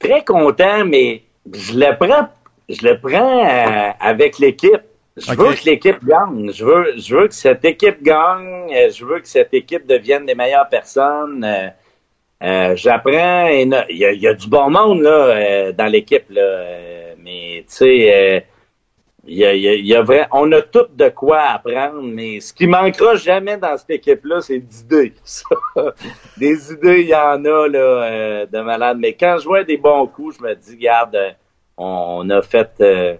Très 0.00 0.24
content, 0.24 0.84
mais 0.84 1.22
je 1.52 1.74
le 1.78 1.96
prends, 1.96 2.28
je 2.68 2.82
le 2.88 2.98
prends 2.98 3.44
euh, 3.46 3.90
avec 4.00 4.38
l'équipe. 4.38 4.80
Je 5.16 5.32
veux 5.34 5.52
que 5.54 5.64
l'équipe 5.66 6.02
gagne. 6.04 6.50
Je 6.52 6.64
veux, 6.64 6.94
je 6.96 7.14
veux 7.16 7.28
que 7.28 7.34
cette 7.34 7.64
équipe 7.64 8.02
gagne. 8.02 8.72
Euh, 8.74 8.90
Je 8.90 9.04
veux 9.04 9.20
que 9.20 9.28
cette 9.28 9.52
équipe 9.52 9.86
devienne 9.86 10.24
les 10.26 10.34
meilleures 10.34 10.68
personnes. 10.70 11.44
Euh, 11.44 11.68
euh, 12.42 12.76
J'apprends. 12.76 13.48
Il 13.48 13.68
y, 13.90 13.98
y 14.20 14.26
a 14.28 14.34
du 14.34 14.48
bon 14.48 14.70
monde 14.70 15.02
là 15.02 15.10
euh, 15.10 15.72
dans 15.72 15.86
l'équipe 15.86 16.30
là, 16.30 16.40
Euh, 16.42 17.14
mais 17.18 17.64
tu 17.68 17.74
sais, 17.74 17.96
euh, 18.14 18.40
il 19.26 19.36
y 19.36 19.94
a, 19.94 20.02
vrai, 20.02 20.26
on 20.32 20.50
a 20.52 20.62
tout 20.62 20.86
de 20.94 21.08
quoi 21.08 21.40
apprendre. 21.40 22.02
Mais 22.02 22.40
ce 22.40 22.52
qui 22.52 22.66
manquera 22.66 23.16
jamais 23.16 23.56
dans 23.56 23.76
cette 23.76 23.90
équipe-là, 23.90 24.40
c'est 24.40 24.58
d'idées. 24.58 25.14
Des 26.38 26.72
idées, 26.72 27.02
il 27.02 27.08
y 27.08 27.14
en 27.14 27.44
a 27.44 27.68
là 27.68 27.78
euh, 27.78 28.46
de 28.46 28.60
malade. 28.60 28.98
Mais 29.00 29.12
quand 29.14 29.36
je 29.38 29.44
vois 29.44 29.64
des 29.64 29.76
bons 29.76 30.06
coups, 30.06 30.38
je 30.38 30.42
me 30.42 30.54
dis, 30.54 30.76
regarde, 30.76 31.16
on, 31.76 32.28
a 32.30 32.42
fait. 32.42 32.70
euh, 32.80 33.16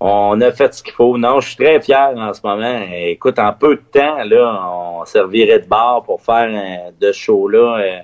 on 0.00 0.40
a 0.40 0.50
fait 0.50 0.74
ce 0.74 0.82
qu'il 0.82 0.92
faut. 0.92 1.16
Non, 1.16 1.40
je 1.40 1.48
suis 1.48 1.56
très 1.56 1.80
fier 1.80 2.12
en 2.16 2.32
ce 2.32 2.40
moment. 2.44 2.80
Écoute, 2.92 3.38
en 3.38 3.52
peu 3.52 3.76
de 3.76 3.82
temps, 3.92 4.22
là, 4.24 4.70
on 4.72 5.04
servirait 5.04 5.60
de 5.60 5.66
bar 5.66 6.02
pour 6.02 6.20
faire 6.20 6.48
euh, 6.50 6.90
de 7.00 7.12
show-là. 7.12 8.02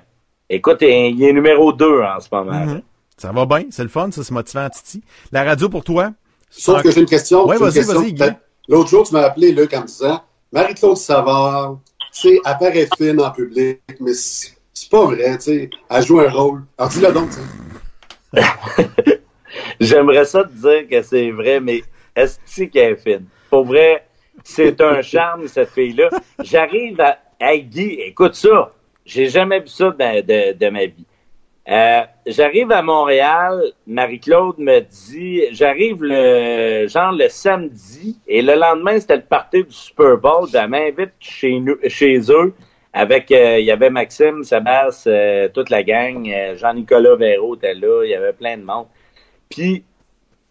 Écoute, 0.49 0.77
il 0.81 1.21
est 1.23 1.33
numéro 1.33 1.73
2 1.73 2.01
en 2.01 2.19
ce 2.19 2.29
moment. 2.31 2.65
Mhm. 2.65 2.81
Ça 3.17 3.31
va 3.31 3.45
bien, 3.45 3.63
c'est 3.69 3.83
le 3.83 3.89
fun, 3.89 4.11
ça, 4.11 4.23
c'est 4.23 4.33
motivant, 4.33 4.69
Titi. 4.69 5.01
La 5.31 5.43
radio 5.43 5.69
pour 5.69 5.85
toi? 5.85 6.11
Sauf 6.57 6.81
que 6.81 6.91
j'ai 6.91 7.01
une 7.01 7.05
question. 7.05 7.51
Une 7.51 7.59
vas-y, 7.59 7.81
vas-y, 7.81 8.37
L'autre 8.67 8.89
jour, 8.89 9.05
tu 9.05 9.13
m'as 9.13 9.21
appelé, 9.21 9.51
Luc, 9.51 9.73
en 9.73 9.81
me 9.81 9.87
disant 9.87 10.23
Marie-Claude 10.51 10.97
Savard, 10.97 11.77
tu 12.11 12.29
sais, 12.29 12.39
elle 12.43 12.57
paraît 12.57 12.87
fine 12.97 13.21
en 13.21 13.31
public, 13.31 13.79
mais 13.99 14.13
c'est 14.13 14.89
pas 14.89 15.05
vrai, 15.05 15.37
tu 15.37 15.43
sais. 15.43 15.69
Elle 15.89 16.03
joue 16.03 16.19
un 16.19 16.29
rôle. 16.29 16.63
Alors, 16.77 16.91
dis-le 16.91 17.11
donc, 17.11 17.29
tu 17.29 18.41
sais. 18.41 19.21
J'aimerais 19.79 20.25
ça 20.25 20.43
te 20.43 20.49
dire 20.49 20.87
que 20.89 21.01
c'est 21.01 21.31
vrai, 21.31 21.59
mais 21.59 21.83
est-ce 22.15 22.63
qu'elle 22.63 22.93
est 22.93 22.95
fine? 22.95 23.25
Pour 23.49 23.65
vrai, 23.65 24.07
c'est 24.43 24.79
un 24.81 25.01
charme, 25.01 25.47
cette 25.47 25.69
fille-là. 25.69 26.09
J'arrive 26.43 26.99
à... 27.01 27.19
Hey, 27.39 27.63
Guy, 27.63 27.99
écoute 27.99 28.35
ça. 28.35 28.71
J'ai 29.05 29.29
jamais 29.29 29.59
vu 29.59 29.67
ça 29.67 29.91
de, 29.91 30.21
de, 30.21 30.57
de 30.57 30.69
ma 30.69 30.85
vie. 30.85 31.05
Euh, 31.67 32.01
j'arrive 32.27 32.71
à 32.71 32.83
Montréal, 32.83 33.59
Marie-Claude 33.87 34.59
me 34.59 34.81
dit, 34.81 35.41
j'arrive 35.51 36.03
le 36.03 36.87
genre 36.87 37.11
le 37.11 37.27
samedi 37.27 38.19
et 38.27 38.43
le 38.43 38.53
lendemain 38.53 38.99
c'était 38.99 39.15
le 39.15 39.23
party 39.23 39.63
du 39.63 39.73
Super 39.73 40.17
Bowl. 40.17 40.47
Elle 40.53 40.69
m'invite 40.69 41.13
chez 41.19 41.59
nous, 41.59 41.75
chez 41.87 42.19
eux 42.29 42.53
avec 42.95 43.29
euh, 43.31 43.59
il 43.59 43.65
y 43.65 43.71
avait 43.71 43.89
Maxime, 43.89 44.43
Sébastien, 44.43 45.11
euh, 45.11 45.49
toute 45.49 45.69
la 45.69 45.83
gang, 45.83 46.29
euh, 46.29 46.55
Jean-Nicolas 46.55 47.15
Véraud 47.15 47.55
était 47.55 47.73
là, 47.73 48.05
il 48.05 48.09
y 48.09 48.15
avait 48.15 48.31
plein 48.31 48.57
de 48.57 48.63
monde. 48.63 48.85
Puis 49.49 49.83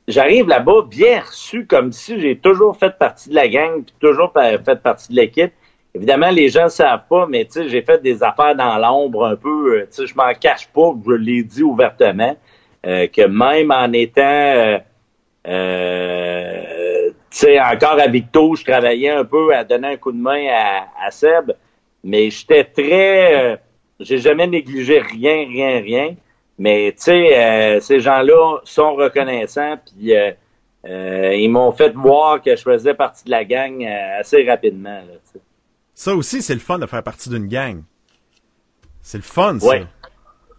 j'arrive 0.09 0.47
là-bas 0.47 0.83
bien 0.91 1.21
reçu 1.21 1.65
comme 1.65 1.91
si 1.91 2.21
j'ai 2.21 2.37
toujours 2.37 2.77
fait 2.77 2.99
partie 2.99 3.31
de 3.31 3.35
la 3.35 3.49
gang 3.49 3.83
puis 3.83 3.95
toujours 3.99 4.31
fait 4.35 4.83
partie 4.83 5.11
de 5.11 5.17
l'équipe. 5.17 5.53
Évidemment, 5.97 6.31
les 6.31 6.49
gens 6.49 6.69
savent 6.69 7.05
pas, 7.09 7.27
mais 7.29 7.45
tu 7.45 7.53
sais, 7.53 7.69
j'ai 7.69 7.83
fait 7.83 8.03
des 8.03 8.21
affaires 8.23 8.57
dans 8.57 8.77
l'ombre 8.79 9.27
un 9.27 9.37
peu. 9.37 9.79
euh, 9.79 9.81
Tu 9.83 9.89
sais, 9.93 10.07
je 10.09 10.15
m'en 10.17 10.33
cache 10.35 10.67
pas, 10.69 10.93
je 11.07 11.13
l'ai 11.13 11.45
dit 11.45 11.63
ouvertement, 11.63 12.37
euh, 12.85 13.07
que 13.07 13.23
même 13.27 13.71
en 13.71 13.93
étant, 13.93 14.23
euh, 14.23 14.79
euh, 15.47 17.11
tu 17.31 17.39
sais, 17.39 17.61
encore 17.61 18.01
à 18.01 18.09
Victo, 18.09 18.57
je 18.57 18.65
travaillais 18.65 19.11
un 19.11 19.25
peu 19.25 19.55
à 19.55 19.63
donner 19.63 19.89
un 19.89 19.97
coup 19.97 20.11
de 20.11 20.19
main 20.19 20.47
à, 20.51 20.89
à 21.07 21.11
Seb, 21.13 21.53
mais 22.03 22.29
j'étais 22.29 22.65
très... 22.65 23.53
Euh, 23.53 23.57
j'ai 24.01 24.19
jamais 24.19 24.49
négligé 24.49 24.99
rien, 24.99 25.47
rien, 25.47 25.81
rien. 25.81 26.17
Mais, 26.59 26.91
tu 26.97 27.05
sais, 27.05 27.39
euh, 27.39 27.79
ces 27.81 28.01
gens-là 28.01 28.59
sont 28.65 28.95
reconnaissants, 28.97 29.77
puis 29.87 30.13
ils 30.85 31.49
m'ont 31.49 31.71
fait 31.73 31.91
voir 31.95 32.43
que 32.43 32.57
je 32.57 32.63
faisais 32.63 32.95
partie 32.95 33.25
de 33.25 33.31
la 33.31 33.45
gang 33.45 33.85
assez 34.19 34.45
rapidement. 34.49 35.01
Là, 35.09 35.41
ça 35.95 36.15
aussi, 36.15 36.43
c'est 36.43 36.55
le 36.55 36.61
fun 36.61 36.79
de 36.79 36.87
faire 36.87 37.03
partie 37.03 37.29
d'une 37.29 37.47
gang. 37.47 37.83
C'est 39.01 39.19
le 39.19 39.23
fun, 39.23 39.59
ça. 39.59 39.71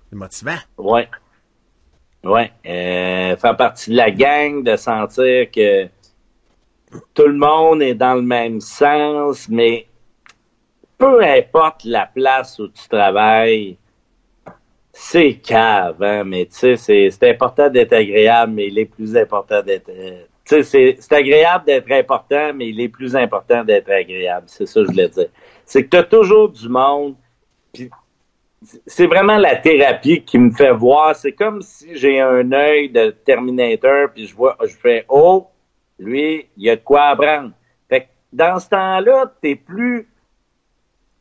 C'est 0.09 0.15
motivant. 0.15 0.57
Ouais. 0.77 1.09
Ouais. 2.23 2.51
faire 2.63 3.57
partie 3.57 3.91
de 3.91 3.97
la 3.97 4.11
gang, 4.11 4.63
de 4.63 4.75
sentir 4.75 5.51
que 5.51 5.87
tout 7.13 7.27
le 7.27 7.37
monde 7.37 7.81
est 7.81 7.95
dans 7.95 8.15
le 8.15 8.21
même 8.21 8.61
sens, 8.61 9.49
mais 9.49 9.87
peu 10.97 11.23
importe 11.23 11.83
la 11.83 12.05
place 12.05 12.57
où 12.59 12.67
tu 12.69 12.87
travailles, 12.87 13.77
c'est 14.93 15.35
cave, 15.35 16.01
hein, 16.01 16.23
mais 16.23 16.45
tu 16.45 16.77
sais, 16.77 17.09
c'est 17.09 17.29
important 17.29 17.69
d'être 17.69 17.93
agréable, 17.93 18.53
mais 18.53 18.67
il 18.67 18.79
est 18.79 18.85
plus 18.85 19.15
important 19.17 19.61
d'être... 19.61 19.91
C'est 20.45 21.11
agréable 21.11 21.65
d'être 21.65 21.91
important, 21.91 22.53
mais 22.53 22.69
il 22.69 22.79
est 22.79 22.89
plus 22.89 23.15
important 23.15 23.63
d'être 23.63 23.89
agréable. 23.89 24.45
C'est 24.47 24.67
ça 24.67 24.81
que 24.81 24.85
je 24.85 24.91
voulais 24.91 25.09
dire. 25.09 25.29
C'est 25.65 25.83
que 25.83 25.89
tu 25.89 25.97
as 25.97 26.03
toujours 26.03 26.49
du 26.49 26.69
monde, 26.69 27.15
c'est 28.85 29.07
vraiment 29.07 29.37
la 29.37 29.55
thérapie 29.55 30.23
qui 30.23 30.37
me 30.37 30.51
fait 30.51 30.71
voir. 30.71 31.15
C'est 31.15 31.33
comme 31.33 31.61
si 31.61 31.97
j'ai 31.97 32.19
un 32.21 32.51
œil 32.51 32.89
de 32.89 33.09
Terminator, 33.09 34.09
puis 34.13 34.27
je 34.27 34.35
vois, 34.35 34.55
je 34.61 34.75
fais 34.75 35.05
«Oh!» 35.09 35.47
lui, 35.99 36.47
il 36.57 36.69
a 36.69 36.75
de 36.75 36.81
quoi 36.81 37.03
apprendre. 37.03 37.51
Fait 37.89 38.01
que 38.01 38.05
dans 38.33 38.59
ce 38.59 38.69
temps-là, 38.69 39.31
t'es 39.41 39.55
plus... 39.55 40.07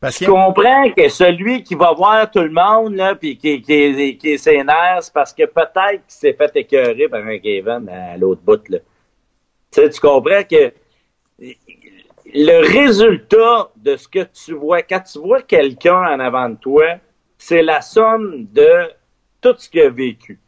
Parce 0.01 0.19
tu 0.19 0.27
comprends 0.27 0.91
que 0.91 1.09
celui 1.09 1.63
qui 1.63 1.75
va 1.75 1.93
voir 1.93 2.31
tout 2.31 2.41
le 2.41 2.51
monde, 2.51 2.95
là, 2.97 3.15
puis 3.15 3.39
qui, 3.39 3.63
qui, 3.63 4.19
qui 4.19 4.33
est 4.33 4.39
sénère, 4.39 4.99
c'est 5.01 5.13
parce 5.13 5.33
que 5.33 5.45
peut-être 5.45 6.03
qu'il 6.03 6.03
s'est 6.09 6.35
fait 6.35 6.55
écœurer 6.57 7.09
par 7.09 7.25
un 7.25 7.39
Kevin 7.39 7.89
à 7.89 8.17
l'autre 8.19 8.43
bout, 8.43 8.69
là. 8.69 8.79
Tu 9.75 10.01
comprends 10.01 10.45
que 10.45 10.73
le 12.27 12.73
résultat 12.73 13.71
de 13.77 13.97
ce 13.97 14.09
que 14.09 14.25
tu 14.25 14.55
vois, 14.55 14.83
quand 14.83 15.01
tu 15.01 15.19
vois 15.19 15.43
quelqu'un 15.43 15.99
en 15.99 16.21
avant 16.21 16.49
de 16.49 16.57
toi, 16.57 16.85
c'est 17.39 17.63
la 17.63 17.81
somme 17.81 18.47
de 18.53 18.91
tout 19.41 19.55
ce 19.59 19.69
qu'il 19.69 19.83
a 19.83 19.91
vécu. 19.91 20.39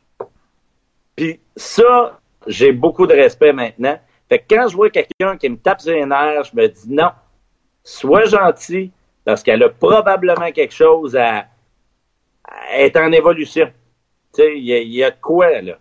Puis 1.16 1.40
ça, 1.56 2.20
j'ai 2.46 2.72
beaucoup 2.72 3.06
de 3.06 3.14
respect 3.14 3.52
maintenant. 3.52 3.98
Fait 4.28 4.38
que 4.38 4.54
quand 4.54 4.68
je 4.68 4.76
vois 4.76 4.90
quelqu'un 4.90 5.36
qui 5.36 5.48
me 5.48 5.56
tape 5.56 5.80
sur 5.80 5.92
les 5.92 6.06
nerfs, 6.06 6.44
je 6.44 6.56
me 6.56 6.68
dis 6.68 6.92
non, 6.92 7.10
sois 7.82 8.24
gentil, 8.24 8.90
parce 9.24 9.42
qu'elle 9.42 9.62
a 9.62 9.68
probablement 9.68 10.50
quelque 10.52 10.74
chose 10.74 11.16
à, 11.16 11.46
être 12.72 12.96
en 12.96 13.12
évolution. 13.12 13.66
Tu 14.34 14.42
sais, 14.42 14.58
il 14.58 14.64
y, 14.64 15.04
a 15.04 15.10
de 15.10 15.16
quoi, 15.20 15.60
là? 15.60 15.78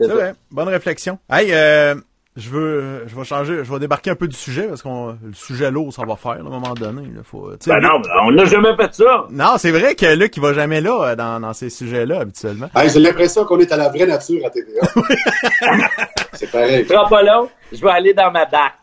C'est 0.00 0.08
vrai. 0.08 0.34
Bonne 0.50 0.68
réflexion. 0.68 1.18
Hey, 1.30 1.52
euh, 1.52 1.94
je 2.36 2.48
veux, 2.48 3.04
je 3.06 3.16
vais 3.16 3.24
changer, 3.24 3.64
je 3.64 3.72
vais 3.72 3.78
débarquer 3.78 4.10
un 4.10 4.14
peu 4.14 4.28
du 4.28 4.36
sujet 4.36 4.68
parce 4.68 4.82
qu'on 4.82 5.18
le 5.22 5.34
sujet 5.34 5.70
lourd, 5.70 5.92
ça 5.92 6.04
va 6.06 6.16
faire 6.16 6.32
à 6.32 6.36
un 6.36 6.42
moment 6.42 6.74
donné. 6.74 7.02
Là, 7.02 7.22
faut, 7.24 7.50
ben 7.66 7.80
non, 7.80 8.00
on 8.22 8.30
n'a 8.30 8.44
jamais 8.44 8.74
fait 8.76 8.94
ça. 8.94 9.26
Non, 9.30 9.56
c'est 9.58 9.72
vrai 9.72 9.94
que 9.94 10.06
Luc, 10.14 10.36
il 10.36 10.42
va 10.42 10.54
jamais 10.54 10.80
là 10.80 11.10
euh, 11.10 11.16
dans, 11.16 11.40
dans 11.40 11.52
ces 11.52 11.70
sujets-là 11.70 12.20
habituellement. 12.20 12.68
J'ai 12.92 13.00
l'impression 13.00 13.44
qu'on 13.44 13.58
est 13.58 13.72
à 13.72 13.76
la 13.76 13.88
vraie 13.88 14.06
nature 14.06 14.46
à 14.46 14.50
TVA. 14.50 14.80
c'est 16.32 16.50
pareil. 16.50 16.86
Trop 16.86 17.08
pas 17.08 17.22
long, 17.22 17.48
je 17.72 17.80
vais 17.80 17.90
aller 17.90 18.14
dans 18.14 18.30
ma 18.30 18.46
bac. 18.46 18.74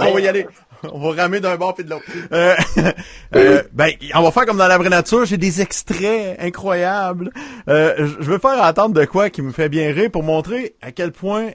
on 0.00 0.12
va 0.12 0.20
y 0.20 0.28
aller. 0.28 0.46
On 0.92 0.98
va 0.98 1.22
ramer 1.22 1.40
d'un 1.40 1.56
bord 1.56 1.74
puis 1.74 1.84
de 1.84 1.90
l'autre. 1.90 2.04
Euh, 2.32 2.54
euh, 3.34 3.62
ben, 3.72 3.90
on 4.14 4.22
va 4.22 4.30
faire 4.30 4.46
comme 4.46 4.58
dans 4.58 4.68
la 4.68 4.78
vraie 4.78 4.88
nature. 4.88 5.24
J'ai 5.24 5.36
des 5.36 5.60
extraits 5.60 6.38
incroyables. 6.40 7.32
Euh, 7.68 7.94
je 8.20 8.24
veux 8.24 8.38
faire 8.38 8.62
entendre 8.62 8.94
de 8.94 9.04
quoi 9.04 9.30
qui 9.30 9.42
me 9.42 9.52
fait 9.52 9.68
bien 9.68 9.92
rire 9.92 10.10
pour 10.10 10.22
montrer 10.22 10.76
à 10.80 10.92
quel 10.92 11.12
point, 11.12 11.50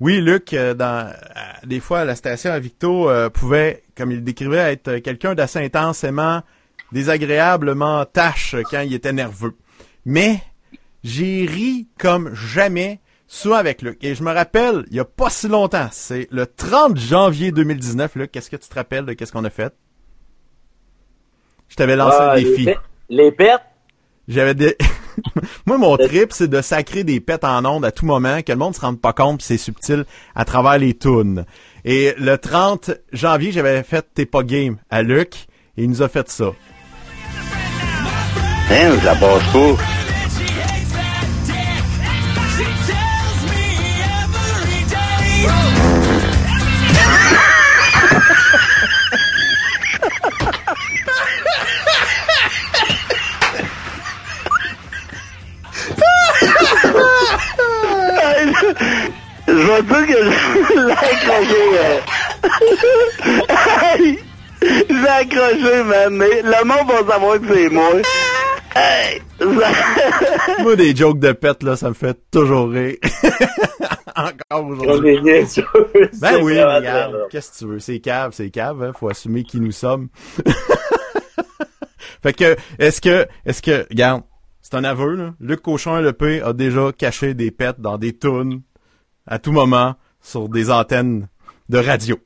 oui, 0.00 0.20
Luc, 0.20 0.54
dans 0.54 1.12
des 1.64 1.80
fois 1.80 2.04
la 2.04 2.14
station 2.14 2.52
à 2.52 2.58
Victo 2.58 3.10
pouvait, 3.32 3.82
comme 3.96 4.12
il 4.12 4.22
décrivait, 4.22 4.72
être 4.72 4.98
quelqu'un 4.98 5.34
d'assez 5.34 5.64
intensément 5.64 6.42
désagréablement 6.92 8.04
tâche 8.04 8.54
quand 8.70 8.80
il 8.80 8.94
était 8.94 9.12
nerveux. 9.12 9.56
Mais 10.04 10.40
j'ai 11.02 11.46
ri 11.46 11.88
comme 11.98 12.34
jamais 12.34 13.00
soit 13.26 13.58
avec 13.58 13.82
Luc. 13.82 14.02
Et 14.02 14.14
je 14.14 14.22
me 14.22 14.32
rappelle, 14.32 14.84
il 14.90 14.96
y 14.96 15.00
a 15.00 15.04
pas 15.04 15.30
si 15.30 15.48
longtemps, 15.48 15.88
c'est 15.90 16.28
le 16.30 16.46
30 16.46 16.96
janvier 16.96 17.52
2019, 17.52 18.16
Luc, 18.16 18.32
qu'est-ce 18.32 18.50
que 18.50 18.56
tu 18.56 18.68
te 18.68 18.74
rappelles 18.74 19.06
de 19.06 19.12
qu'est-ce 19.12 19.32
qu'on 19.32 19.44
a 19.44 19.50
fait? 19.50 19.74
Je 21.68 21.76
t'avais 21.76 21.96
lancé 21.96 22.16
ah, 22.20 22.32
un 22.32 22.36
défi. 22.36 22.68
Les, 23.08 23.32
pets? 23.32 23.60
J'avais 24.28 24.54
des... 24.54 24.76
Moi, 25.66 25.78
mon 25.78 25.96
trip, 25.96 26.32
c'est 26.32 26.48
de 26.48 26.60
sacrer 26.60 27.04
des 27.04 27.20
pets 27.20 27.44
en 27.44 27.64
ondes 27.64 27.84
à 27.84 27.90
tout 27.90 28.06
moment, 28.06 28.42
que 28.42 28.52
le 28.52 28.58
monde 28.58 28.74
se 28.74 28.80
rende 28.80 29.00
pas 29.00 29.12
compte, 29.12 29.42
c'est 29.42 29.56
subtil 29.56 30.04
à 30.34 30.44
travers 30.44 30.78
les 30.78 30.94
tunes. 30.96 31.44
Et 31.84 32.14
le 32.18 32.36
30 32.36 32.90
janvier, 33.12 33.52
j'avais 33.52 33.82
fait 33.82 34.06
T'es 34.14 34.26
pas 34.26 34.42
game 34.42 34.76
à 34.90 35.02
Luc, 35.02 35.46
et 35.76 35.84
il 35.84 35.90
nous 35.90 36.02
a 36.02 36.08
fait 36.08 36.28
ça. 36.28 36.52
Hein, 38.70 38.96
la 39.04 39.14
passe 39.14 39.52
pas. 39.52 39.95
Je 59.48 59.52
vais 59.52 59.82
dire 59.82 60.06
que 60.06 60.18
je 60.22 60.80
l'ai 60.86 60.92
accroché. 60.92 61.62
J'ai 64.90 65.08
accroché, 65.08 65.82
man. 65.84 66.10
Mais 66.16 66.42
le 66.42 66.64
monde 66.64 66.88
va 66.88 67.12
savoir 67.12 67.40
que 67.40 67.46
c'est 67.54 67.70
moi. 67.70 67.90
Hey! 68.74 69.25
moi, 70.62 70.76
des 70.76 70.94
jokes 70.94 71.18
de 71.18 71.32
pète, 71.32 71.62
là, 71.62 71.76
ça 71.76 71.88
me 71.88 71.94
fait 71.94 72.18
toujours 72.30 72.70
rire. 72.70 72.96
Encore 74.16 74.66
aujourd'hui. 74.66 75.18
ben 76.20 76.42
oui, 76.42 76.62
regarde. 76.62 77.26
Qu'est-ce 77.30 77.52
que 77.52 77.58
tu 77.58 77.66
veux? 77.66 77.78
C'est 77.78 77.98
cave, 78.00 78.32
c'est 78.32 78.50
cave, 78.50 78.82
hein? 78.82 78.92
Faut 78.98 79.10
assumer 79.10 79.44
qui 79.44 79.60
nous 79.60 79.72
sommes. 79.72 80.08
fait 82.22 82.32
que, 82.32 82.56
est-ce 82.78 83.00
que, 83.00 83.26
est-ce 83.44 83.60
que, 83.60 83.86
regarde, 83.90 84.22
c'est 84.62 84.74
un 84.74 84.84
aveu, 84.84 85.14
là. 85.14 85.34
Luc 85.38 85.60
Cochon 85.60 86.00
LP 86.00 86.42
a 86.42 86.52
déjà 86.54 86.90
caché 86.96 87.34
des 87.34 87.50
pets 87.50 87.78
dans 87.78 87.98
des 87.98 88.16
tunes 88.16 88.62
à 89.26 89.38
tout 89.38 89.52
moment 89.52 89.96
sur 90.22 90.48
des 90.48 90.70
antennes 90.70 91.28
de 91.68 91.78
radio. 91.78 92.18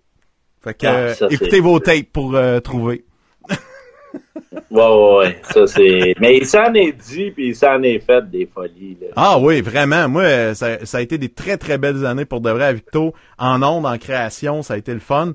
Fait 0.62 0.74
que, 0.74 0.86
ah, 0.86 1.26
écoutez 1.30 1.60
vos 1.60 1.80
tapes 1.80 2.12
pour 2.12 2.34
euh, 2.36 2.60
trouver. 2.60 3.04
Ouais, 4.70 5.16
ouais. 5.18 5.40
Ça, 5.42 5.66
c'est... 5.66 6.14
Mais 6.20 6.38
il 6.38 6.46
s'en 6.46 6.72
est 6.74 6.92
dit, 6.92 7.30
puis 7.30 7.48
il 7.48 7.56
s'en 7.56 7.82
est 7.82 8.00
fait 8.00 8.28
des 8.30 8.48
folies. 8.52 8.96
Ah 9.16 9.38
oui, 9.38 9.60
vraiment. 9.60 10.08
Moi, 10.08 10.54
ça, 10.54 10.78
a 10.92 11.00
été 11.00 11.18
des 11.18 11.28
très, 11.28 11.56
très 11.56 11.78
belles 11.78 12.06
années 12.06 12.24
pour 12.24 12.40
de 12.40 12.50
vrai 12.50 12.64
à 12.64 12.72
Victo. 12.72 13.14
En 13.38 13.62
ondes, 13.62 13.86
en 13.86 13.98
création, 13.98 14.62
ça 14.62 14.74
a 14.74 14.76
été 14.76 14.92
le 14.92 15.00
fun. 15.00 15.34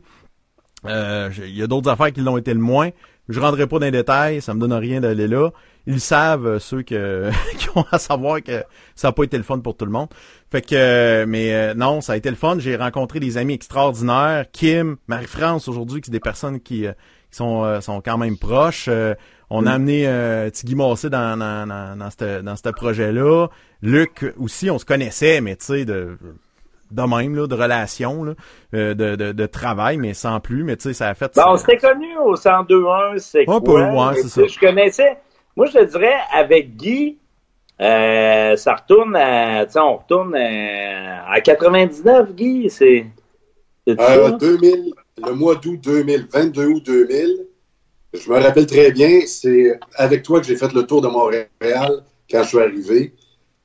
Euh, 0.85 1.29
il 1.37 1.55
y 1.55 1.63
a 1.63 1.67
d'autres 1.67 1.89
affaires 1.89 2.11
qui 2.11 2.21
l'ont 2.21 2.37
été 2.37 2.53
le 2.53 2.59
moins. 2.59 2.89
Je 3.27 3.39
rendrai 3.39 3.65
pas 3.65 3.79
dans 3.79 3.85
les 3.85 3.91
détails, 3.91 4.41
ça 4.41 4.53
me 4.53 4.59
donne 4.59 4.73
rien 4.73 5.01
d'aller 5.01 5.27
là 5.27 5.49
ils 5.87 6.01
savent, 6.01 6.47
euh, 6.47 6.59
ceux 6.59 6.81
qui 6.83 6.95
ont 7.75 7.85
à 7.91 7.99
savoir 7.99 8.41
que 8.41 8.63
ça 8.95 9.09
n'a 9.09 9.11
pas 9.11 9.23
été 9.23 9.37
le 9.37 9.43
fun 9.43 9.59
pour 9.59 9.77
tout 9.77 9.85
le 9.85 9.91
monde. 9.91 10.09
Fait 10.51 10.61
que, 10.61 10.73
euh, 10.75 11.25
mais 11.27 11.75
non, 11.75 12.01
ça 12.01 12.13
a 12.13 12.17
été 12.17 12.29
le 12.29 12.35
fun. 12.35 12.57
J'ai 12.57 12.75
rencontré 12.75 13.19
des 13.19 13.37
amis 13.37 13.53
extraordinaires. 13.53 14.45
Kim, 14.51 14.97
Marie-France 15.07 15.67
aujourd'hui, 15.67 16.01
qui 16.01 16.07
sont 16.07 16.11
des 16.11 16.19
personnes 16.19 16.59
qui 16.59 16.85
sont, 17.35 17.81
sont 17.81 18.01
quand 18.01 18.17
même 18.17 18.37
proches. 18.37 18.89
on 19.49 19.65
a 19.65 19.71
amené 19.71 20.09
Tigui 20.51 20.75
Mossé 20.75 21.09
dans, 21.09 21.37
dans, 21.37 21.67
dans, 21.67 22.43
dans 22.43 22.55
ce 22.55 22.69
projet-là. 22.69 23.47
Luc 23.81 24.25
aussi, 24.39 24.69
on 24.69 24.79
se 24.79 24.85
connaissait, 24.85 25.41
mais 25.41 25.55
tu 25.55 25.65
sais, 25.65 25.85
de 25.85 26.17
de 26.91 27.01
même, 27.01 27.35
là, 27.35 27.47
de 27.47 27.55
relation, 27.55 28.23
là, 28.23 28.33
de, 28.71 28.93
de, 28.93 29.31
de, 29.31 29.45
travail, 29.47 29.97
mais 29.97 30.13
sans 30.13 30.39
plus. 30.39 30.63
Mais 30.63 30.77
tu 30.77 30.83
sais, 30.83 30.93
ça 30.93 31.09
a 31.09 31.15
fait... 31.15 31.35
Ben, 31.35 31.45
on 31.47 31.57
s'était 31.57 31.77
connus 31.77 32.15
au 32.19 32.35
102.1, 32.35 33.17
c'est 33.17 33.43
quoi? 33.45 33.59
Peu, 33.59 33.81
c'est 34.21 34.29
ça. 34.29 34.47
Je 34.47 34.59
connaissais 34.59 35.17
moi, 35.55 35.67
je 35.67 35.71
te 35.73 35.83
dirais, 35.85 36.15
avec 36.33 36.75
Guy, 36.75 37.17
euh, 37.79 38.55
ça 38.57 38.75
retourne 38.75 39.15
à, 39.15 39.65
on 39.75 39.97
retourne 39.97 40.35
à, 40.35 41.31
à 41.31 41.41
99, 41.41 42.33
Guy, 42.33 42.69
c'est... 42.69 43.05
Euh, 43.87 44.31
2000, 44.31 44.93
le 45.23 45.33
mois 45.33 45.55
d'août 45.55 45.79
2000, 45.81 46.27
22 46.31 46.65
août 46.65 46.83
2000. 46.85 47.47
Je 48.13 48.29
me 48.29 48.39
rappelle 48.39 48.65
très 48.65 48.91
bien, 48.91 49.21
c'est 49.25 49.79
avec 49.95 50.23
toi 50.23 50.39
que 50.39 50.47
j'ai 50.47 50.57
fait 50.57 50.71
le 50.73 50.85
tour 50.85 51.01
de 51.01 51.07
Montréal 51.07 52.03
quand 52.29 52.43
je 52.43 52.47
suis 52.47 52.59
arrivé. 52.59 53.13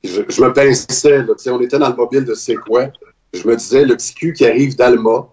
je, 0.03 0.19
me 0.19 0.53
pinçais, 0.53 1.19
là, 1.19 1.33
on 1.47 1.61
était 1.61 1.77
dans 1.77 1.89
le 1.89 1.95
mobile 1.95 2.25
de 2.25 2.33
c'est 2.33 2.55
quoi? 2.55 2.87
Je 3.33 3.47
me 3.47 3.55
disais, 3.55 3.85
le 3.85 3.95
petit 3.95 4.13
cul 4.13 4.33
qui 4.33 4.45
arrive 4.45 4.75
d'Alma 4.75 5.27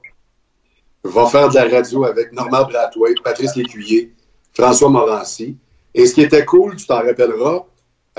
va 1.04 1.26
faire 1.26 1.48
de 1.48 1.54
la 1.54 1.68
radio 1.68 2.04
avec 2.04 2.32
Normand 2.32 2.64
Brathwaite, 2.64 3.22
Patrice 3.22 3.56
Lécuyer, 3.56 4.12
François 4.54 4.88
Morancy. 4.88 5.56
Et 5.94 6.06
ce 6.06 6.14
qui 6.14 6.22
était 6.22 6.44
cool, 6.44 6.76
tu 6.76 6.86
t'en 6.86 7.02
rappelleras, 7.02 7.64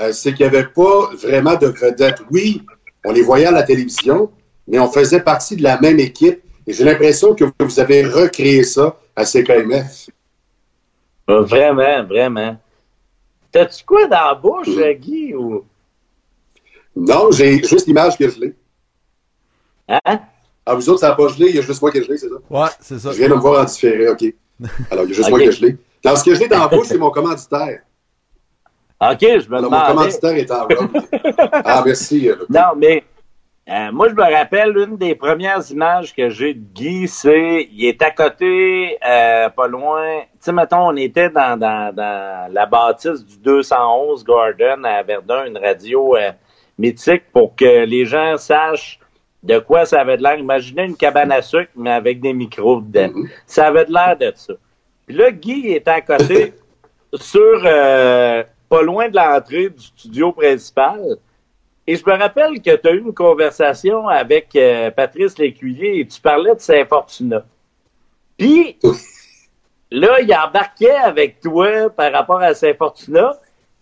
euh, 0.00 0.12
c'est 0.12 0.34
qu'il 0.34 0.46
n'y 0.46 0.56
avait 0.56 0.68
pas 0.68 1.10
vraiment 1.14 1.56
de 1.56 1.68
vedettes. 1.68 2.22
Oui, 2.30 2.62
on 3.04 3.12
les 3.12 3.22
voyait 3.22 3.46
à 3.46 3.52
la 3.52 3.62
télévision, 3.62 4.30
mais 4.66 4.78
on 4.78 4.90
faisait 4.90 5.20
partie 5.20 5.56
de 5.56 5.62
la 5.62 5.80
même 5.80 6.00
équipe. 6.00 6.42
Et 6.66 6.72
j'ai 6.72 6.84
l'impression 6.84 7.34
que 7.34 7.44
vous 7.60 7.80
avez 7.80 8.04
recréé 8.04 8.62
ça 8.64 8.96
à 9.16 9.24
CKMF. 9.24 10.10
Euh, 11.28 11.42
Vraiment, 11.42 12.04
vraiment. 12.04 12.56
T'as-tu 13.52 13.84
quoi 13.84 14.06
dans 14.06 14.26
la 14.28 14.34
bouche, 14.34 14.68
euh, 14.68 14.92
Guy? 14.92 15.34
Ou... 15.34 15.64
Non, 16.94 17.30
j'ai 17.32 17.62
juste 17.62 17.86
l'image 17.86 18.16
que 18.16 18.28
je 18.28 18.40
l'ai. 18.40 18.54
Hein? 19.88 20.20
Ah, 20.66 20.74
vous 20.74 20.88
autres, 20.88 21.00
ça 21.00 21.08
n'a 21.08 21.14
pas 21.16 21.28
gelé, 21.28 21.48
il 21.50 21.56
y 21.56 21.58
a 21.58 21.62
juste 21.62 21.80
moi 21.82 21.90
qui 21.90 22.02
je 22.02 22.08
l'ai, 22.08 22.16
c'est 22.16 22.28
ça? 22.28 22.34
Ouais, 22.48 22.68
c'est 22.80 22.98
ça. 22.98 23.10
Je 23.12 23.16
viens 23.18 23.28
de 23.28 23.34
me 23.34 23.40
voir 23.40 23.62
en 23.62 23.64
différé, 23.64 24.08
OK. 24.08 24.22
Alors, 24.90 25.04
il 25.04 25.10
y 25.10 25.12
a 25.12 25.16
juste 25.16 25.30
moi 25.30 25.38
que 25.40 25.50
je 25.50 25.64
l'ai. 25.66 25.76
Dans 26.04 26.14
ce 26.16 26.24
que 26.24 26.34
je 26.34 26.40
l'ai 26.40 26.48
dans 26.48 26.58
la 26.60 26.68
bouche, 26.68 26.86
c'est 26.86 26.98
mon 26.98 27.10
commanditaire. 27.10 27.80
OK, 29.00 29.18
je 29.20 29.48
me 29.48 29.56
Alors, 29.56 29.70
mon 29.70 29.80
commanditaire 29.86 30.34
est 30.36 30.50
en 30.50 30.62
robe. 30.66 30.90
Ah, 31.52 31.82
merci. 31.84 32.28
euh, 32.28 32.36
Non, 32.50 32.74
mais 32.76 33.02
euh, 33.70 33.92
moi, 33.92 34.08
je 34.08 34.14
me 34.14 34.22
rappelle, 34.22 34.76
une 34.76 34.96
des 34.96 35.14
premières 35.14 35.62
images 35.70 36.12
que 36.12 36.28
j'ai 36.28 36.54
de 36.54 36.64
Guy, 36.74 37.06
c'est 37.06 37.68
il 37.70 37.84
est 37.84 38.02
à 38.02 38.10
côté, 38.10 38.98
euh, 39.06 39.48
pas 39.48 39.68
loin. 39.68 40.22
Tu 40.22 40.26
sais, 40.40 40.52
mettons, 40.52 40.88
on 40.88 40.96
était 40.96 41.30
dans, 41.30 41.56
dans, 41.56 41.94
dans 41.94 42.52
la 42.52 42.66
bâtisse 42.66 43.24
du 43.24 43.38
211 43.38 44.24
Garden 44.24 44.84
à 44.84 45.04
Verdun, 45.04 45.44
une 45.44 45.58
radio 45.58 46.16
euh, 46.16 46.32
mythique 46.78 47.30
pour 47.32 47.54
que 47.54 47.84
les 47.84 48.06
gens 48.06 48.36
sachent 48.38 48.98
de 49.44 49.60
quoi 49.60 49.84
ça 49.84 50.00
avait 50.00 50.16
de 50.16 50.24
l'air. 50.24 50.36
Imaginez 50.36 50.86
une 50.86 50.96
cabane 50.96 51.30
à 51.30 51.40
sucre, 51.40 51.70
mais 51.76 51.92
avec 51.92 52.20
des 52.20 52.32
micros 52.32 52.80
dedans. 52.80 53.12
Mhm. 53.14 53.28
Ça 53.46 53.68
avait 53.68 53.84
de 53.84 53.92
l'air 53.92 54.16
de 54.18 54.32
ça. 54.34 54.54
Puis 55.06 55.16
là, 55.16 55.30
Guy 55.30 55.68
était 55.68 55.90
à 55.90 56.00
côté, 56.00 56.54
sur 57.14 57.62
euh, 57.64 58.42
pas 58.68 58.82
loin 58.82 59.08
de 59.08 59.16
l'entrée 59.16 59.70
du 59.70 59.80
studio 59.80 60.32
principal. 60.32 61.18
Et 61.86 61.96
je 61.96 62.04
me 62.06 62.16
rappelle 62.16 62.60
que 62.62 62.76
tu 62.76 62.88
as 62.88 62.92
eu 62.92 62.98
une 63.00 63.14
conversation 63.14 64.06
avec 64.08 64.54
euh, 64.54 64.90
Patrice 64.90 65.38
Lécuyer 65.38 66.00
et 66.00 66.06
tu 66.06 66.20
parlais 66.20 66.54
de 66.54 66.60
Saint-Fortuna. 66.60 67.44
Puis, 68.38 68.78
là, 69.90 70.20
il 70.20 70.32
embarquait 70.34 70.90
avec 70.94 71.40
toi 71.40 71.90
par 71.90 72.12
rapport 72.12 72.40
à 72.40 72.54
Saint-Fortuna. 72.54 73.32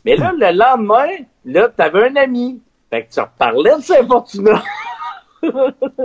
Mais 0.04 0.16
là, 0.16 0.32
le 0.34 0.56
lendemain, 0.56 1.08
là, 1.44 1.68
tu 1.76 1.82
avais 1.82 2.08
un 2.08 2.16
ami. 2.16 2.60
Fait 2.90 3.04
que 3.04 3.12
tu 3.12 3.20
reparlais 3.20 3.76
de 3.76 3.82
Saint-Fortuna. 3.82 4.62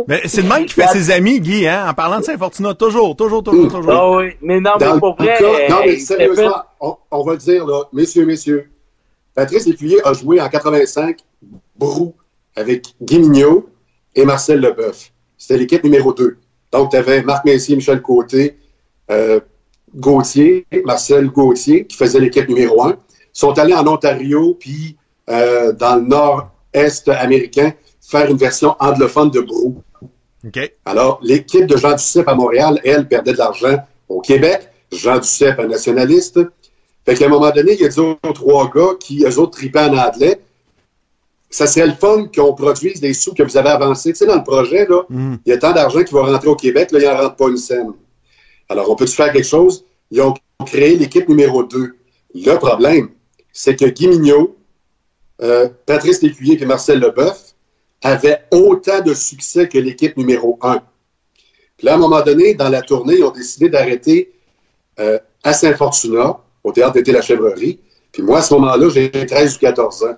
Mais 0.08 0.22
c'est 0.28 0.41
le 0.44 0.50
même 0.50 0.66
qui 0.66 0.74
fait 0.76 0.88
ses 0.88 1.10
amis, 1.10 1.39
Guy, 1.39 1.68
hein, 1.68 1.88
en 1.89 1.94
parlant 1.94 2.20
de 2.20 2.24
Saint-Fortuna. 2.24 2.74
Toujours, 2.76 3.16
toujours, 3.16 3.41
toujours, 3.44 3.72
toujours. 3.72 3.91
Ah 3.91 4.12
oui, 4.18 4.34
mais 4.41 4.60
non, 4.60 4.74
mais 4.80 4.86
Dans 4.86 5.00
pour 5.00 5.16
le 5.18 5.26
vrai. 5.26 5.38
cas- 5.39 5.70
non, 5.70 5.78
euh, 5.78 5.82
mais 5.86 5.96
s'est 5.98 6.18
sérieusement, 6.18 6.64
on, 6.80 6.96
on 7.10 7.24
va 7.24 7.32
le 7.32 7.38
dire, 7.39 7.66
là, 7.66 7.82
messieurs, 7.94 8.26
messieurs. 8.28 8.70
Patrice 9.34 9.66
Lécuyer 9.66 10.06
a 10.06 10.14
joué 10.14 10.39
en 10.39 10.48
85 10.50 11.18
Brou 11.78 12.15
avec 12.55 12.95
Guy 13.01 13.19
Mignot 13.19 13.69
et 14.15 14.26
Marcel 14.26 14.59
Leboeuf. 14.59 15.11
C'était 15.38 15.57
l'équipe 15.57 15.84
numéro 15.84 16.13
2. 16.13 16.38
Donc, 16.71 16.91
tu 16.91 16.97
avais 16.97 17.21
Marc 17.24 17.45
Messier, 17.45 17.76
Michel 17.76 18.01
Côté, 18.01 18.57
euh, 19.11 19.39
Gauthier, 19.95 20.65
Marcel 20.86 21.30
Gauthier, 21.30 21.86
qui 21.86 21.97
faisait 21.97 22.19
l'équipe 22.19 22.47
numéro 22.47 22.84
1. 22.84 22.91
Ils 22.91 22.95
sont 23.34 23.57
allés 23.59 23.74
en 23.74 23.86
Ontario, 23.88 24.55
puis 24.59 24.97
euh, 25.30 25.71
dans 25.74 25.95
le 25.95 26.03
nord-est 26.03 27.09
américain, 27.09 27.74
faire 28.01 28.30
une 28.30 28.38
version 28.38 28.76
anglophone 28.80 29.32
de 29.32 29.41
Brou. 29.41 29.82
OK. 30.45 30.74
Alors, 30.86 31.19
l'équipe 31.21 31.65
de 31.65 31.78
Jean 31.78 31.93
Duceppe 31.93 32.28
à 32.28 32.36
Montréal, 32.36 32.80
elle, 32.84 33.07
perdait 33.07 33.34
de 33.34 33.38
l'argent 33.38 33.78
au 34.09 34.19
Québec. 34.19 34.69
Jean 34.91 35.19
Duceppe, 35.19 35.59
un 35.59 35.67
nationaliste. 35.67 36.39
Fait 37.05 37.15
qu'à 37.15 37.26
un 37.26 37.30
moment 37.30 37.51
donné, 37.51 37.74
il 37.74 37.82
y 37.82 37.86
a 37.86 37.89
deux 37.89 38.15
ou 38.28 38.34
trois 38.34 38.69
gars 38.69 38.95
qui, 38.99 39.24
eux 39.26 39.39
autres, 39.39 39.57
tripaient 39.57 39.80
en 39.80 39.97
anglais. 39.97 40.39
Ça 41.54 41.68
serait 41.68 41.86
le 41.88 41.93
fun 41.93 42.28
qu'on 42.36 42.54
produise 42.54 42.99
des 42.99 43.14
sous 43.14 43.34
que 43.34 43.43
vous 43.43 43.58
avez 43.58 43.70
avancés. 43.70 44.12
Tu 44.12 44.18
sais, 44.20 44.26
dans 44.26 44.38
le 44.38 44.43
projet, 44.43 44.88
là, 44.88 45.04
Mhm. 45.10 45.38
il 45.45 45.49
y 45.49 45.54
a 45.54 45.58
tant 45.58 45.72
d'argent 45.72 46.04
qui 46.04 46.14
va 46.14 46.22
rentrer 46.26 46.47
au 46.49 46.56
Québec, 46.56 46.91
là, 46.91 46.99
il 46.99 47.06
n'en 47.06 47.18
rentre 47.18 47.36
pas 47.36 47.47
une 47.49 47.58
scène. 47.58 47.91
Alors, 48.70 48.89
on 48.89 48.95
peut-tu 48.95 49.14
faire 49.16 49.32
quelque 49.32 49.47
chose? 49.47 49.86
Ils 50.10 50.22
ont 50.22 50.34
créé 50.66 50.95
l'équipe 50.95 51.28
numéro 51.30 51.64
2. 51.64 51.95
Le 52.34 52.56
problème, 52.56 53.10
c'est 53.51 53.76
que 53.76 53.86
Guy 53.86 54.08
Mignot, 54.08 54.56
euh, 55.41 55.70
Patrice 55.86 56.22
Lécuyer 56.24 56.62
et 56.62 56.66
Marcel 56.66 56.99
Leboeuf 56.99 57.54
avaient 58.01 58.39
autant 58.51 59.01
de 59.01 59.14
succès 59.14 59.68
que 59.68 59.78
l'équipe 59.78 60.18
numéro 60.18 60.58
1. 60.62 60.82
Puis 61.78 61.86
là, 61.86 61.93
à 61.93 61.95
un 61.95 61.99
moment 61.99 62.22
donné, 62.22 62.54
dans 62.56 62.70
la 62.70 62.82
tournée, 62.82 63.18
ils 63.18 63.24
ont 63.24 63.32
décidé 63.32 63.70
d'arrêter 63.70 64.32
euh, 64.99 65.20
à 65.43 65.54
Saint-Fortuna, 65.54 66.39
au 66.64 66.72
théâtre 66.72 66.93
d'été 66.93 67.12
La 67.12 67.22
Chèvrerie. 67.22 67.80
Puis 68.12 68.24
moi, 68.24 68.39
à 68.39 68.41
ce 68.41 68.54
moment-là, 68.56 68.89
j'ai 68.89 69.12
13 69.12 69.56
ou 69.56 69.60
14 69.60 70.04
ans. 70.04 70.16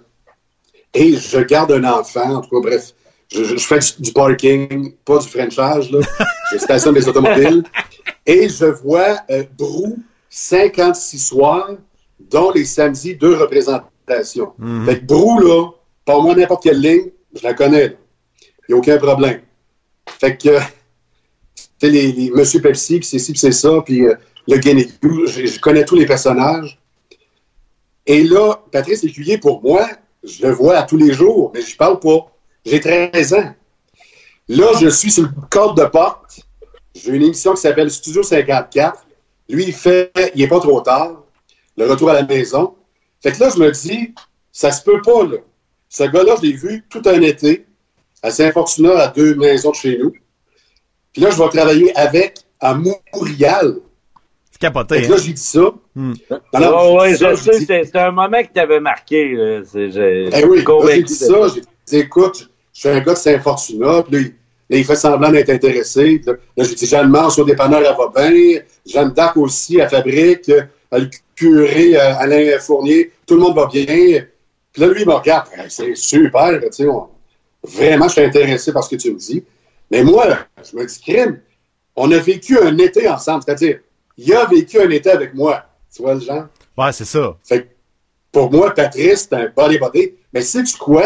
Et 0.95 1.17
je 1.17 1.39
garde 1.39 1.73
un 1.73 1.83
enfant, 1.83 2.35
en 2.35 2.41
tout 2.41 2.49
cas, 2.49 2.69
bref. 2.69 2.93
Je, 3.31 3.57
fais 3.57 3.79
du, 3.99 4.13
parking, 4.13 4.93
pas 5.03 5.17
du 5.17 5.27
Frenchage, 5.27 5.91
là. 5.91 5.99
Je 6.51 6.57
stationne 6.57 6.93
des 6.93 7.07
automobiles. 7.07 7.63
Et 8.25 8.47
je 8.47 8.65
vois 8.65 9.17
euh, 9.29 9.43
Brou 9.57 9.97
56 10.29 11.19
soirs, 11.19 11.71
dont 12.19 12.51
les 12.51 12.65
samedis, 12.65 13.15
deux 13.15 13.35
représentations. 13.35 14.53
Fait 14.85 14.99
que 14.99 15.05
Brou, 15.05 15.39
là, 15.39 15.69
pas 16.05 16.19
moi 16.21 16.35
n'importe 16.35 16.63
quelle 16.63 16.79
ligne, 16.79 17.09
je 17.35 17.43
la 17.43 17.53
connais. 17.53 17.89
là. 17.89 17.93
Il 18.67 18.71
n'y 18.71 18.75
a 18.75 18.77
aucun 18.77 18.97
problème. 18.97 19.41
Fait 20.19 20.37
que, 20.37 20.59
tu 20.59 20.65
sais, 21.79 21.89
les, 21.89 22.11
les 22.11 22.31
Monsieur 22.31 22.61
Pepsi, 22.61 22.99
puis 22.99 23.07
c'est 23.07 23.19
ci, 23.19 23.31
puis 23.31 23.39
c'est 23.39 23.51
ça, 23.51 23.81
puis 23.83 24.05
euh, 24.05 24.15
le 24.47 24.57
Guénégu, 24.57 25.27
je, 25.27 25.45
je 25.45 25.59
connais 25.59 25.83
tous 25.83 25.95
les 25.95 26.05
personnages. 26.05 26.79
Et 28.05 28.23
là, 28.23 28.63
Patrice 28.71 29.03
Lécuyer, 29.03 29.39
pour 29.39 29.61
moi, 29.63 29.87
je 30.25 30.45
le 30.45 30.51
vois 30.51 30.77
à 30.77 30.83
tous 30.83 30.97
les 30.97 31.13
jours, 31.13 31.51
mais 31.53 31.61
je 31.61 31.75
parle 31.77 31.99
pas. 31.99 32.31
J'ai 32.65 32.79
13 32.79 33.33
ans. 33.35 33.53
Là, 34.47 34.67
je 34.79 34.87
suis 34.87 35.11
sur 35.11 35.23
le 35.23 35.29
cadre 35.49 35.75
de 35.75 35.85
porte. 35.85 36.41
J'ai 36.93 37.11
une 37.11 37.23
émission 37.23 37.53
qui 37.53 37.61
s'appelle 37.61 37.91
Studio 37.91 38.23
54. 38.23 39.05
Lui, 39.49 39.65
il 39.65 39.73
fait 39.73 40.11
Il 40.33 40.41
est 40.41 40.47
pas 40.47 40.59
trop 40.59 40.81
tard. 40.81 41.23
Le 41.77 41.89
retour 41.89 42.09
à 42.09 42.13
la 42.13 42.23
maison. 42.23 42.75
Fait 43.21 43.31
que 43.31 43.39
là, 43.39 43.49
je 43.53 43.59
me 43.59 43.71
dis, 43.71 44.13
ça 44.51 44.71
se 44.71 44.83
peut 44.83 45.01
pas, 45.01 45.23
là. 45.23 45.37
Ce 45.89 46.03
gars-là, 46.03 46.35
je 46.37 46.47
l'ai 46.47 46.53
vu 46.53 46.85
tout 46.89 47.01
un 47.05 47.21
été 47.21 47.65
à 48.21 48.31
Saint-Fortuna, 48.31 48.97
à 48.97 49.07
deux 49.09 49.35
maisons 49.35 49.71
de 49.71 49.75
chez 49.75 49.97
nous. 49.97 50.11
Puis 51.13 51.21
là, 51.21 51.29
je 51.29 51.37
vais 51.37 51.49
travailler 51.49 51.95
avec 51.95 52.39
à 52.59 52.73
Montréal. 52.73 53.79
C'est 54.55 54.61
capoté, 54.61 54.95
Fait 54.95 55.01
que 55.01 55.09
là, 55.09 55.15
hein? 55.17 55.21
j'ai 55.21 55.33
dit 55.33 55.41
ça. 55.41 55.69
Hmm. 55.95 56.13
Alors, 56.53 56.91
Oh, 56.93 56.99
ouais, 57.01 57.17
ça, 57.17 57.31
je 57.35 57.41
sais, 57.43 57.59
dit- 57.59 57.65
c'est 57.67 57.95
un 57.97 58.11
moment 58.11 58.41
qui 58.41 58.53
t'avait 58.53 58.79
marqué. 58.79 59.33
là. 59.35 59.61
J'ai- 59.73 60.29
Eh 60.33 60.45
oui, 60.45 60.63
j'ai 60.93 61.03
dit 61.03 61.13
ça, 61.13 61.35
j'ai 61.53 61.61
dit, 61.85 61.97
écoute, 61.97 62.49
je 62.73 62.79
suis 62.79 62.87
un 62.87 63.01
gars 63.01 63.11
de 63.11 63.17
Saint-Fortuna, 63.17 64.03
puis 64.03 64.13
là, 64.15 64.19
il, 64.21 64.33
là, 64.69 64.77
il 64.77 64.85
fait 64.85 64.95
semblant 64.95 65.29
d'être 65.29 65.49
intéressé. 65.49 66.21
Là, 66.25 66.33
là, 66.55 66.63
j'ai 66.63 66.73
dit, 66.75 66.85
Jeanne 66.85 67.09
Mance 67.09 67.37
au 67.37 67.43
dépanneur, 67.43 67.81
elle 67.81 67.97
va 67.97 68.29
bien. 68.29 68.61
Jeanne 68.85 69.11
d'Arc 69.11 69.35
aussi, 69.35 69.81
à 69.81 69.89
fabrique. 69.89 70.47
Euh, 70.47 70.61
Le 70.93 71.09
curé, 71.35 71.97
euh, 71.97 72.15
Alain 72.19 72.57
Fournier, 72.59 73.11
tout 73.27 73.33
le 73.35 73.41
monde 73.41 73.55
va 73.57 73.65
bien. 73.65 73.83
Puis 74.71 74.81
là, 74.81 74.87
lui, 74.87 75.01
il 75.01 75.07
me 75.07 75.13
regarde, 75.15 75.47
c'est 75.67 75.93
super, 75.95 76.57
tu 76.61 76.67
sais, 76.71 76.87
on- 76.87 77.09
vraiment, 77.63 78.07
je 78.07 78.13
suis 78.13 78.21
intéressé 78.23 78.71
par 78.71 78.85
ce 78.85 78.95
que 78.95 79.01
tu 79.01 79.11
me 79.11 79.17
dis. 79.17 79.43
Mais 79.91 80.01
moi, 80.03 80.25
je 80.63 80.77
me 80.77 80.85
dis, 80.85 81.01
crime, 81.01 81.41
on 81.97 82.09
a 82.13 82.17
vécu 82.19 82.57
un 82.57 82.77
été 82.77 83.09
ensemble, 83.09 83.43
c'est-à-dire, 83.45 83.79
il 84.17 84.33
a 84.33 84.45
vécu 84.45 84.79
un 84.79 84.89
été 84.89 85.09
avec 85.11 85.33
moi. 85.33 85.63
Tu 85.93 86.01
vois 86.01 86.13
le 86.15 86.19
genre? 86.21 86.45
Ouais, 86.77 86.91
c'est 86.91 87.05
ça. 87.05 87.37
Fait 87.43 87.63
que 87.63 87.67
pour 88.31 88.51
moi, 88.51 88.71
Patrice, 88.73 89.27
c'est 89.29 89.33
un 89.35 89.49
body 89.55 89.77
body. 89.77 90.13
Mais 90.33 90.41
sais-tu 90.41 90.77
quoi? 90.77 91.05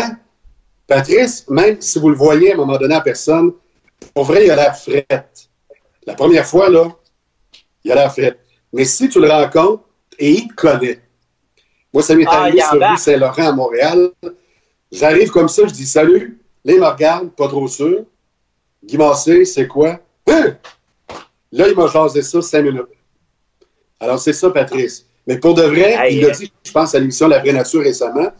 Patrice, 0.88 1.48
même 1.50 1.80
si 1.80 2.00
vous 2.00 2.10
le 2.10 2.16
voyez 2.16 2.52
à 2.52 2.54
un 2.56 2.58
moment 2.58 2.78
donné 2.78 2.96
en 2.96 3.02
personne, 3.02 3.52
pour 4.14 4.24
vrai, 4.26 4.46
il 4.46 4.52
a 4.52 4.56
l'air 4.56 4.76
frette. 4.76 5.50
La 6.08 6.16
première 6.16 6.46
fois, 6.46 6.70
là, 6.70 6.88
il 7.84 7.92
a 7.92 7.96
l'air 7.96 8.12
frette. 8.12 8.40
Mais 8.74 8.86
si 8.86 9.10
tu 9.10 9.20
le 9.20 9.30
rencontres 9.30 9.84
et 10.18 10.32
il 10.32 10.48
te 10.48 10.54
connaît. 10.56 11.00
Moi, 11.94 12.02
ça 12.04 12.16
m'est 12.16 12.26
Ah, 12.28 12.42
arrivé 12.42 12.62
sur 12.62 12.80
rue. 12.90 12.98
Saint-Laurent 12.98 13.48
à 13.48 13.52
Montréal. 13.52 14.10
J'arrive 14.92 15.30
comme 15.30 15.48
ça, 15.50 15.68
je 15.68 15.74
dis 15.74 15.86
salut. 15.86 16.40
Là, 16.66 16.74
il 16.74 16.80
me 16.80 16.86
regarde, 16.88 17.30
pas 17.32 17.48
trop 17.48 17.68
sûr. 17.68 18.04
Guy 18.84 18.98
Massé, 18.98 19.46
c'est 19.46 19.68
quoi? 19.68 20.00
Hein? 20.28 20.58
Là, 21.52 21.68
il 21.68 21.76
m'a 21.76 21.88
jasé 21.88 22.22
ça 22.22 22.42
cinq 22.42 22.64
minutes. 22.64 22.86
Alors, 24.00 24.20
c'est 24.20 24.34
ça, 24.34 24.50
Patrice. 24.50 25.06
Mais 25.28 25.38
pour 25.38 25.54
de 25.54 25.62
vrai, 25.64 25.94
Aïe. 25.96 26.16
il 26.16 26.22
l'a 26.22 26.32
dit, 26.32 26.52
je 26.66 26.72
pense, 26.72 26.96
à 26.96 27.00
l'émission 27.00 27.28
La 27.28 27.40
Vraie 27.40 27.54
Nature 27.54 27.82
récemment. 27.82 28.32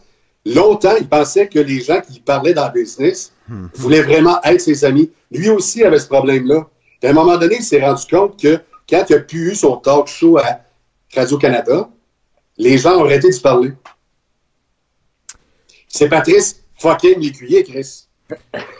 Longtemps, 0.46 0.94
il 0.98 1.08
pensait 1.08 1.48
que 1.48 1.58
les 1.58 1.80
gens 1.80 2.00
qui 2.00 2.18
parlaient 2.20 2.54
dans 2.54 2.66
le 2.66 2.80
business 2.80 3.32
voulaient 3.74 4.02
vraiment 4.02 4.40
être 4.42 4.60
ses 4.60 4.84
amis. 4.84 5.10
Lui 5.30 5.50
aussi 5.50 5.84
avait 5.84 5.98
ce 5.98 6.06
problème-là. 6.06 6.66
À 7.02 7.08
un 7.08 7.12
moment 7.12 7.36
donné, 7.36 7.56
il 7.56 7.62
s'est 7.62 7.80
rendu 7.80 8.04
compte 8.10 8.40
que 8.40 8.60
quand 8.88 9.04
il 9.08 9.16
a 9.16 9.20
pu 9.20 9.50
eu 9.50 9.54
son 9.54 9.76
talk 9.76 10.08
show 10.08 10.38
à 10.38 10.60
Radio-Canada, 11.14 11.88
les 12.56 12.78
gens 12.78 12.96
ont 12.98 13.04
arrêté 13.04 13.28
de 13.28 13.32
se 13.32 13.40
parler. 13.40 13.72
C'est 15.88 16.08
Patrice 16.08 16.62
fucking 16.78 17.20
l'écuyer, 17.20 17.64
Chris. 17.64 18.06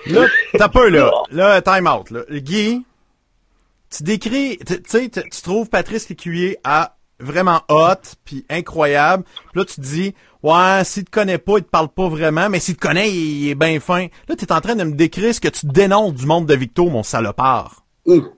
Là, 0.06 0.26
t'as 0.56 0.68
peu, 0.68 0.88
là. 0.88 1.10
Là, 1.30 1.60
time 1.60 1.86
out, 1.86 2.10
là. 2.10 2.22
Guy, 2.30 2.84
tu 3.90 4.02
décris, 4.02 4.58
tu 4.66 4.76
sais, 4.86 5.08
tu 5.10 5.42
trouves 5.42 5.68
Patrice 5.68 6.08
Lécuyer 6.08 6.58
à 6.64 6.96
vraiment 7.18 7.60
hot 7.68 8.16
puis 8.24 8.44
incroyable. 8.48 9.24
Puis 9.52 9.60
là, 9.60 9.64
tu 9.64 9.74
te 9.76 9.80
dis, 9.80 10.14
ouais, 10.42 10.82
s'il 10.84 11.04
te 11.04 11.10
connaît 11.10 11.38
pas, 11.38 11.58
il 11.58 11.64
te 11.64 11.68
parle 11.68 11.88
pas 11.88 12.08
vraiment, 12.08 12.48
mais 12.48 12.60
s'il 12.60 12.76
te 12.76 12.80
connaît, 12.80 13.10
il, 13.10 13.50
est 13.50 13.54
bien 13.54 13.78
fin. 13.80 14.06
Là, 14.28 14.36
tu 14.36 14.44
es 14.44 14.52
en 14.52 14.60
train 14.60 14.76
de 14.76 14.84
me 14.84 14.92
décrire 14.92 15.34
ce 15.34 15.40
que 15.40 15.48
tu 15.48 15.66
dénonces 15.66 16.14
du 16.14 16.26
monde 16.26 16.46
de 16.46 16.54
Victo, 16.54 16.86
mon 16.88 17.02
salopard. 17.02 17.84
Hum. 18.06 18.30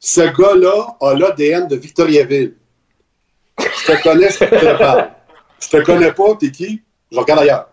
Ce 0.00 0.20
gars-là 0.20 0.96
a 1.00 1.14
l'ADN 1.14 1.66
de 1.66 1.76
Victoriaville. 1.76 2.56
Je 3.58 3.92
te 3.92 4.02
connais, 4.02 4.30
je 4.30 4.38
te 4.38 4.78
parle. 4.78 5.10
Je 5.60 5.68
te 5.68 5.82
connais 5.82 6.12
pas, 6.12 6.34
t'es 6.38 6.50
qui? 6.50 6.82
Je 7.10 7.18
regarde 7.18 7.40
ailleurs. 7.40 7.68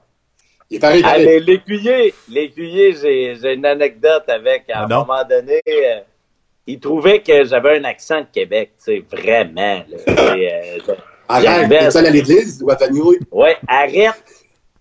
Il 0.70 0.78
est 0.78 0.80
pareil. 0.80 1.04
Allez, 1.04 1.40
l'écuyer, 1.42 2.14
l'écuyer, 2.30 2.96
j'ai, 2.96 3.36
j'ai 3.36 3.54
une 3.54 3.66
anecdote 3.66 4.24
avec, 4.30 4.70
à 4.70 4.80
Ah 4.80 4.84
un 4.86 4.88
non? 4.88 5.00
moment 5.00 5.24
donné, 5.30 5.62
euh, 5.68 6.00
il 6.68 6.80
trouvait 6.80 7.22
que 7.22 7.44
j'avais 7.46 7.80
un 7.80 7.84
accent 7.84 8.22
de 8.22 8.28
Québec, 8.32 8.74
tu 8.78 8.84
sais, 8.86 9.06
vraiment, 9.12 9.84
là. 9.88 9.98
Euh, 11.34 11.38
Arrête, 11.48 11.96
allé 11.96 12.08
à 12.08 12.12
l'église 12.12 12.62
ou 12.62 12.70
à 12.72 12.76
Vanille? 12.76 13.20
Ouais, 13.32 13.56
arrête. 13.66 14.22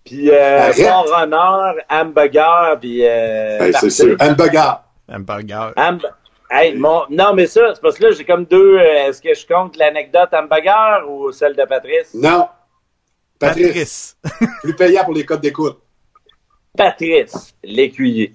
Puis 0.03 0.29
euh, 0.29 0.59
Arrête. 0.63 0.85
Fort 0.85 1.07
Honneur, 1.21 1.75
Hamburger, 1.89 2.77
puis 2.79 3.05
euh, 3.05 3.57
Ben, 3.59 3.71
c'est 3.79 3.89
sûr. 3.89 4.17
Hamburger. 4.19 4.83
Hamburger. 5.09 5.71
Hamb- 5.77 6.11
Hey, 6.53 6.75
mon... 6.75 7.03
Non, 7.09 7.33
mais 7.33 7.47
ça, 7.47 7.73
c'est 7.73 7.81
parce 7.81 7.97
que 7.97 8.03
là, 8.07 8.11
j'ai 8.11 8.25
comme 8.25 8.43
deux. 8.43 8.77
euh, 8.77 9.07
Est-ce 9.07 9.21
que 9.21 9.33
je 9.33 9.47
compte 9.47 9.77
l'anecdote 9.77 10.27
hamburger 10.33 11.09
ou 11.09 11.31
celle 11.31 11.55
de 11.55 11.63
Patrice? 11.63 12.13
Non. 12.13 12.49
Patrice, 13.39 14.17
Patrice. 14.21 14.49
plus 14.61 14.75
payant 14.75 15.05
pour 15.05 15.13
les 15.13 15.23
codes 15.23 15.39
d'écoute. 15.39 15.79
Patrice 16.77 17.53
Lécuyer. 17.63 18.33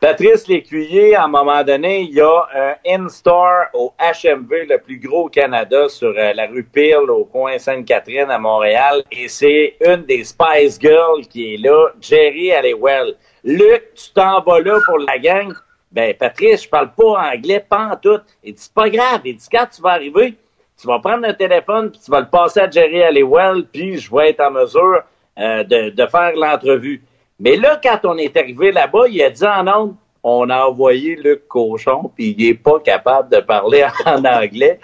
Patrice 0.00 0.46
Lécuyer, 0.46 1.16
à 1.16 1.24
un 1.24 1.28
moment 1.28 1.64
donné, 1.64 2.02
il 2.02 2.14
y 2.14 2.20
a 2.20 2.46
un 2.54 2.74
in-store 2.86 3.64
au 3.74 3.92
HMV, 3.98 4.68
le 4.68 4.78
plus 4.78 5.00
gros 5.00 5.24
au 5.24 5.28
Canada, 5.28 5.88
sur 5.88 6.14
euh, 6.16 6.32
la 6.34 6.46
rue 6.46 6.62
Peel, 6.62 7.10
au 7.10 7.24
coin 7.24 7.58
Sainte-Catherine, 7.58 8.30
à 8.30 8.38
Montréal. 8.38 9.02
Et 9.10 9.26
c'est 9.26 9.74
une 9.84 10.04
des 10.04 10.22
Spice 10.22 10.78
Girls 10.80 11.26
qui 11.28 11.54
est 11.54 11.56
là, 11.56 11.88
Jerry 12.00 12.52
Halliwell. 12.52 13.16
Luc, 13.42 13.92
tu 13.96 14.12
t'en 14.14 14.40
vas 14.42 14.60
là 14.60 14.78
pour 14.86 14.98
la 14.98 15.18
gang. 15.18 15.52
Ben, 15.90 16.14
Patrice, 16.14 16.62
je 16.62 16.68
parle 16.68 16.92
pas 16.96 17.32
anglais, 17.32 17.66
pas 17.68 17.90
en 17.92 17.96
tout. 17.96 18.20
Il 18.44 18.54
dit, 18.54 18.62
c'est 18.62 18.74
pas 18.74 18.88
grave. 18.88 19.22
Il 19.24 19.36
dit, 19.36 19.48
quand 19.50 19.66
tu 19.66 19.82
vas 19.82 19.94
arriver, 19.94 20.34
tu 20.80 20.86
vas 20.86 21.00
prendre 21.00 21.26
le 21.26 21.34
téléphone, 21.34 21.90
puis 21.90 22.00
tu 22.04 22.10
vas 22.12 22.20
le 22.20 22.28
passer 22.28 22.60
à 22.60 22.70
Jerry 22.70 23.02
Halliwell, 23.02 23.64
puis 23.72 23.98
je 23.98 24.14
vais 24.14 24.30
être 24.30 24.42
en 24.42 24.52
mesure 24.52 25.02
euh, 25.40 25.64
de, 25.64 25.90
de 25.90 26.06
faire 26.06 26.36
l'entrevue. 26.36 27.02
Mais 27.40 27.56
là, 27.56 27.78
quand 27.82 28.00
on 28.04 28.18
est 28.18 28.36
arrivé 28.36 28.72
là-bas, 28.72 29.06
il 29.08 29.22
a 29.22 29.30
dit 29.30 29.46
en 29.46 29.66
ondes, 29.68 29.96
on 30.24 30.50
a 30.50 30.66
envoyé 30.66 31.14
Luc 31.14 31.46
Cochon, 31.46 32.10
puis 32.14 32.34
il 32.36 32.48
est 32.48 32.54
pas 32.54 32.80
capable 32.80 33.30
de 33.30 33.40
parler 33.40 33.86
en 34.06 34.24
anglais. 34.24 34.80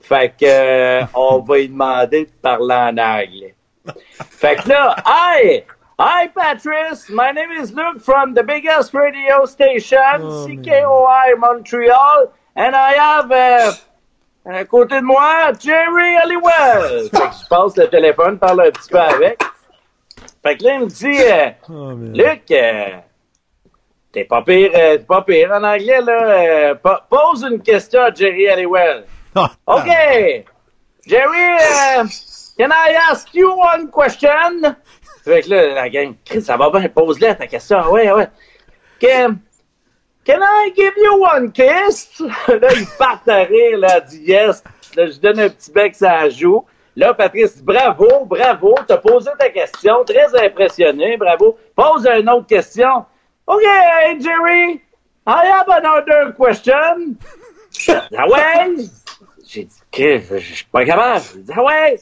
Fait 0.00 0.28
que 0.38 0.44
euh, 0.44 1.04
on 1.14 1.40
va 1.40 1.56
lui 1.56 1.68
demander 1.68 2.26
de 2.26 2.30
parler 2.42 2.74
en 2.74 2.98
anglais. 2.98 3.54
Fait 4.30 4.56
que 4.56 4.68
là, 4.68 4.96
hi! 5.06 5.62
Hi, 5.98 6.28
Patrice! 6.28 7.08
My 7.08 7.32
name 7.32 7.50
is 7.52 7.72
Luke 7.72 8.00
from 8.00 8.34
the 8.34 8.42
biggest 8.42 8.92
radio 8.92 9.46
station, 9.46 10.44
CKOI 10.44 11.38
Montreal, 11.38 12.30
and 12.54 12.76
I 12.76 12.94
have, 12.98 13.32
euh, 13.32 13.72
à 14.44 14.64
côté 14.66 14.96
de 14.96 15.06
moi, 15.06 15.52
Jerry 15.58 16.16
Halliwell. 16.16 17.08
Fait 17.10 17.18
que 17.18 17.34
je 17.42 17.48
passe 17.48 17.76
le 17.78 17.88
téléphone, 17.88 18.38
parle 18.38 18.60
un 18.60 18.70
petit 18.70 18.90
peu 18.90 19.00
avec. 19.00 19.42
Fait 20.46 20.56
que 20.58 20.64
là, 20.64 20.74
il 20.74 20.80
me 20.80 20.86
dit, 20.86 21.22
euh, 21.22 21.50
Oh. 21.68 21.92
Luc, 22.14 22.50
euh, 22.52 22.84
t'es 24.12 24.24
pas 24.24 24.42
pire, 24.42 24.70
euh, 24.74 24.96
t'es 24.98 25.04
pas 25.04 25.22
pire 25.22 25.50
en 25.52 25.64
anglais, 25.64 26.00
là. 26.02 26.74
po- 26.76 27.02
pose 27.10 27.42
une 27.50 27.60
question 27.60 28.02
à 28.02 28.14
Jerry 28.14 28.48
Halliwell. 28.48 29.04
Ah, 29.34 29.50
OK. 29.66 29.88
Jerry, 31.06 31.58
can 32.58 32.70
I 32.70 32.96
ask 33.10 33.34
you 33.34 33.50
one 33.50 33.90
question? 33.90 34.74
Fait 35.24 35.42
que 35.42 35.50
là, 35.50 35.74
la 35.74 35.88
gang, 35.88 36.14
Chris, 36.24 36.42
ça 36.42 36.56
va 36.56 36.70
bien, 36.70 36.88
pose-la 36.88 37.34
ta 37.34 37.48
question. 37.48 37.78
Ouais, 37.90 38.12
ouais. 38.12 38.28
Can, 39.00 39.38
can 40.24 40.40
I 40.40 40.72
give 40.76 40.94
you 40.96 41.24
one 41.24 41.50
kiss? 41.50 42.20
là, 42.48 42.68
ils 42.72 42.86
partent 42.98 43.28
à 43.28 43.42
rire, 43.42 43.78
là, 43.78 44.00
dit 44.00 44.22
yes. 44.22 44.62
Là, 44.96 45.06
je 45.10 45.18
donne 45.18 45.40
un 45.40 45.48
petit 45.48 45.72
bec 45.72 45.94
ça 45.96 46.28
joue. 46.28 46.64
Là, 46.96 47.12
Patrice, 47.12 47.62
bravo, 47.62 48.24
bravo, 48.24 48.74
t'as 48.86 48.96
posé 48.96 49.30
ta 49.38 49.50
question, 49.50 50.02
très 50.04 50.34
impressionné, 50.42 51.18
bravo. 51.18 51.58
Pose 51.74 52.06
une 52.06 52.30
autre 52.30 52.46
question. 52.46 53.04
OK, 53.46 53.62
hey, 53.62 54.18
Jerry, 54.18 54.80
I 55.26 55.46
have 55.46 55.68
another 55.68 56.32
question. 56.34 57.16
ah 58.16 58.26
ouais? 58.28 58.76
J'ai 59.46 59.64
dit, 59.64 59.76
que 59.92 60.18
je 60.18 60.38
je 60.38 60.54
suis 60.54 60.64
pas 60.64 60.86
capable. 60.86 61.22
J'ai 61.34 61.42
dit, 61.42 61.52
ah 61.54 61.62
ouais? 61.64 62.00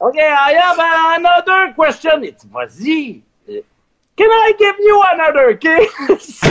OK, 0.00 0.16
I 0.16 0.54
have 0.56 0.80
another 1.16 1.72
question. 1.76 2.20
Il 2.20 2.34
dit, 2.34 2.48
vas-y. 2.52 3.22
Can 4.16 4.28
I 4.28 4.52
give 4.58 4.74
you 4.80 5.00
another 5.12 5.54
kiss? 5.56 6.40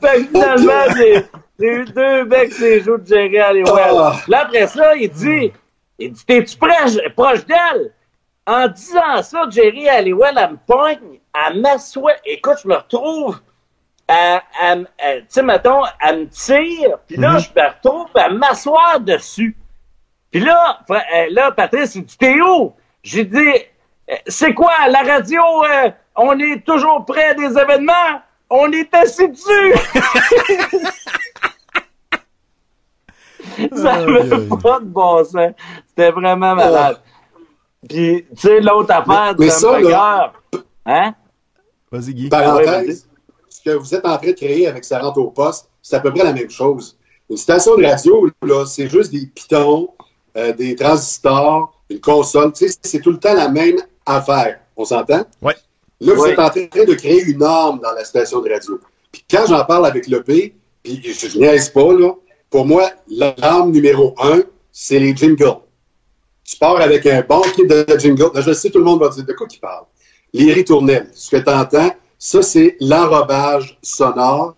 fait 0.00 0.18
que 0.18 0.26
finalement, 0.32 0.86
j'ai 1.58 1.66
eu 1.66 1.84
deux 1.84 2.24
becs 2.24 2.52
sur 2.52 2.64
les 2.66 2.80
joues 2.80 2.98
de 2.98 3.06
Jerry 3.06 3.38
Halliwell. 3.38 3.94
Ah. 3.98 4.16
Là, 4.28 4.40
après 4.42 4.66
ça, 4.66 4.94
il 4.96 5.08
dit, 5.10 5.52
il 5.98 6.12
dit, 6.12 6.24
t'es-tu 6.26 6.56
proche, 6.56 6.96
proche 7.14 7.46
d'elle? 7.46 7.92
En 8.46 8.68
disant 8.68 9.22
ça, 9.22 9.44
Jerry 9.50 9.88
Halliwell, 9.88 10.36
elle 10.36 10.50
me 10.50 10.58
pogne, 10.66 11.20
elle 11.48 11.60
m'assoit. 11.60 12.12
Écoute, 12.24 12.58
je 12.62 12.68
me 12.68 12.74
retrouve 12.74 13.40
à, 14.08 14.42
à, 14.60 14.72
à- 14.72 15.16
tu 15.20 15.24
sais, 15.28 15.42
mettons, 15.42 15.82
elle 16.00 16.20
me 16.20 16.28
tire, 16.28 16.98
puis 17.06 17.16
là, 17.16 17.38
je 17.38 17.48
me 17.58 17.68
retrouve 17.68 18.08
à 18.16 18.28
m'asseoir 18.28 19.00
dessus. 19.00 19.56
Puis 20.30 20.40
là, 20.40 20.80
euh, 20.90 21.26
là, 21.30 21.52
Patrice, 21.52 21.94
il 21.94 22.04
dit, 22.04 22.18
t'es 22.18 22.40
où? 22.40 22.74
J'ai 23.02 23.24
dit, 23.24 23.38
euh, 24.10 24.14
c'est 24.26 24.52
quoi, 24.52 24.72
la 24.90 25.02
radio, 25.02 25.42
euh, 25.64 25.90
on 26.16 26.38
est 26.40 26.64
toujours 26.66 27.04
près 27.06 27.34
des 27.36 27.56
événements? 27.56 28.20
On 28.50 28.70
est 28.72 28.92
assis 28.94 29.28
dessus! 29.28 29.74
Ça 33.76 33.94
Aïe, 33.94 34.04
avait 34.04 34.32
aïe. 34.34 34.48
pas 34.62 34.80
de 34.80 34.86
bon 34.86 35.24
sens. 35.24 35.52
C'était 35.88 36.10
vraiment 36.10 36.54
malade. 36.54 37.00
Puis, 37.88 38.24
tu 38.34 38.40
sais, 38.40 38.60
l'autre 38.60 38.92
affaire 38.92 39.34
Mais 39.38 39.46
du 39.46 39.52
ça, 39.52 39.78
là- 39.80 40.32
hein? 40.86 41.14
Vas-y, 41.92 42.14
Guy. 42.14 42.22
Ouais, 42.24 42.28
vas-y. 42.30 42.30
Parenthèse, 42.30 43.08
ce 43.48 43.60
que 43.62 43.70
vous 43.76 43.94
êtes 43.94 44.06
en 44.06 44.16
train 44.16 44.28
de 44.28 44.32
créer 44.32 44.66
avec 44.66 44.84
sa 44.84 45.00
rente 45.00 45.18
au 45.18 45.30
poste, 45.30 45.68
c'est 45.82 45.96
à 45.96 46.00
peu 46.00 46.10
près 46.12 46.24
la 46.24 46.32
même 46.32 46.50
chose. 46.50 46.98
Une 47.30 47.36
station 47.36 47.76
de 47.76 47.84
radio, 47.84 48.28
là, 48.42 48.64
c'est 48.66 48.88
juste 48.88 49.12
des 49.12 49.26
pitons, 49.26 49.88
euh, 50.36 50.52
des 50.52 50.74
transistors, 50.74 51.80
une 51.90 52.00
console. 52.00 52.52
Tu 52.54 52.68
sais, 52.68 52.78
c'est 52.82 53.00
tout 53.00 53.10
le 53.12 53.18
temps 53.18 53.34
la 53.34 53.48
même 53.48 53.76
affaire. 54.06 54.60
On 54.76 54.84
s'entend? 54.84 55.24
Ouais. 55.42 55.54
Là, 56.00 56.14
vous 56.14 56.26
êtes 56.26 56.38
en 56.38 56.50
train 56.50 56.84
de 56.84 56.94
créer 56.94 57.22
une 57.22 57.38
norme 57.38 57.80
dans 57.80 57.92
la 57.92 58.04
station 58.04 58.40
de 58.40 58.50
radio. 58.50 58.78
Puis 59.12 59.24
quand 59.30 59.46
j'en 59.48 59.64
parle 59.64 59.86
avec 59.86 60.06
l'EP, 60.06 60.54
puis 60.82 61.00
je, 61.02 61.38
niaise 61.38 61.70
pas, 61.70 61.92
là, 61.94 62.12
pour 62.50 62.66
moi, 62.66 62.90
l'arme 63.08 63.70
numéro 63.70 64.14
un, 64.20 64.42
c'est 64.72 64.98
les 64.98 65.14
jingles. 65.16 65.58
Tu 66.44 66.56
pars 66.56 66.80
avec 66.80 67.06
un 67.06 67.22
bon 67.22 67.40
kit 67.54 67.66
de 67.66 67.86
jingle. 67.98 68.30
Là, 68.34 68.40
je 68.42 68.52
sais, 68.52 68.70
tout 68.70 68.78
le 68.78 68.84
monde 68.84 69.00
va 69.00 69.08
dire 69.08 69.24
de 69.24 69.32
quoi 69.32 69.46
tu 69.46 69.58
parles? 69.58 69.84
Les 70.32 70.52
ritournelles, 70.52 71.08
ce 71.14 71.30
que 71.30 71.36
tu 71.42 71.50
entends, 71.50 71.94
ça, 72.18 72.42
c'est 72.42 72.76
l'enrobage 72.80 73.78
sonore. 73.82 74.56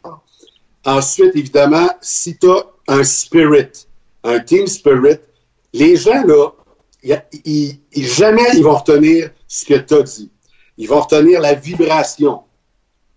Ensuite, 0.84 1.36
évidemment, 1.36 1.88
si 2.00 2.36
tu 2.38 2.48
as 2.50 2.64
un 2.88 3.04
spirit, 3.04 3.86
un 4.24 4.40
team 4.40 4.66
spirit, 4.66 5.18
les 5.72 5.96
gens, 5.96 6.24
là, 6.24 6.50
y 7.02 7.12
a- 7.12 7.24
jamais 7.94 8.42
ils 8.54 8.62
vont 8.64 8.76
retenir 8.76 9.30
ce 9.46 9.64
que 9.64 9.74
tu 9.74 9.94
as 9.94 10.02
dit. 10.02 10.30
Ils 10.78 10.88
vont 10.88 11.00
retenir 11.00 11.40
la 11.40 11.54
vibration 11.54 12.40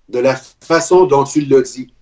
de 0.07 0.19
la 0.19 0.35
façon 0.61 1.05
dont 1.05 1.23
tu 1.23 1.41
l'as 1.41 1.61
dit. 1.61 1.93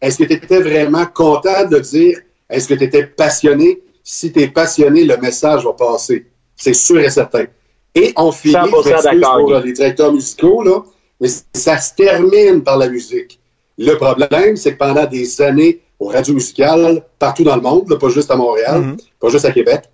Est-ce 0.00 0.18
que 0.18 0.24
tu 0.24 0.34
étais 0.34 0.60
vraiment 0.60 1.06
content 1.06 1.66
de 1.68 1.76
le 1.76 1.82
dire? 1.82 2.18
Est-ce 2.50 2.68
que 2.68 2.74
tu 2.74 2.84
étais 2.84 3.06
passionné? 3.06 3.80
Si 4.02 4.32
tu 4.32 4.40
es 4.42 4.48
passionné, 4.48 5.04
le 5.04 5.16
message 5.16 5.64
va 5.64 5.72
passer. 5.72 6.26
C'est 6.56 6.74
sûr 6.74 7.00
et 7.00 7.10
certain. 7.10 7.46
Et 7.94 8.12
on 8.16 8.32
finit, 8.32 8.54
100% 8.54 8.82
je 8.84 8.88
m'excuse 8.90 9.20
d'accord, 9.20 9.38
pour 9.38 9.58
les 9.60 9.72
directeurs 9.72 10.12
musicaux, 10.12 10.62
là, 10.62 10.82
mais 11.20 11.28
ça 11.54 11.78
se 11.78 11.94
termine 11.94 12.62
par 12.62 12.76
la 12.76 12.88
musique. 12.88 13.40
Le 13.78 13.94
problème, 13.94 14.56
c'est 14.56 14.72
que 14.74 14.78
pendant 14.78 15.06
des 15.06 15.40
années, 15.40 15.80
aux 15.98 16.08
radios 16.08 16.34
musicales, 16.34 17.02
partout 17.18 17.44
dans 17.44 17.56
le 17.56 17.62
monde, 17.62 17.88
là, 17.88 17.96
pas 17.96 18.08
juste 18.08 18.30
à 18.30 18.36
Montréal, 18.36 18.80
Mhm. 18.80 18.96
pas 19.20 19.28
juste 19.28 19.44
à 19.44 19.52
Québec, 19.52 19.84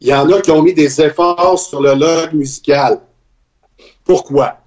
il 0.00 0.08
y 0.08 0.14
en 0.14 0.30
a 0.30 0.40
qui 0.40 0.50
ont 0.50 0.62
mis 0.62 0.72
des 0.72 1.00
efforts 1.00 1.58
sur 1.58 1.82
le 1.82 1.94
log 1.94 2.32
musical. 2.32 3.00
Pourquoi? 4.04 4.60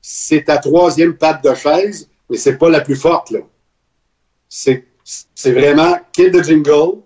C'est 0.00 0.44
ta 0.44 0.58
troisième 0.58 1.16
patte 1.16 1.42
de 1.44 1.54
chaise, 1.54 2.08
mais 2.28 2.36
c'est 2.36 2.56
pas 2.56 2.68
la 2.68 2.80
plus 2.80 2.96
forte, 2.96 3.30
là. 3.30 3.40
C'est, 4.48 4.84
vraiment 5.46 5.98
kid 6.12 6.32
de 6.32 6.42
jingle, 6.42 7.02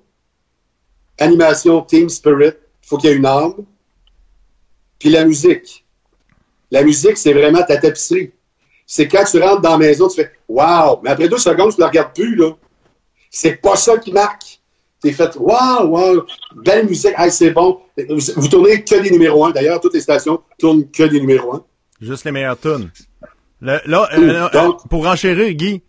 animation 1.18 1.82
Team 1.82 2.08
Spirit, 2.08 2.54
il 2.82 2.88
faut 2.88 2.98
qu'il 2.98 3.10
y 3.10 3.12
ait 3.12 3.16
une 3.16 3.26
âme. 3.26 3.64
Puis 4.98 5.10
la 5.10 5.24
musique. 5.24 5.84
La 6.70 6.82
musique, 6.82 7.16
c'est 7.16 7.32
vraiment 7.32 7.62
ta 7.62 7.76
tapisserie. 7.76 8.32
C'est 8.86 9.08
quand 9.08 9.24
tu 9.24 9.40
rentres 9.40 9.60
dans 9.60 9.72
la 9.72 9.78
maison, 9.78 10.08
tu 10.08 10.16
fais 10.16 10.32
Waouh! 10.48 11.00
Mais 11.02 11.10
après 11.10 11.28
deux 11.28 11.38
secondes, 11.38 11.70
tu 11.70 11.76
ne 11.76 11.82
la 11.82 11.88
regardes 11.88 12.14
plus, 12.14 12.36
là. 12.36 12.52
C'est 13.30 13.56
pas 13.56 13.76
ça 13.76 13.98
qui 13.98 14.12
marque. 14.12 14.61
T'es 15.03 15.12
fait 15.12 15.36
Waouh, 15.36 15.88
waouh, 15.88 16.22
belle 16.64 16.86
musique, 16.86 17.12
hey, 17.18 17.30
c'est 17.30 17.50
bon. 17.50 17.80
Vous 18.36 18.48
tournez 18.48 18.84
que 18.84 18.94
les 18.94 19.11
numéros 19.11 19.44
1. 19.46 19.50
D'ailleurs, 19.50 19.80
toutes 19.80 19.94
les 19.94 20.00
stations 20.00 20.40
tournent 20.59 20.88
que 20.90 21.03
les 21.03 21.20
numéros 21.20 21.55
1. 21.55 21.64
Juste 22.00 22.24
les 22.24 22.30
meilleures 22.30 22.59
tunes. 22.59 22.90
là, 23.61 23.80
euh, 23.86 24.48
euh, 24.55 24.72
pour 24.88 25.07
enchérir, 25.07 25.53
Guy, 25.55 25.82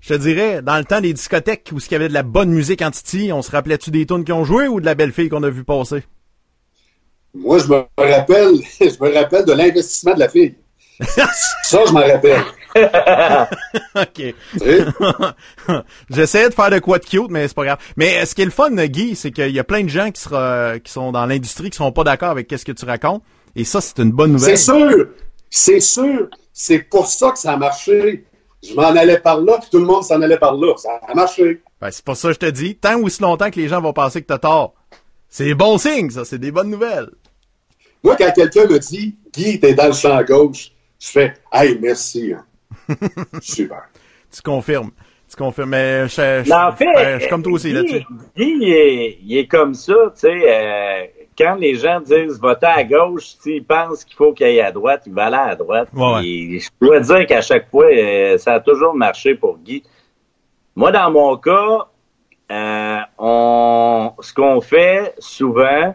je 0.00 0.14
te 0.14 0.18
dirais, 0.18 0.62
dans 0.62 0.78
le 0.78 0.84
temps 0.84 1.00
des 1.00 1.12
discothèques 1.12 1.70
où 1.72 1.78
il 1.78 1.92
y 1.92 1.94
avait 1.94 2.08
de 2.08 2.14
la 2.14 2.24
bonne 2.24 2.50
musique 2.50 2.82
en 2.82 2.90
Titi, 2.90 3.30
on 3.32 3.40
se 3.40 3.52
rappelait-tu 3.52 3.92
des 3.92 4.04
tunes 4.04 4.24
qui 4.24 4.32
ont 4.32 4.44
joué 4.44 4.66
ou 4.66 4.80
de 4.80 4.86
la 4.86 4.96
belle 4.96 5.12
fille 5.12 5.28
qu'on 5.28 5.44
a 5.44 5.50
vu 5.50 5.62
passer? 5.62 6.02
Moi, 7.34 7.58
je 7.58 7.68
me 7.68 7.84
rappelle, 7.96 8.54
je 8.80 9.04
me 9.04 9.14
rappelle 9.14 9.44
de 9.44 9.52
l'investissement 9.52 10.14
de 10.14 10.20
la 10.20 10.28
fille. 10.28 10.56
Ça, 11.62 11.84
je 11.86 11.92
m'en 11.92 12.00
rappelle. 12.00 12.42
OK. 13.94 14.34
J'essayais 16.10 16.48
de 16.48 16.54
faire 16.54 16.70
de 16.70 16.78
quoi 16.78 16.98
de 16.98 17.04
cute, 17.04 17.30
mais 17.30 17.48
c'est 17.48 17.54
pas 17.54 17.64
grave. 17.64 17.78
Mais 17.96 18.24
ce 18.24 18.34
qui 18.34 18.42
est 18.42 18.46
le 18.46 18.50
fun, 18.50 18.70
Guy, 18.70 19.16
c'est 19.16 19.30
qu'il 19.30 19.50
y 19.50 19.58
a 19.58 19.64
plein 19.64 19.82
de 19.82 19.88
gens 19.88 20.10
qui, 20.10 20.20
sera, 20.20 20.78
qui 20.78 20.92
sont 20.92 21.12
dans 21.12 21.26
l'industrie 21.26 21.70
qui 21.70 21.76
seront 21.76 21.92
pas 21.92 22.04
d'accord 22.04 22.30
avec 22.30 22.50
ce 22.50 22.64
que 22.64 22.72
tu 22.72 22.84
racontes. 22.84 23.22
Et 23.54 23.64
ça, 23.64 23.80
c'est 23.80 23.98
une 23.98 24.12
bonne 24.12 24.32
nouvelle. 24.32 24.56
C'est 24.56 24.72
sûr! 24.72 25.08
C'est 25.50 25.80
sûr! 25.80 26.28
C'est 26.52 26.80
pour 26.80 27.06
ça 27.06 27.30
que 27.30 27.38
ça 27.38 27.52
a 27.52 27.56
marché. 27.56 28.24
Je 28.66 28.74
m'en 28.74 28.82
allais 28.82 29.18
par 29.18 29.40
là, 29.40 29.58
puis 29.60 29.68
tout 29.70 29.78
le 29.78 29.84
monde 29.84 30.02
s'en 30.02 30.20
allait 30.20 30.38
par 30.38 30.54
là. 30.54 30.74
Ça 30.76 31.00
a 31.06 31.14
marché. 31.14 31.62
Ben, 31.80 31.90
c'est 31.90 32.04
pour 32.04 32.16
ça 32.16 32.28
que 32.28 32.34
je 32.34 32.38
te 32.38 32.50
dis, 32.50 32.76
tant 32.76 32.96
ou 32.96 33.08
si 33.08 33.22
longtemps 33.22 33.50
que 33.50 33.60
les 33.60 33.68
gens 33.68 33.80
vont 33.80 33.92
penser 33.92 34.22
que 34.22 34.26
t'as 34.26 34.38
tort. 34.38 34.74
C'est 35.28 35.54
bon 35.54 35.78
signe, 35.78 36.10
ça. 36.10 36.24
C'est 36.24 36.38
des 36.38 36.50
bonnes 36.50 36.70
nouvelles. 36.70 37.10
Moi, 38.02 38.16
quand 38.16 38.32
quelqu'un 38.32 38.66
me 38.66 38.78
dit, 38.78 39.16
Guy, 39.32 39.60
t'es 39.60 39.74
dans 39.74 39.88
le 39.88 39.92
champ 39.92 40.22
gauche, 40.22 40.72
je 40.98 41.08
fais, 41.08 41.34
hey, 41.52 41.78
merci. 41.80 42.32
Hein. 42.32 42.44
Super. 43.40 43.88
Tu 44.32 44.42
confirmes. 44.42 44.90
Tu 45.28 45.36
confirmes. 45.36 45.70
Mais 45.70 46.08
je, 46.08 46.44
je, 46.44 47.18
suis 47.20 47.28
comme 47.28 47.42
toi 47.42 47.52
aussi 47.52 47.72
là-dessus. 47.72 48.04
Guy, 48.36 48.56
il 48.60 48.72
est, 48.72 49.18
il 49.22 49.38
est, 49.38 49.46
comme 49.46 49.74
ça, 49.74 49.94
tu 50.14 50.20
sais. 50.20 50.42
Euh, 50.46 51.06
quand 51.36 51.56
les 51.56 51.74
gens 51.74 52.00
disent 52.00 52.40
voter 52.40 52.66
à 52.66 52.82
gauche, 52.82 53.34
s'ils 53.40 53.64
pensent 53.64 54.04
qu'il 54.04 54.16
faut 54.16 54.32
qu'il 54.32 54.46
aille 54.46 54.60
à 54.60 54.72
droite, 54.72 55.02
il 55.06 55.12
va 55.12 55.26
aller 55.26 55.52
à 55.52 55.54
droite. 55.54 55.88
je 55.92 56.68
dois 56.80 57.00
dire 57.00 57.26
qu'à 57.26 57.42
chaque 57.42 57.70
fois, 57.70 57.86
euh, 57.86 58.38
ça 58.38 58.54
a 58.54 58.60
toujours 58.60 58.94
marché 58.94 59.34
pour 59.34 59.58
Guy. 59.58 59.82
Moi, 60.74 60.92
dans 60.92 61.10
mon 61.10 61.36
cas, 61.36 61.88
euh, 62.50 62.98
on, 63.18 64.12
ce 64.20 64.32
qu'on 64.32 64.60
fait 64.60 65.14
souvent, 65.18 65.94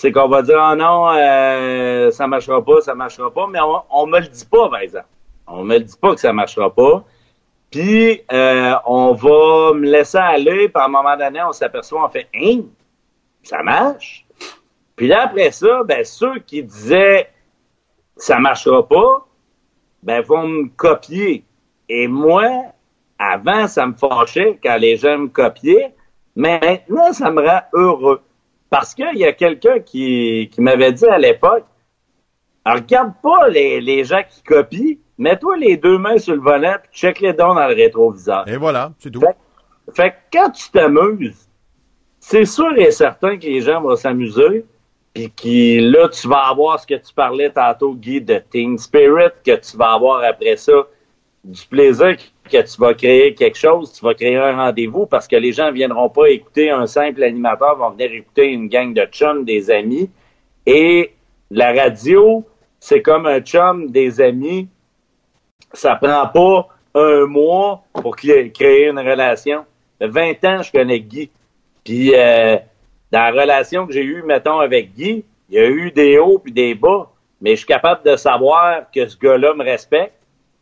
c'est 0.00 0.12
qu'on 0.12 0.28
va 0.28 0.40
dire 0.40 0.56
oh 0.58 0.74
non, 0.76 1.10
euh, 1.10 2.10
ça 2.10 2.26
marchera 2.26 2.64
pas, 2.64 2.80
ça 2.80 2.94
marchera 2.94 3.30
pas, 3.30 3.46
mais 3.48 3.60
on, 3.60 3.82
on 3.90 4.06
me 4.06 4.18
le 4.18 4.28
dit 4.28 4.46
pas, 4.46 4.70
par 4.70 4.80
exemple. 4.80 5.08
On 5.46 5.62
me 5.62 5.76
le 5.76 5.84
dit 5.84 5.96
pas 6.00 6.14
que 6.14 6.20
ça 6.20 6.32
marchera 6.32 6.74
pas. 6.74 7.04
Puis 7.70 8.22
euh, 8.32 8.74
on 8.86 9.12
va 9.12 9.74
me 9.74 9.84
laisser 9.84 10.16
aller, 10.16 10.70
puis 10.70 10.82
à 10.82 10.86
un 10.86 10.88
moment 10.88 11.14
donné, 11.18 11.42
on 11.42 11.52
s'aperçoit, 11.52 12.02
on 12.02 12.08
fait 12.08 12.28
Hein, 12.34 12.62
ça 13.42 13.62
marche? 13.62 14.24
Puis 14.96 15.06
là, 15.06 15.24
après 15.24 15.50
ça, 15.50 15.84
ben 15.84 16.02
ceux 16.02 16.38
qui 16.46 16.62
disaient 16.62 17.28
ça 18.16 18.38
marchera 18.38 18.88
pas, 18.88 19.26
ben 20.02 20.22
vont 20.22 20.48
me 20.48 20.68
copier. 20.76 21.44
Et 21.90 22.08
moi, 22.08 22.48
avant, 23.18 23.68
ça 23.68 23.86
me 23.86 23.92
fâchait 23.92 24.58
quand 24.62 24.78
les 24.78 24.96
gens 24.96 25.18
me 25.18 25.28
copiaient, 25.28 25.94
mais 26.36 26.58
maintenant, 26.58 27.12
ça 27.12 27.30
me 27.30 27.46
rend 27.46 27.60
heureux. 27.74 28.22
Parce 28.70 28.94
qu'il 28.94 29.16
y 29.16 29.24
a 29.24 29.32
quelqu'un 29.32 29.80
qui, 29.80 30.48
qui 30.52 30.60
m'avait 30.60 30.92
dit 30.92 31.06
à 31.06 31.18
l'époque, 31.18 31.64
regarde 32.64 33.12
pas 33.20 33.48
les, 33.48 33.80
les 33.80 34.04
gens 34.04 34.22
qui 34.28 34.42
copient, 34.42 34.96
mets-toi 35.18 35.56
les 35.56 35.76
deux 35.76 35.98
mains 35.98 36.18
sur 36.18 36.34
le 36.34 36.40
volant 36.40 36.76
puis 36.82 36.92
check 36.92 37.20
les 37.20 37.32
dons 37.32 37.54
dans 37.54 37.66
le 37.66 37.74
rétroviseur. 37.74 38.46
Et 38.48 38.56
voilà, 38.56 38.92
c'est 38.98 39.10
tout. 39.10 39.20
Fait, 39.92 40.10
que 40.10 40.38
quand 40.38 40.50
tu 40.50 40.70
t'amuses, 40.70 41.48
c'est 42.20 42.44
sûr 42.44 42.72
et 42.76 42.92
certain 42.92 43.36
que 43.36 43.44
les 43.44 43.60
gens 43.60 43.80
vont 43.80 43.96
s'amuser, 43.96 44.64
puis 45.12 45.30
qui 45.30 45.80
là 45.80 46.08
tu 46.08 46.28
vas 46.28 46.48
avoir 46.48 46.78
ce 46.78 46.86
que 46.86 46.94
tu 46.94 47.12
parlais 47.12 47.50
tantôt, 47.50 47.94
Guy, 47.94 48.20
de 48.20 48.40
Team 48.50 48.78
Spirit, 48.78 49.32
que 49.44 49.56
tu 49.56 49.76
vas 49.76 49.94
avoir 49.94 50.22
après 50.22 50.56
ça 50.56 50.86
du 51.44 51.66
plaisir 51.66 52.16
que 52.50 52.62
tu 52.62 52.80
vas 52.80 52.94
créer 52.94 53.34
quelque 53.34 53.56
chose, 53.56 53.92
tu 53.92 54.04
vas 54.04 54.14
créer 54.14 54.36
un 54.36 54.56
rendez-vous 54.56 55.06
parce 55.06 55.26
que 55.26 55.36
les 55.36 55.52
gens 55.52 55.72
viendront 55.72 56.08
pas 56.08 56.28
écouter 56.28 56.70
un 56.70 56.86
simple 56.86 57.22
animateur, 57.22 57.76
vont 57.76 57.90
venir 57.90 58.12
écouter 58.12 58.46
une 58.46 58.68
gang 58.68 58.92
de 58.92 59.04
chums, 59.06 59.44
des 59.44 59.70
amis. 59.70 60.10
Et 60.66 61.12
la 61.50 61.72
radio, 61.72 62.44
c'est 62.78 63.02
comme 63.02 63.26
un 63.26 63.40
chum, 63.40 63.90
des 63.90 64.20
amis. 64.20 64.68
Ça 65.72 65.96
prend 65.96 66.26
pas 66.26 66.68
un 66.94 67.26
mois 67.26 67.84
pour 67.94 68.16
créer 68.16 68.88
une 68.88 68.98
relation. 68.98 69.64
20 70.00 70.44
ans, 70.44 70.62
je 70.62 70.72
connais 70.72 71.00
Guy. 71.00 71.30
Puis 71.84 72.12
euh, 72.14 72.56
dans 73.10 73.20
la 73.20 73.30
relation 73.30 73.86
que 73.86 73.92
j'ai 73.92 74.04
eue, 74.04 74.22
mettons, 74.22 74.58
avec 74.58 74.94
Guy, 74.94 75.24
il 75.48 75.54
y 75.54 75.58
a 75.58 75.68
eu 75.68 75.90
des 75.90 76.18
hauts 76.18 76.38
puis 76.38 76.52
des 76.52 76.74
bas. 76.74 77.10
Mais 77.40 77.52
je 77.52 77.56
suis 77.56 77.66
capable 77.66 78.04
de 78.04 78.16
savoir 78.16 78.90
que 78.94 79.06
ce 79.06 79.16
gars-là 79.16 79.54
me 79.54 79.64
respecte 79.64 80.19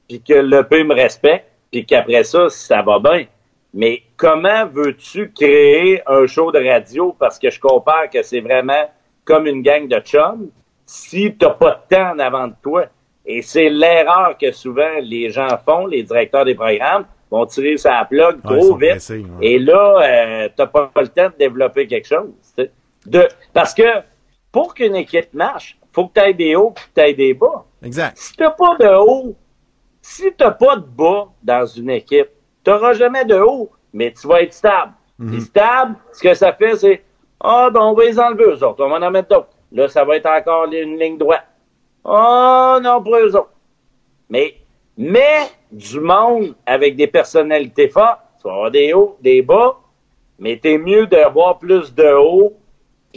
puis 0.08 0.22
que 0.22 0.34
le 0.34 0.62
P 0.64 0.84
me 0.84 0.94
respecte, 0.94 1.46
puis 1.70 1.84
qu'après 1.84 2.24
ça, 2.24 2.48
ça 2.48 2.82
va 2.82 2.98
bien. 2.98 3.26
Mais 3.74 4.02
comment 4.16 4.66
veux-tu 4.66 5.30
créer 5.32 6.02
un 6.06 6.26
show 6.26 6.50
de 6.50 6.58
radio 6.58 7.14
parce 7.18 7.38
que 7.38 7.50
je 7.50 7.60
compare 7.60 8.08
que 8.10 8.22
c'est 8.22 8.40
vraiment 8.40 8.88
comme 9.24 9.46
une 9.46 9.62
gang 9.62 9.86
de 9.86 10.00
chums 10.00 10.48
si 10.86 11.36
t'as 11.36 11.50
pas 11.50 11.82
de 11.90 11.96
temps 11.96 12.12
en 12.12 12.18
avant 12.18 12.48
de 12.48 12.54
toi? 12.62 12.86
Et 13.26 13.42
c'est 13.42 13.68
l'erreur 13.68 14.38
que 14.40 14.50
souvent 14.52 14.98
les 15.02 15.28
gens 15.28 15.58
font, 15.64 15.86
les 15.86 16.02
directeurs 16.02 16.46
des 16.46 16.54
programmes 16.54 17.04
vont 17.30 17.44
tirer 17.44 17.76
sa 17.76 18.06
plug 18.06 18.42
trop 18.42 18.76
vite. 18.76 19.12
Et 19.42 19.58
là, 19.58 20.00
euh, 20.00 20.48
t'as 20.56 20.66
pas 20.66 20.90
le 20.96 21.08
temps 21.08 21.28
de 21.28 21.34
développer 21.38 21.86
quelque 21.86 22.08
chose. 22.08 22.30
De, 23.04 23.28
parce 23.52 23.74
que 23.74 24.00
pour 24.50 24.74
qu'une 24.74 24.96
équipe 24.96 25.34
marche, 25.34 25.78
faut 25.92 26.08
que 26.08 26.18
tu 26.18 26.26
aies 26.26 26.34
des 26.34 26.56
hauts 26.56 26.72
et 26.74 26.80
que 26.80 27.00
tu 27.00 27.06
aies 27.06 27.14
des 27.14 27.34
bas. 27.34 27.66
Exact. 27.82 28.16
Si 28.16 28.34
t'as 28.34 28.50
pas 28.50 28.76
de 28.76 28.88
haut 28.96 29.36
si 30.08 30.32
tu 30.32 30.42
n'as 30.42 30.52
pas 30.52 30.76
de 30.76 30.86
bas 30.86 31.28
dans 31.42 31.66
une 31.66 31.90
équipe, 31.90 32.28
tu 32.64 32.70
n'auras 32.70 32.94
jamais 32.94 33.26
de 33.26 33.38
haut, 33.38 33.70
mais 33.92 34.10
tu 34.12 34.26
vas 34.26 34.42
être 34.42 34.54
stable. 34.54 34.92
Mhm. 35.18 35.40
stable, 35.40 35.96
ce 36.12 36.22
que 36.22 36.34
ça 36.34 36.52
fait, 36.52 36.76
c'est 36.76 37.02
Ah, 37.40 37.68
ben 37.70 37.80
on 37.80 37.92
va 37.92 38.04
les 38.04 38.18
enlever 38.18 38.44
eux 38.44 38.64
autres, 38.64 38.84
on 38.84 38.88
va 38.88 39.06
en 39.06 39.10
mettre 39.10 39.28
d'autres. 39.28 39.50
Là, 39.70 39.86
ça 39.88 40.04
va 40.04 40.16
être 40.16 40.26
encore 40.26 40.64
une 40.72 40.98
ligne 40.98 41.18
droite. 41.18 41.46
Oh 42.04 42.78
non, 42.82 43.02
pour 43.02 43.16
eux 43.16 43.36
autres. 43.36 43.52
Mais, 44.30 44.54
mais 44.96 45.50
du 45.70 46.00
monde 46.00 46.54
avec 46.66 46.96
des 46.96 47.06
personnalités 47.06 47.88
fortes, 47.88 48.20
tu 48.40 48.48
vas 48.48 48.54
avoir 48.54 48.70
des 48.70 48.92
hauts, 48.94 49.16
des 49.20 49.42
bas, 49.42 49.76
mais 50.38 50.58
t'es 50.58 50.78
mieux 50.78 51.06
d'avoir 51.06 51.58
plus 51.58 51.94
de 51.94 52.12
hauts 52.14 52.54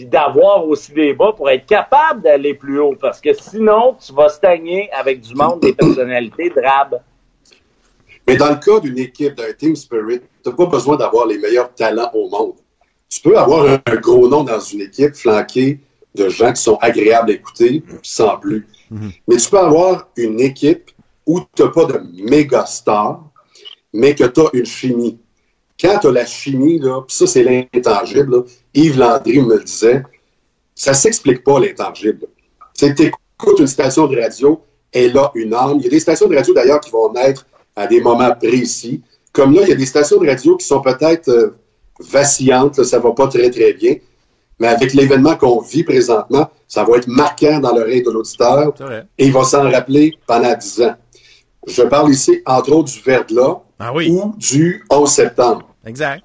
puis 0.02 0.10
d'avoir 0.10 0.68
aussi 0.68 0.94
des 0.94 1.14
bas 1.14 1.32
pour 1.32 1.48
être 1.52 1.68
capable 1.68 2.24
d'aller 2.24 2.56
plus 2.56 2.80
haut. 2.80 2.96
Parce 3.00 3.22
que 3.22 3.34
sinon, 3.34 3.96
tu 4.04 4.12
vas 4.14 4.30
stagner 4.30 4.90
avec 4.94 5.22
du 5.22 5.36
monde 5.36 5.60
des 5.60 5.74
personnalités 5.74 6.50
drabes. 6.50 7.00
Mais 8.28 8.36
dans 8.36 8.50
le 8.50 8.56
cas 8.56 8.80
d'une 8.80 8.98
équipe, 8.98 9.36
d'un 9.36 9.54
team 9.54 9.76
spirit, 9.76 10.22
tu 10.44 10.50
n'as 10.50 10.56
pas 10.56 10.66
besoin 10.66 10.98
d'avoir 10.98 11.28
les 11.28 11.38
meilleurs 11.38 11.72
talents 11.76 12.10
au 12.16 12.30
monde. 12.30 12.56
Tu 13.10 13.22
peux 13.22 13.38
avoir 13.38 13.68
un, 13.68 13.96
gros 13.98 14.28
nom 14.28 14.44
dans 14.44 14.60
une 14.60 14.82
équipe 14.82 15.14
flanqué 15.14 15.80
de 16.16 16.30
gens 16.30 16.52
qui 16.52 16.64
sont 16.64 16.78
agréables 16.82 17.30
à 17.30 17.34
écouter, 17.36 17.84
sans 18.02 18.38
plus. 18.38 18.68
Mhm. 18.90 19.12
Mais 19.28 19.38
tu 19.38 19.52
peux 19.52 19.60
avoir 19.60 20.08
une 20.18 20.40
équipe 20.40 20.90
où 21.28 21.42
tu 21.56 21.62
n'as 21.62 21.70
pas 21.70 21.86
de 21.86 22.02
méga 22.24 22.66
star, 22.66 23.24
mais 23.94 24.16
que 24.16 24.24
tu 24.24 24.42
as 24.42 24.50
une 24.54 24.66
chimie 24.66 25.20
quand 25.82 25.98
tu 26.00 26.08
as 26.08 26.12
la 26.12 26.26
chimie, 26.26 26.80
là, 26.80 27.02
ça, 27.08 27.26
c'est 27.26 27.44
l'intangible, 27.44 28.44
Yves 28.74 28.98
Landry 28.98 29.42
me 29.42 29.58
le 29.58 29.64
disait, 29.64 30.04
ça 30.76 30.94
s'explique 30.94 31.44
pas, 31.44 31.60
l'intangible. 31.60 32.28
Tu 32.78 32.86
écoutes 32.86 33.60
une 33.60 33.68
station 33.68 34.08
de 34.08 34.20
radio, 34.20 34.62
elle 34.92 35.18
a 35.18 35.32
une 35.36 35.54
âme. 35.54 35.78
Il 35.80 35.84
y 35.84 35.88
a 35.88 35.90
des 35.90 36.00
stations 36.00 36.28
de 36.28 36.36
radio, 36.36 36.54
d'ailleurs, 36.54 36.80
qui 36.80 36.90
vont 36.90 37.12
naître 37.12 37.46
à 37.76 37.88
des 37.88 38.02
moments 38.02 38.34
précis. 38.36 39.02
Comme 39.32 39.54
là, 39.54 39.62
il 39.64 39.70
y 39.70 39.72
a 39.72 39.76
des 39.76 39.86
stations 39.86 40.20
de 40.20 40.28
radio 40.28 40.58
qui 40.58 40.66
sont 40.66 40.82
peut-être 40.82 41.30
euh, 41.30 41.58
vacillantes, 42.00 42.78
là, 42.78 42.84
ça 42.84 43.00
va 43.00 43.12
pas 43.12 43.28
très, 43.28 43.50
très 43.50 43.74
bien. 43.74 43.96
Mais 44.60 44.68
avec 44.68 44.94
l'événement 44.94 45.36
qu'on 45.36 45.60
vit 45.62 45.84
présentement, 45.84 46.50
ça 46.68 46.84
va 46.84 46.98
être 46.98 47.08
marquant 47.08 47.60
dans 47.60 47.74
l'oreille 47.76 48.04
de 48.04 48.12
l'auditeur 48.12 48.74
et 49.18 49.26
il 49.26 49.34
va 49.34 49.44
s'en 49.44 49.64
rappeler 49.70 50.14
pendant 50.28 50.56
dix 50.56 50.82
ans. 50.82 50.96
Je 51.66 51.82
parle 51.82 52.12
ici, 52.12 52.42
entre 52.46 52.72
autres, 52.72 52.92
du 52.92 53.00
verglas 53.00 53.62
ah 53.80 53.92
ou 53.94 54.34
du 54.38 54.84
11 54.92 55.10
septembre. 55.10 55.68
Exact. 55.86 56.24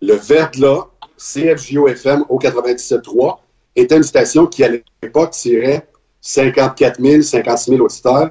Le 0.00 0.14
Verglas, 0.14 0.86
CFJO-FM 1.18 2.24
au 2.28 2.38
97.3, 2.38 3.38
était 3.76 3.96
une 3.96 4.02
station 4.02 4.46
qui, 4.46 4.64
à 4.64 4.68
l'époque, 5.02 5.30
tirait 5.30 5.86
54 6.20 7.00
000, 7.00 7.22
56 7.22 7.70
000 7.70 7.84
auditeurs. 7.84 8.30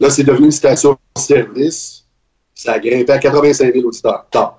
Là, 0.00 0.10
c'est 0.10 0.24
devenu 0.24 0.46
une 0.46 0.52
station 0.52 0.92
de 0.92 1.20
service. 1.20 2.04
Ça 2.54 2.72
a 2.72 2.78
grimpé 2.78 3.12
à 3.12 3.18
85 3.18 3.72
000 3.72 3.86
auditeurs. 3.86 4.26
Top. 4.30 4.54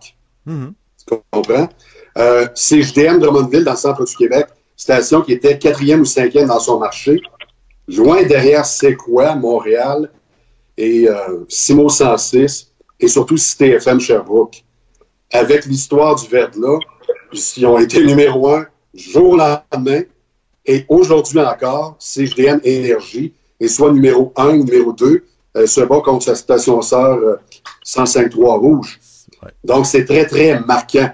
Mm-hmm. 0.48 0.74
Tu 1.08 1.16
comprends? 1.32 1.70
Euh, 2.18 2.48
CJDM 2.56 3.20
Drummondville, 3.20 3.64
dans 3.64 3.72
le 3.72 3.78
centre 3.78 4.04
du 4.04 4.16
Québec, 4.16 4.48
station 4.76 5.22
qui 5.22 5.34
était 5.34 5.58
quatrième 5.58 6.02
ou 6.02 6.06
cinquième 6.06 6.48
dans 6.48 6.60
son 6.60 6.80
marché. 6.80 7.22
Loin 7.88 8.24
derrière 8.24 8.66
C'est 8.66 8.96
quoi, 8.96 9.36
Montréal 9.36 10.12
et 10.78 11.10
euh, 11.10 11.46
Simo 11.50 11.90
106 11.90 12.72
et 13.00 13.08
surtout 13.08 13.38
Cité 13.38 13.72
FM 13.72 14.00
Sherbrooke. 14.00 14.64
Avec 15.32 15.66
l'histoire 15.66 16.16
du 16.16 16.28
Verdla, 16.28 16.78
ils 17.34 17.66
ont 17.66 17.78
été 17.78 18.04
numéro 18.04 18.50
un 18.50 18.66
jour 18.94 19.38
lendemain 19.38 20.02
et 20.66 20.86
aujourd'hui 20.88 21.40
encore, 21.40 21.96
CGDM 22.00 22.60
Énergie 22.64 23.34
est 23.60 23.68
soit 23.68 23.92
numéro 23.92 24.32
un 24.36 24.50
ou 24.50 24.64
numéro 24.64 24.94
deux, 24.94 25.26
euh, 25.58 25.66
se 25.66 25.82
bat 25.82 26.02
contre 26.02 26.26
sa 26.26 26.36
station 26.36 26.82
sœur 26.82 27.18
euh, 27.18 27.38
105.3 27.86 28.60
Rouge. 28.60 29.00
Ouais. 29.42 29.50
Donc, 29.64 29.88
c'est 29.88 30.06
très, 30.06 30.26
très 30.26 30.60
marquant. 30.60 31.10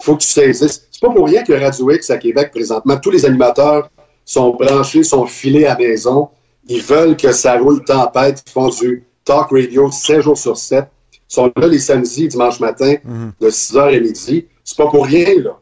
faut 0.00 0.16
que 0.16 0.22
tu 0.22 0.28
saisisses. 0.28 0.86
C'est 0.90 1.00
pas 1.00 1.10
pour 1.10 1.26
rien 1.26 1.42
que 1.42 1.52
Radio 1.52 1.90
X 1.90 2.10
à 2.10 2.18
Québec, 2.18 2.52
présentement, 2.52 2.96
tous 2.98 3.10
les 3.10 3.26
animateurs 3.26 3.90
sont 4.24 4.50
branchés, 4.50 5.02
sont 5.02 5.26
filés 5.26 5.66
à 5.66 5.70
la 5.70 5.78
maison. 5.78 6.28
Ils 6.68 6.82
veulent 6.82 7.16
que 7.16 7.32
ça 7.32 7.58
roule 7.58 7.84
tempête. 7.84 8.44
Ils 8.46 8.50
font 8.50 8.68
du 8.68 9.04
talk 9.24 9.50
radio 9.50 9.90
7 9.90 10.20
jours 10.20 10.38
sur 10.38 10.56
7. 10.56 10.84
Sont 11.28 11.52
là 11.56 11.66
les 11.66 11.78
samedis, 11.78 12.28
dimanche 12.28 12.60
matin, 12.60 12.94
de 13.40 13.50
6h 13.50 13.96
à 13.96 14.00
midi. 14.00 14.46
C'est 14.62 14.76
pas 14.76 14.88
pour 14.88 15.06
rien, 15.06 15.40
là. 15.42 15.58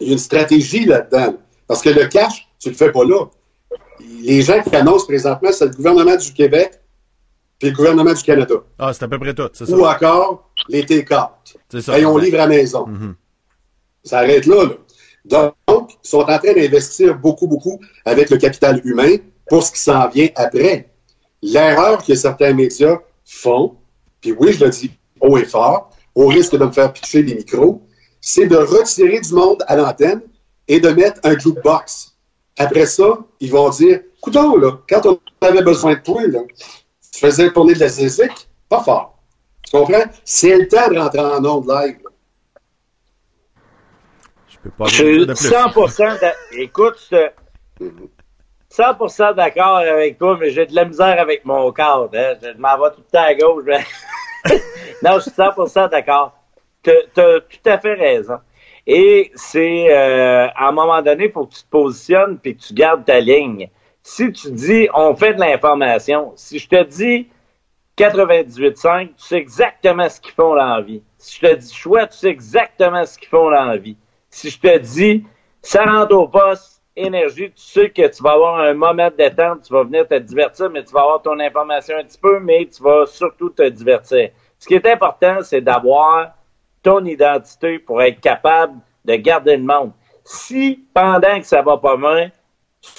Il 0.00 0.08
y 0.08 0.10
a 0.10 0.12
une 0.12 0.18
stratégie 0.18 0.84
là-dedans. 0.84 1.34
Parce 1.66 1.82
que 1.82 1.90
le 1.90 2.06
cash, 2.06 2.48
tu 2.58 2.70
le 2.70 2.74
fais 2.74 2.90
pas 2.92 3.04
là. 3.04 3.26
Les 4.22 4.42
gens 4.42 4.62
qui 4.62 4.74
annoncent 4.74 5.06
présentement, 5.06 5.50
c'est 5.52 5.66
le 5.66 5.74
gouvernement 5.74 6.16
du 6.16 6.32
Québec 6.32 6.80
puis 7.58 7.70
le 7.70 7.76
gouvernement 7.76 8.12
du 8.12 8.22
Canada. 8.22 8.54
Ah, 8.78 8.92
c'est 8.92 9.04
à 9.04 9.08
peu 9.08 9.18
près 9.18 9.34
tout, 9.34 9.48
c'est 9.52 9.66
ça. 9.66 9.76
Ou 9.76 9.84
encore 9.84 10.50
les 10.68 10.84
T4. 10.84 11.30
C'est 11.68 11.80
ça. 11.80 11.98
Et 11.98 12.06
on 12.06 12.16
livre 12.16 12.40
à 12.40 12.46
maison. 12.46 12.86
Mhm. 12.86 13.14
Ça 14.04 14.18
arrête 14.18 14.46
là, 14.46 14.64
là. 14.64 14.74
Donc, 15.24 15.98
ils 16.02 16.08
sont 16.08 16.20
en 16.20 16.38
train 16.38 16.54
d'investir 16.54 17.18
beaucoup, 17.18 17.46
beaucoup 17.46 17.80
avec 18.04 18.30
le 18.30 18.38
capital 18.38 18.80
humain 18.84 19.16
pour 19.48 19.62
ce 19.62 19.72
qui 19.72 19.80
s'en 19.80 20.08
vient 20.08 20.28
après. 20.36 20.90
L'erreur 21.42 22.02
que 22.04 22.14
certains 22.14 22.54
médias 22.54 22.98
font, 23.24 23.76
puis 24.20 24.32
oui, 24.32 24.52
je 24.52 24.64
le 24.64 24.70
dis 24.70 24.90
haut 25.20 25.36
et 25.38 25.44
fort, 25.44 25.90
au 26.14 26.26
risque 26.28 26.52
de 26.56 26.64
me 26.64 26.70
faire 26.72 26.92
pitcher 26.92 27.22
les 27.22 27.34
micros, 27.34 27.82
c'est 28.20 28.46
de 28.46 28.56
retirer 28.56 29.20
du 29.20 29.32
monde 29.34 29.62
à 29.66 29.76
l'antenne 29.76 30.22
et 30.66 30.80
de 30.80 30.88
mettre 30.90 31.20
un 31.24 31.38
jukebox. 31.38 32.14
Après 32.56 32.86
ça, 32.86 33.18
ils 33.40 33.50
vont 33.50 33.68
dire, 33.70 34.00
coudons, 34.20 34.56
là, 34.56 34.78
quand 34.88 35.06
on 35.06 35.20
avait 35.40 35.62
besoin 35.62 35.94
de 35.94 36.00
toi, 36.00 36.26
là, 36.26 36.40
tu 37.12 37.20
faisais 37.20 37.52
tourner 37.52 37.74
de 37.74 37.80
la 37.80 37.88
zizik, 37.88 38.48
pas 38.68 38.82
fort. 38.82 39.18
Tu 39.64 39.70
comprends? 39.76 40.04
C'est 40.24 40.56
le 40.56 40.66
temps 40.66 40.88
de 40.90 40.98
rentrer 40.98 41.20
en 41.20 41.44
onde 41.44 41.68
live. 41.68 41.98
là. 42.04 42.10
Je 44.48 44.58
peux 44.62 44.70
pas 44.70 44.84
Je 44.86 45.02
dire 45.02 45.14
suis 45.14 45.26
de 45.26 45.34
plus. 45.34 45.48
100% 45.48 46.20
d'a- 46.20 46.34
écoute, 46.52 47.10
100% 48.78 49.34
d'accord 49.34 49.78
avec 49.78 50.18
toi, 50.18 50.36
mais 50.38 50.50
j'ai 50.50 50.64
de 50.64 50.74
la 50.74 50.84
misère 50.84 51.20
avec 51.20 51.44
mon 51.44 51.72
corps. 51.72 52.10
Hein. 52.14 52.34
Je 52.40 52.56
m'en 52.58 52.78
vais 52.78 52.90
tout 52.90 53.02
le 53.04 53.10
temps 53.10 53.24
à 53.24 53.34
gauche. 53.34 53.64
non, 55.02 55.14
je 55.16 55.20
suis 55.20 55.30
100% 55.32 55.90
d'accord. 55.90 56.32
Tu 56.84 56.90
as 56.90 57.40
tout 57.40 57.68
à 57.68 57.78
fait 57.78 57.94
raison. 57.94 58.38
Et 58.86 59.32
c'est, 59.34 59.92
euh, 59.92 60.46
à 60.54 60.68
un 60.68 60.72
moment 60.72 61.02
donné, 61.02 61.26
il 61.26 61.32
faut 61.32 61.46
que 61.46 61.54
tu 61.54 61.62
te 61.62 61.68
positionnes 61.68 62.38
puis 62.38 62.56
que 62.56 62.62
tu 62.62 62.72
gardes 62.72 63.04
ta 63.04 63.18
ligne. 63.18 63.68
Si 64.02 64.32
tu 64.32 64.52
dis, 64.52 64.88
on 64.94 65.14
fait 65.16 65.34
de 65.34 65.40
l'information, 65.40 66.32
si 66.36 66.60
je 66.60 66.68
te 66.68 66.82
dis 66.84 67.28
98.5, 67.98 69.08
tu 69.08 69.12
sais 69.18 69.36
exactement 69.36 70.08
ce 70.08 70.20
qu'ils 70.20 70.32
font 70.32 70.54
dans 70.54 70.76
la 70.76 70.80
vie. 70.80 71.02
Si 71.18 71.36
je 71.36 71.48
te 71.48 71.54
dis 71.56 71.74
choix, 71.74 72.06
tu 72.06 72.16
sais 72.16 72.28
exactement 72.28 73.04
ce 73.04 73.18
qu'ils 73.18 73.28
font 73.28 73.50
dans 73.50 73.64
la 73.64 73.76
vie. 73.76 73.96
Si 74.30 74.50
je 74.50 74.60
te 74.60 74.78
dis 74.78 75.26
ça 75.60 75.84
rentre 75.84 76.14
au 76.14 76.28
poste, 76.28 76.77
énergie, 76.98 77.50
tu 77.50 77.62
sais 77.62 77.90
que 77.90 78.06
tu 78.08 78.22
vas 78.22 78.32
avoir 78.32 78.60
un 78.60 78.74
moment 78.74 79.08
de 79.08 79.16
détente, 79.16 79.62
tu 79.62 79.72
vas 79.72 79.84
venir 79.84 80.06
te 80.06 80.14
divertir, 80.18 80.70
mais 80.70 80.84
tu 80.84 80.92
vas 80.92 81.02
avoir 81.02 81.22
ton 81.22 81.38
information 81.40 81.96
un 81.98 82.04
petit 82.04 82.18
peu, 82.18 82.40
mais 82.40 82.66
tu 82.66 82.82
vas 82.82 83.06
surtout 83.06 83.50
te 83.50 83.68
divertir. 83.68 84.30
Ce 84.58 84.66
qui 84.66 84.74
est 84.74 84.86
important, 84.86 85.38
c'est 85.42 85.60
d'avoir 85.60 86.32
ton 86.82 87.04
identité 87.04 87.78
pour 87.78 88.02
être 88.02 88.20
capable 88.20 88.74
de 89.04 89.14
garder 89.16 89.56
le 89.56 89.62
monde. 89.62 89.92
Si 90.24 90.84
pendant 90.92 91.38
que 91.38 91.46
ça 91.46 91.62
va 91.62 91.76
pas 91.76 91.96
bien, 91.96 92.30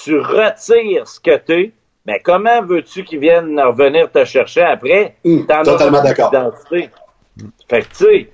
tu 0.04 0.20
retires 0.20 1.08
ce 1.08 1.20
que 1.20 1.38
tu 1.38 1.54
es, 1.54 1.72
mais 2.06 2.20
comment 2.20 2.62
veux-tu 2.62 3.04
qu'ils 3.04 3.20
viennent 3.20 3.60
revenir 3.60 4.12
te 4.12 4.26
chercher 4.26 4.62
après? 4.62 5.16
As 5.50 5.64
totalement 5.64 6.02
d'accord. 6.02 6.32
Fait 6.70 7.82
que, 7.82 7.88
tu 7.88 7.96
sais, 7.96 8.30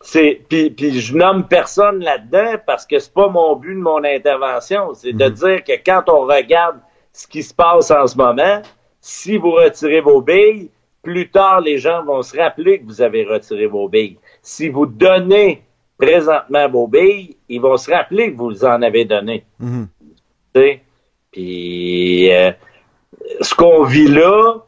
c'est, 0.00 0.42
puis, 0.48 0.70
puis 0.70 1.00
je 1.00 1.16
nomme 1.16 1.48
personne 1.48 2.00
là-dedans 2.00 2.60
parce 2.66 2.86
que 2.86 2.98
c'est 2.98 3.12
pas 3.12 3.28
mon 3.28 3.56
but 3.56 3.74
de 3.74 3.80
mon 3.80 4.04
intervention. 4.04 4.94
C'est 4.94 5.12
de 5.12 5.28
dire 5.28 5.64
que 5.64 5.72
quand 5.84 6.04
on 6.08 6.20
regarde 6.20 6.78
ce 7.12 7.26
qui 7.26 7.42
se 7.42 7.52
passe 7.52 7.90
en 7.90 8.06
ce 8.06 8.16
moment, 8.16 8.62
si 9.00 9.36
vous 9.36 9.50
retirez 9.50 10.00
vos 10.00 10.20
billes, 10.20 10.70
plus 11.02 11.30
tard, 11.30 11.60
les 11.60 11.78
gens 11.78 12.04
vont 12.04 12.22
se 12.22 12.36
rappeler 12.36 12.80
que 12.80 12.84
vous 12.84 13.02
avez 13.02 13.24
retiré 13.24 13.66
vos 13.66 13.88
billes. 13.88 14.18
Si 14.42 14.68
vous 14.68 14.86
donnez 14.86 15.62
présentement 15.96 16.68
vos 16.68 16.86
billes, 16.86 17.36
ils 17.48 17.60
vont 17.60 17.76
se 17.76 17.90
rappeler 17.90 18.32
que 18.32 18.36
vous 18.36 18.64
en 18.64 18.82
avez 18.82 19.04
donné. 19.04 19.44
Mhm. 19.58 19.88
Sais? 20.54 20.82
Puis 21.32 22.32
euh, 22.32 22.52
ce 23.40 23.54
qu'on 23.54 23.84
vit 23.84 24.08
là, 24.08 24.64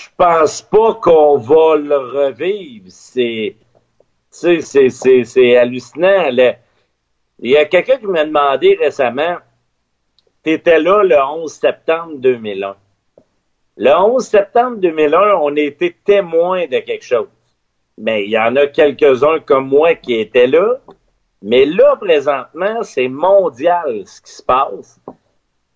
je 0.00 0.08
pense 0.16 0.62
pas 0.62 0.94
qu'on 0.94 1.36
va 1.36 1.76
le 1.76 1.96
revivre. 1.96 2.86
C'est, 2.88 3.56
c'est, 4.30 4.60
c'est, 4.62 5.56
hallucinant. 5.56 6.30
Il 7.38 7.50
y 7.50 7.56
a 7.56 7.66
quelqu'un 7.66 7.98
qui 7.98 8.06
m'a 8.06 8.24
demandé 8.24 8.78
récemment, 8.80 9.36
t'étais 10.42 10.80
là 10.80 11.02
le 11.02 11.16
11 11.16 11.52
septembre 11.52 12.14
2001. 12.16 12.76
Le 13.76 13.90
11 13.90 14.24
septembre 14.24 14.76
2001, 14.78 15.34
on 15.40 15.54
été 15.56 15.94
témoin 16.04 16.66
de 16.66 16.78
quelque 16.78 17.04
chose. 17.04 17.28
Mais 17.98 18.24
il 18.24 18.30
y 18.30 18.38
en 18.38 18.56
a 18.56 18.66
quelques-uns 18.66 19.40
comme 19.40 19.68
moi 19.68 19.94
qui 19.94 20.14
étaient 20.14 20.46
là. 20.46 20.80
Mais 21.42 21.66
là, 21.66 21.96
présentement, 21.96 22.82
c'est 22.82 23.08
mondial 23.08 24.02
ce 24.06 24.20
qui 24.22 24.32
se 24.32 24.42
passe. 24.42 25.00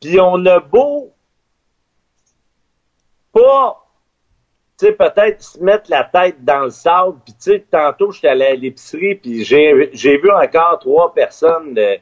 Puis 0.01 0.19
on 0.21 0.45
a 0.47 0.61
beau 0.61 1.13
pas, 3.33 3.84
tu 4.79 4.87
sais, 4.87 4.93
peut-être 4.93 5.43
se 5.43 5.61
mettre 5.63 5.91
la 5.91 6.05
tête 6.05 6.45
dans 6.45 6.65
le 6.65 6.71
sable. 6.71 7.19
Puis 7.25 7.35
tu 7.35 7.53
sais, 7.53 7.65
tantôt, 7.71 8.11
j'étais 8.11 8.29
allé 8.29 8.45
à 8.45 8.55
l'épicerie, 8.55 9.15
puis 9.15 9.45
j'ai 9.45 10.19
vu 10.19 10.31
encore 10.31 10.79
trois 10.81 11.15
personnes 11.15 11.75
de, 11.75 11.99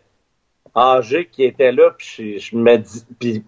âgées 0.77 1.27
qui 1.31 1.45
étaient 1.45 1.73
là. 1.73 1.91
Puis 1.97 2.39
je, 2.39 2.57
me 2.57 2.77
dis, 2.77 3.05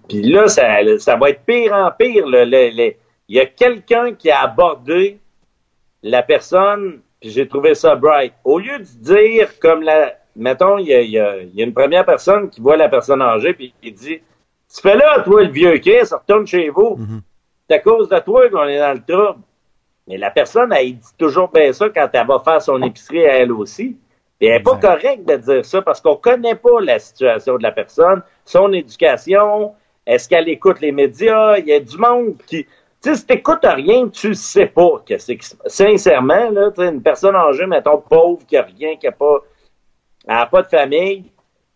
puis, 0.09 0.23
là, 0.23 0.49
ça, 0.49 0.79
ça 0.99 1.17
va 1.17 1.31
être 1.31 1.43
pire 1.45 1.73
en 1.73 1.91
pire. 1.91 2.27
Il 2.27 2.95
y 3.29 3.41
a 3.41 3.47
quelqu'un 3.47 4.13
qui 4.15 4.31
a 4.31 4.43
abordé 4.43 5.19
la 6.03 6.23
personne, 6.23 7.01
puis 7.21 7.31
j'ai 7.31 7.49
trouvé 7.49 7.75
ça 7.75 7.97
bright. 7.97 8.35
Au 8.45 8.59
lieu 8.59 8.79
de 8.79 8.85
dire 8.85 9.59
comme 9.59 9.83
la. 9.83 10.15
Mettons, 10.37 10.79
il 10.79 10.89
y 10.89 10.95
a, 10.95 11.01
il 11.01 11.11
y 11.11 11.19
a- 11.19 11.65
une 11.65 11.73
première 11.73 12.05
personne 12.05 12.51
qui 12.51 12.61
voit 12.61 12.77
la 12.77 12.89
personne 12.89 13.23
âgée, 13.23 13.55
puis 13.55 13.73
qui 13.81 13.93
dit 13.93 14.19
Tu 14.75 14.81
fais 14.83 14.97
là, 14.97 15.21
toi, 15.21 15.43
le 15.45 15.51
vieux 15.51 15.79
Chris, 15.79 16.01
retourne 16.13 16.47
chez 16.47 16.69
vous. 16.71 16.99
C'est 16.99 17.34
à 17.75 17.79
cause 17.79 18.09
de 18.09 18.19
toi 18.21 18.49
qu'on 18.49 18.65
est 18.65 18.79
dans 18.79 18.95
le 18.95 19.03
trouble. 19.03 19.41
Mais 20.07 20.19
la 20.19 20.31
personne, 20.31 20.73
elle 20.73 20.95
dit 20.95 21.17
toujours 21.19 21.49
bien 21.49 21.73
ça 21.73 21.89
quand 21.89 22.09
elle 22.13 22.27
va 22.27 22.39
faire 22.41 22.61
son 22.61 22.83
épicerie 22.83 23.27
à 23.27 23.39
elle 23.39 23.53
aussi. 23.53 23.97
Et 24.41 24.49
elle 24.49 24.59
n'est 24.59 24.63
pas 24.63 24.77
correct 24.77 25.25
de 25.27 25.37
dire 25.37 25.65
ça 25.65 25.81
parce 25.81 26.01
qu'on 26.01 26.17
connaît 26.17 26.57
pas 26.57 26.81
la 26.81 26.99
situation 26.99 27.57
de 27.57 27.63
la 27.63 27.73
personne, 27.73 28.23
son 28.45 28.73
éducation, 28.73 29.75
est-ce 30.07 30.29
qu'elle 30.29 30.49
écoute 30.49 30.81
les 30.81 30.93
médias, 30.93 31.57
il 31.59 31.67
y 31.67 31.73
a 31.73 31.81
du 31.81 31.97
monde 31.97 32.37
qui... 32.47 32.65
Tu 33.03 33.11
sais, 33.11 33.17
si 33.17 33.27
t'écoutes 33.27 33.65
rien, 33.65 34.09
tu 34.09 34.35
sais 34.35 34.67
pas 34.67 35.03
que 35.07 35.19
c'est... 35.19 35.39
Sincèrement, 35.67 36.51
là, 36.51 36.71
une 36.79 37.03
personne 37.03 37.37
âgée, 37.37 37.67
mettons, 37.67 37.99
pauvre, 37.99 38.45
qui 38.47 38.57
a 38.57 38.63
rien, 38.63 38.97
qui 38.97 39.07
a 39.07 39.13
pas... 39.13 39.41
Elle 40.27 40.37
a 40.37 40.47
pas 40.47 40.63
de 40.63 40.69
famille. 40.69 41.25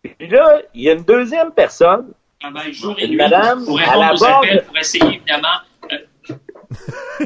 Puis 0.03 0.27
là, 0.27 0.61
il 0.73 0.83
y 0.83 0.89
a 0.89 0.93
une 0.93 1.03
deuxième 1.03 1.51
personne 1.51 2.11
travaille 2.39 2.73
jour 2.73 2.95
et 2.97 3.03
Une 3.05 3.09
nuit 3.11 3.17
madame, 3.17 3.65
pour 3.65 3.77
à 3.79 3.83
répondre 3.83 3.99
la 3.99 4.13
aux 4.13 4.23
appels, 4.23 4.63
pour 4.65 4.77
essayer 4.77 5.03
évidemment 5.15 5.47
euh, 5.91 6.35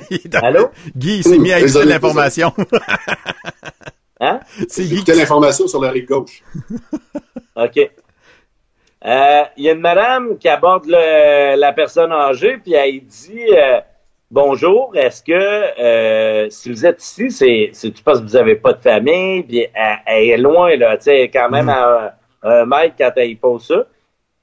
Il 0.10 0.16
est 0.18 0.28
dans- 0.28 0.40
Allô? 0.40 0.72
Guy 0.96 1.18
il 1.18 1.24
s'est 1.24 1.38
mis 1.38 1.52
à 1.54 1.60
écouter 1.60 1.86
l'information. 1.86 2.52
Hein? 4.20 4.40
C'est 4.68 4.84
Guy 4.86 4.96
Écoutez 4.96 5.14
l'information 5.16 5.68
sur 5.68 5.82
la 5.82 5.92
rive 5.92 6.06
gauche. 6.08 6.42
OK. 7.56 7.78
Euh, 9.06 9.44
Il 9.58 9.64
y 9.66 9.70
a 9.70 9.74
une 9.74 9.82
madame 9.82 10.38
qui 10.38 10.48
aborde 10.48 10.86
le- 10.88 11.56
la 11.58 11.74
personne 11.74 12.12
âgée, 12.12 12.58
puis 12.58 12.74
elle 12.74 13.02
dit 13.02 13.44
euh, 13.52 13.82
Bonjour, 14.32 14.94
est-ce 14.96 15.22
que 15.22 15.32
euh, 15.80 16.50
si 16.50 16.72
vous 16.72 16.86
êtes 16.88 17.04
ici, 17.04 17.30
c'est 17.30 17.70
c'est 17.74 18.02
parce 18.02 18.20
que 18.20 18.24
vous 18.26 18.36
avez 18.36 18.56
pas 18.56 18.74
de 18.74 18.82
famille, 18.82 19.44
puis 19.44 19.68
elle, 19.76 19.98
elle 20.08 20.24
est 20.30 20.38
loin, 20.38 20.76
là, 20.76 20.98
tu 20.98 21.04
sais, 21.04 21.30
quand 21.32 21.50
même 21.52 21.70
à 21.70 22.14
un, 22.44 22.50
un 22.50 22.66
mètre 22.66 22.96
quand 22.98 23.12
elle 23.18 23.30
y 23.30 23.36
pose 23.36 23.68
ça. 23.68 23.86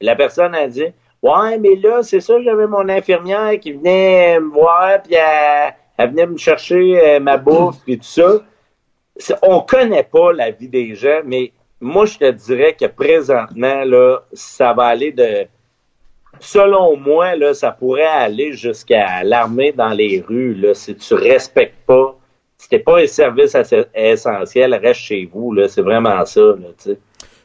La 0.00 0.16
personne 0.16 0.54
a 0.54 0.66
dit 0.66 0.86
Ouais, 1.22 1.58
mais 1.58 1.76
là, 1.76 2.02
c'est 2.02 2.20
ça, 2.20 2.40
j'avais 2.42 2.66
mon 2.66 2.88
infirmière 2.88 3.58
qui 3.60 3.72
venait 3.72 4.40
me 4.40 4.50
voir, 4.50 5.02
puis 5.02 5.14
elle, 5.14 6.10
venait 6.10 6.26
me 6.26 6.38
chercher 6.38 6.98
euh, 6.98 7.20
ma 7.20 7.36
bouffe, 7.36 7.76
puis 7.84 7.98
tout 7.98 8.04
ça. 8.04 8.40
On 9.42 9.60
connaît 9.60 10.04
pas 10.04 10.32
la 10.32 10.50
vie 10.50 10.68
des 10.68 10.94
gens, 10.94 11.20
mais 11.26 11.52
moi, 11.80 12.06
je 12.06 12.18
te 12.18 12.30
dirais 12.30 12.74
que 12.78 12.86
présentement, 12.86 13.84
là, 13.84 14.20
ça 14.32 14.72
va 14.72 14.86
aller 14.86 15.12
de. 15.12 15.46
Selon 16.38 16.96
moi, 16.96 17.34
ça 17.52 17.70
pourrait 17.72 18.04
aller 18.04 18.52
jusqu'à 18.52 19.22
l'armée 19.22 19.72
dans 19.72 19.90
les 19.90 20.24
rues. 20.26 20.54
Là, 20.54 20.72
si 20.72 20.94
tu 20.96 21.14
respectes 21.14 21.84
pas, 21.86 22.16
si 22.56 22.68
t'es 22.68 22.78
pas 22.78 23.00
un 23.00 23.06
service 23.06 23.54
essentiel, 23.94 24.74
reste 24.74 25.00
chez 25.00 25.28
vous. 25.30 25.52
Là, 25.52 25.68
c'est 25.68 25.82
vraiment 25.82 26.24
ça. 26.24 26.40
Là, 26.40 26.68
tu 26.78 26.92
sais. 26.92 26.98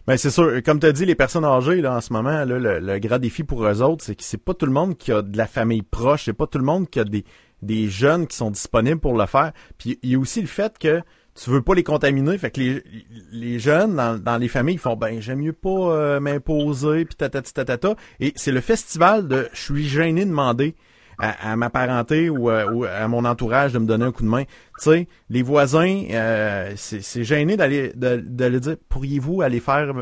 Ben 0.07 0.17
c'est 0.17 0.29
sûr, 0.29 0.61
comme 0.63 0.79
tu 0.79 0.85
as 0.85 0.91
dit, 0.91 1.05
les 1.05 1.15
personnes 1.15 1.45
âgées 1.45 1.81
là 1.81 1.95
en 1.95 2.01
ce 2.01 2.13
moment, 2.13 2.29
là, 2.29 2.45
le, 2.45 2.79
le 2.79 2.99
grand 2.99 3.17
défi 3.17 3.43
pour 3.43 3.65
eux 3.65 3.81
autres, 3.81 4.03
c'est 4.03 4.15
que 4.15 4.23
c'est 4.23 4.37
pas 4.37 4.53
tout 4.53 4.67
le 4.67 4.71
monde 4.71 4.97
qui 4.97 5.11
a 5.11 5.23
de 5.23 5.35
la 5.35 5.47
famille 5.47 5.81
proche, 5.81 6.25
c'est 6.25 6.33
pas 6.33 6.45
tout 6.45 6.59
le 6.59 6.63
monde 6.63 6.87
qui 6.87 6.99
a 6.99 7.03
des, 7.03 7.25
des 7.63 7.87
jeunes 7.87 8.27
qui 8.27 8.37
sont 8.37 8.51
disponibles 8.51 8.99
pour 8.99 9.17
le 9.17 9.25
faire. 9.25 9.51
Puis 9.79 9.97
il 10.03 10.11
y 10.11 10.15
a 10.15 10.19
aussi 10.19 10.41
le 10.41 10.47
fait 10.47 10.77
que 10.77 11.01
tu 11.33 11.49
veux 11.49 11.63
pas 11.63 11.73
les 11.73 11.83
contaminer, 11.83 12.37
fait 12.37 12.51
que 12.51 12.61
les, 12.61 12.83
les 13.31 13.59
jeunes 13.59 13.95
dans, 13.95 14.17
dans 14.17 14.37
les 14.37 14.47
familles 14.47 14.75
ils 14.75 14.79
font 14.79 14.95
ben 14.95 15.19
j'aime 15.19 15.39
mieux 15.39 15.53
pas 15.53 15.69
euh, 15.69 16.19
m'imposer 16.19 17.03
puis 17.03 17.15
tatata 17.15 17.51
tatata 17.51 17.95
et 18.19 18.31
c'est 18.35 18.53
le 18.53 18.61
festival 18.61 19.27
de 19.27 19.49
je 19.53 19.59
suis 19.59 19.87
gêné 19.87 20.23
de 20.23 20.29
demander 20.29 20.75
à, 21.19 21.55
ma 21.55 21.69
parenté 21.69 22.29
ou, 22.29 22.49
à 22.49 23.07
mon 23.07 23.25
entourage 23.25 23.73
de 23.73 23.79
me 23.79 23.85
donner 23.85 24.05
un 24.05 24.11
coup 24.11 24.23
de 24.23 24.27
main. 24.27 24.43
Tu 24.43 24.83
sais, 24.83 25.07
les 25.29 25.41
voisins, 25.41 26.03
euh, 26.11 26.73
c'est 26.75 27.23
gêné 27.23 27.55
d'aller 27.55 27.93
de, 27.95 28.21
de 28.25 28.45
le 28.45 28.59
dire. 28.59 28.75
Pourriez-vous 28.89 29.41
aller 29.41 29.59
faire 29.59 29.93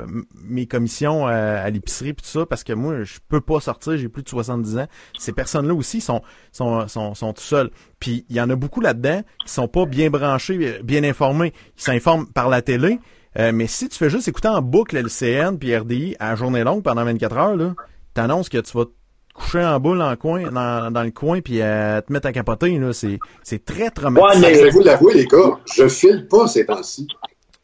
mes 0.44 0.66
commissions 0.66 1.28
à, 1.28 1.70
l'épicerie 1.70 2.14
puis 2.14 2.24
tout 2.24 2.40
ça? 2.40 2.46
Parce 2.46 2.64
que 2.64 2.74
moi 2.74 3.04
je 3.04 3.20
peux 3.30 3.42
pas 3.42 3.60
sortir, 3.60 3.98
j'ai 3.98 4.10
plus 4.10 4.24
de 4.24 4.30
70 4.30 4.78
ans. 4.80 4.88
Ces 5.20 5.32
personnes-là 5.32 5.74
aussi 5.74 6.02
sont 6.02 6.22
sont 6.52 6.88
sont, 6.88 7.34
tout 7.34 7.42
seuls. 7.42 7.70
Puis 8.00 8.26
il 8.30 8.36
y 8.36 8.42
en 8.42 8.50
a 8.50 8.56
beaucoup 8.56 8.82
là-dedans 8.82 9.22
qui 9.46 9.54
sont 9.54 9.68
pas 9.68 9.86
bien 9.86 10.10
branchés, 10.10 10.80
bien 10.84 11.04
informés. 11.04 11.54
Ils 11.78 11.84
s'informent 11.84 12.28
par 12.28 12.50
la 12.50 12.62
télé. 12.62 13.00
Euh, 13.40 13.52
mais 13.54 13.68
si 13.68 13.90
tu 13.90 13.98
fais 13.98 14.10
juste 14.10 14.28
écouter 14.28 14.48
en 14.48 14.62
boucle 14.62 14.96
LCN 14.96 15.58
puis 15.58 15.76
RDI 15.76 16.16
à 16.20 16.36
journée 16.36 16.64
longue 16.64 16.84
pendant 16.84 17.04
24 17.04 17.38
heures, 17.38 17.56
là, 17.56 17.74
t'annonces 18.14 18.50
que 18.50 18.60
tu 18.60 18.78
vas 18.78 18.86
coucher 19.34 19.64
en 19.64 19.80
boule 19.80 20.02
en 20.02 20.16
coin, 20.16 20.52
dans, 20.52 20.92
dans 20.92 21.04
le 21.04 21.12
coin 21.12 21.42
puis 21.42 21.62
euh, 21.62 22.02
te 22.02 22.14
mettre 22.14 22.28
à 22.28 22.32
capoter, 22.32 22.78
là, 22.78 22.94
c'est, 22.94 23.20
c'est 23.44 23.66
très 23.66 23.90
traumatisant. 23.90 24.42
Ouais, 24.42 24.50
mais 24.50 24.56
je 24.56 24.64
vais 24.64 24.70
vous 24.70 24.82
l'avouer, 24.82 25.14
les 25.16 25.26
gars, 25.26 25.60
je 25.76 25.88
file 25.88 26.28
pas 26.30 26.48
ces 26.48 26.66
temps-ci. 26.66 27.08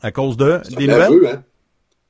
À 0.01 0.11
cause 0.11 0.37
de 0.37 0.61
des 0.77 0.87
nouvelles? 0.87 1.25
Hein. 1.25 1.43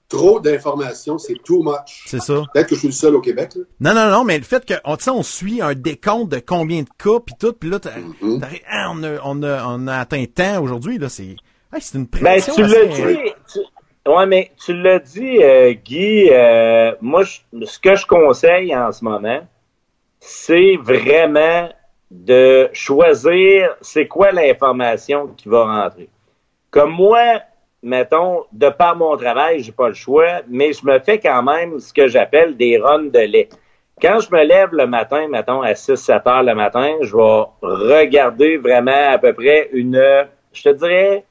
Trop 0.07 0.39
d'informations, 0.39 1.19
c'est 1.19 1.35
too 1.43 1.61
much. 1.61 2.05
C'est 2.07 2.21
ça. 2.21 2.43
Peut-être 2.51 2.69
que 2.69 2.75
je 2.75 2.79
suis 2.79 2.87
le 2.87 2.93
seul 2.93 3.15
au 3.15 3.21
Québec. 3.21 3.51
Là. 3.55 3.61
Non, 3.79 3.93
non, 3.93 4.09
non, 4.09 4.23
mais 4.23 4.39
le 4.39 4.43
fait 4.43 4.65
qu'on 4.65 4.97
on 5.11 5.23
suit 5.23 5.61
un 5.61 5.75
décompte 5.75 6.31
de 6.31 6.39
combien 6.39 6.81
de 6.81 6.89
cas, 6.97 7.19
puis 7.23 7.35
tout, 7.39 7.53
puis 7.53 7.69
là, 7.69 7.77
mm-hmm. 7.77 8.43
ah, 8.67 8.91
on, 8.91 9.03
a, 9.03 9.19
on, 9.23 9.43
a, 9.43 9.65
on 9.67 9.87
a 9.87 9.97
atteint 9.97 10.25
tant 10.33 10.63
aujourd'hui, 10.63 10.97
là, 10.97 11.09
c'est, 11.09 11.35
c'est 11.79 11.97
une 11.97 12.05
ben, 12.05 12.21
pression. 12.21 12.55
Ben, 12.57 12.67
tu 12.67 12.73
l'as 12.73 13.13
dit, 13.13 13.19
Ouais, 14.07 14.25
mais 14.25 14.51
tu 14.63 14.73
l'as 14.73 14.99
dit, 14.99 15.43
euh, 15.43 15.73
Guy, 15.73 16.29
euh, 16.31 16.93
moi, 17.01 17.23
ce 17.25 17.79
que 17.79 17.95
je 17.95 18.05
conseille 18.05 18.75
en 18.75 18.91
ce 18.91 19.03
moment, 19.03 19.41
c'est 20.19 20.77
vraiment 20.81 21.69
de 22.09 22.69
choisir 22.73 23.75
c'est 23.81 24.07
quoi 24.07 24.31
l'information 24.31 25.27
qui 25.27 25.49
va 25.49 25.65
rentrer. 25.65 26.09
Comme 26.71 26.91
moi, 26.91 27.41
mettons, 27.83 28.45
de 28.51 28.69
par 28.69 28.95
mon 28.95 29.15
travail, 29.17 29.61
j'ai 29.61 29.71
pas 29.71 29.89
le 29.89 29.93
choix, 29.93 30.41
mais 30.47 30.73
je 30.73 30.85
me 30.85 30.99
fais 30.99 31.19
quand 31.19 31.43
même 31.43 31.79
ce 31.79 31.93
que 31.93 32.07
j'appelle 32.07 32.57
des 32.57 32.77
runs 32.77 33.09
de 33.11 33.19
lait. 33.19 33.49
Quand 34.01 34.19
je 34.21 34.33
me 34.33 34.43
lève 34.43 34.69
le 34.71 34.87
matin, 34.87 35.27
mettons, 35.27 35.61
à 35.61 35.73
6-7 35.73 36.27
heures 36.27 36.43
le 36.43 36.55
matin, 36.55 36.95
je 37.01 37.15
vais 37.15 38.01
regarder 38.01 38.57
vraiment 38.57 39.11
à 39.11 39.17
peu 39.17 39.33
près 39.33 39.69
une, 39.73 40.01
je 40.53 40.63
te 40.63 40.69
dirais, 40.69 41.25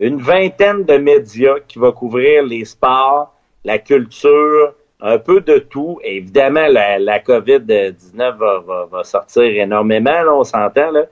une 0.00 0.20
vingtaine 0.20 0.84
de 0.84 0.96
médias 0.96 1.60
qui 1.68 1.78
va 1.78 1.92
couvrir 1.92 2.42
les 2.42 2.64
sports, 2.64 3.34
la 3.64 3.78
culture, 3.78 4.74
un 5.02 5.18
peu 5.18 5.40
de 5.40 5.58
tout. 5.58 5.98
évidemment, 6.02 6.66
la, 6.68 6.98
la 6.98 7.18
COVID-19 7.20 8.36
va, 8.36 8.86
va, 8.90 9.04
sortir 9.04 9.44
énormément, 9.44 10.22
là, 10.22 10.34
on 10.34 10.44
s'entend. 10.44 10.90
Là. 10.90 11.04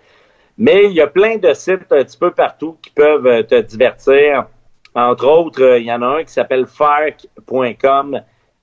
Mais 0.57 0.87
il 0.87 0.93
y 0.93 1.01
a 1.01 1.07
plein 1.07 1.37
de 1.37 1.53
sites 1.53 1.93
un 1.93 2.05
petit 2.05 2.19
peu 2.19 2.31
partout 2.31 2.77
qui 2.83 2.91
peuvent 2.91 3.27
euh, 3.27 3.43
te 3.43 3.61
divertir. 3.61 4.47
Entre 4.95 5.27
autres, 5.27 5.63
euh, 5.63 5.79
il 5.79 5.87
y 5.87 5.93
en 5.93 6.03
a 6.03 6.07
un 6.07 6.25
qui 6.25 6.33
s'appelle 6.33 6.67
farc.com. 6.67 8.21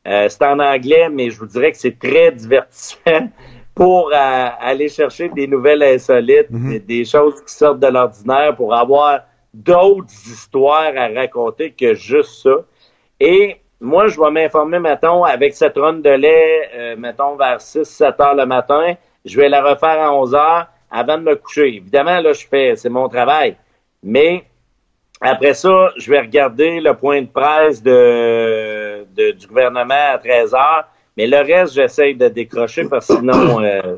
Euh, 0.08 0.30
c'est 0.30 0.46
en 0.46 0.60
anglais, 0.60 1.10
mais 1.10 1.30
je 1.30 1.40
vous 1.40 1.48
dirais 1.48 1.72
que 1.72 1.78
c'est 1.78 1.98
très 1.98 2.32
divertissant 2.32 3.30
pour 3.74 4.12
aller 4.14 4.88
chercher 4.88 5.28
des 5.30 5.48
nouvelles 5.48 5.84
insolites, 5.84 6.50
mm-hmm. 6.50 6.86
des 6.86 7.04
choses 7.04 7.44
qui 7.44 7.54
sortent 7.54 7.80
de 7.80 7.88
l'ordinaire 7.88 8.56
pour 8.56 8.74
avoir 8.74 9.22
d'autres 9.56 10.14
histoires 10.28 10.92
à 10.96 11.08
raconter 11.08 11.72
que 11.72 11.94
juste 11.94 12.44
ça. 12.44 12.56
Et 13.20 13.58
moi, 13.80 14.08
je 14.08 14.20
vais 14.20 14.32
m'informer, 14.32 14.80
mettons, 14.80 15.24
avec 15.24 15.56
cette 15.56 15.78
ronde 15.78 16.02
de 16.02 16.10
lait, 16.10 16.70
euh, 16.76 16.96
mettons, 16.98 17.36
vers 17.36 17.60
6-7 17.60 18.22
heures 18.22 18.36
le 18.36 18.46
matin. 18.46 18.96
Je 19.24 19.40
vais 19.40 19.50
la 19.50 19.62
refaire 19.62 20.02
à 20.02 20.14
11 20.14 20.36
heures 20.36 20.68
avant 20.92 21.18
de 21.18 21.24
me 21.24 21.36
coucher. 21.36 21.76
Évidemment, 21.76 22.20
là, 22.20 22.34
je 22.34 22.46
fais, 22.46 22.76
c'est 22.76 22.90
mon 22.90 23.08
travail. 23.08 23.56
Mais 24.04 24.44
après 25.22 25.54
ça, 25.54 25.92
je 25.98 26.12
vais 26.12 26.20
regarder 26.20 26.80
le 26.82 26.94
point 26.94 27.22
de 27.22 27.28
presse 27.28 27.82
de, 27.82 29.06
du 29.32 29.48
gouvernement 29.48 30.14
à 30.14 30.18
13 30.18 30.54
heures. 30.54 30.88
Mais 31.18 31.28
le 31.28 31.38
reste, 31.38 31.74
j'essaye 31.74 32.16
de 32.16 32.28
décrocher 32.28 32.88
parce 32.90 33.08
que 33.08 33.16
sinon, 33.16 33.62
euh, 33.62 33.96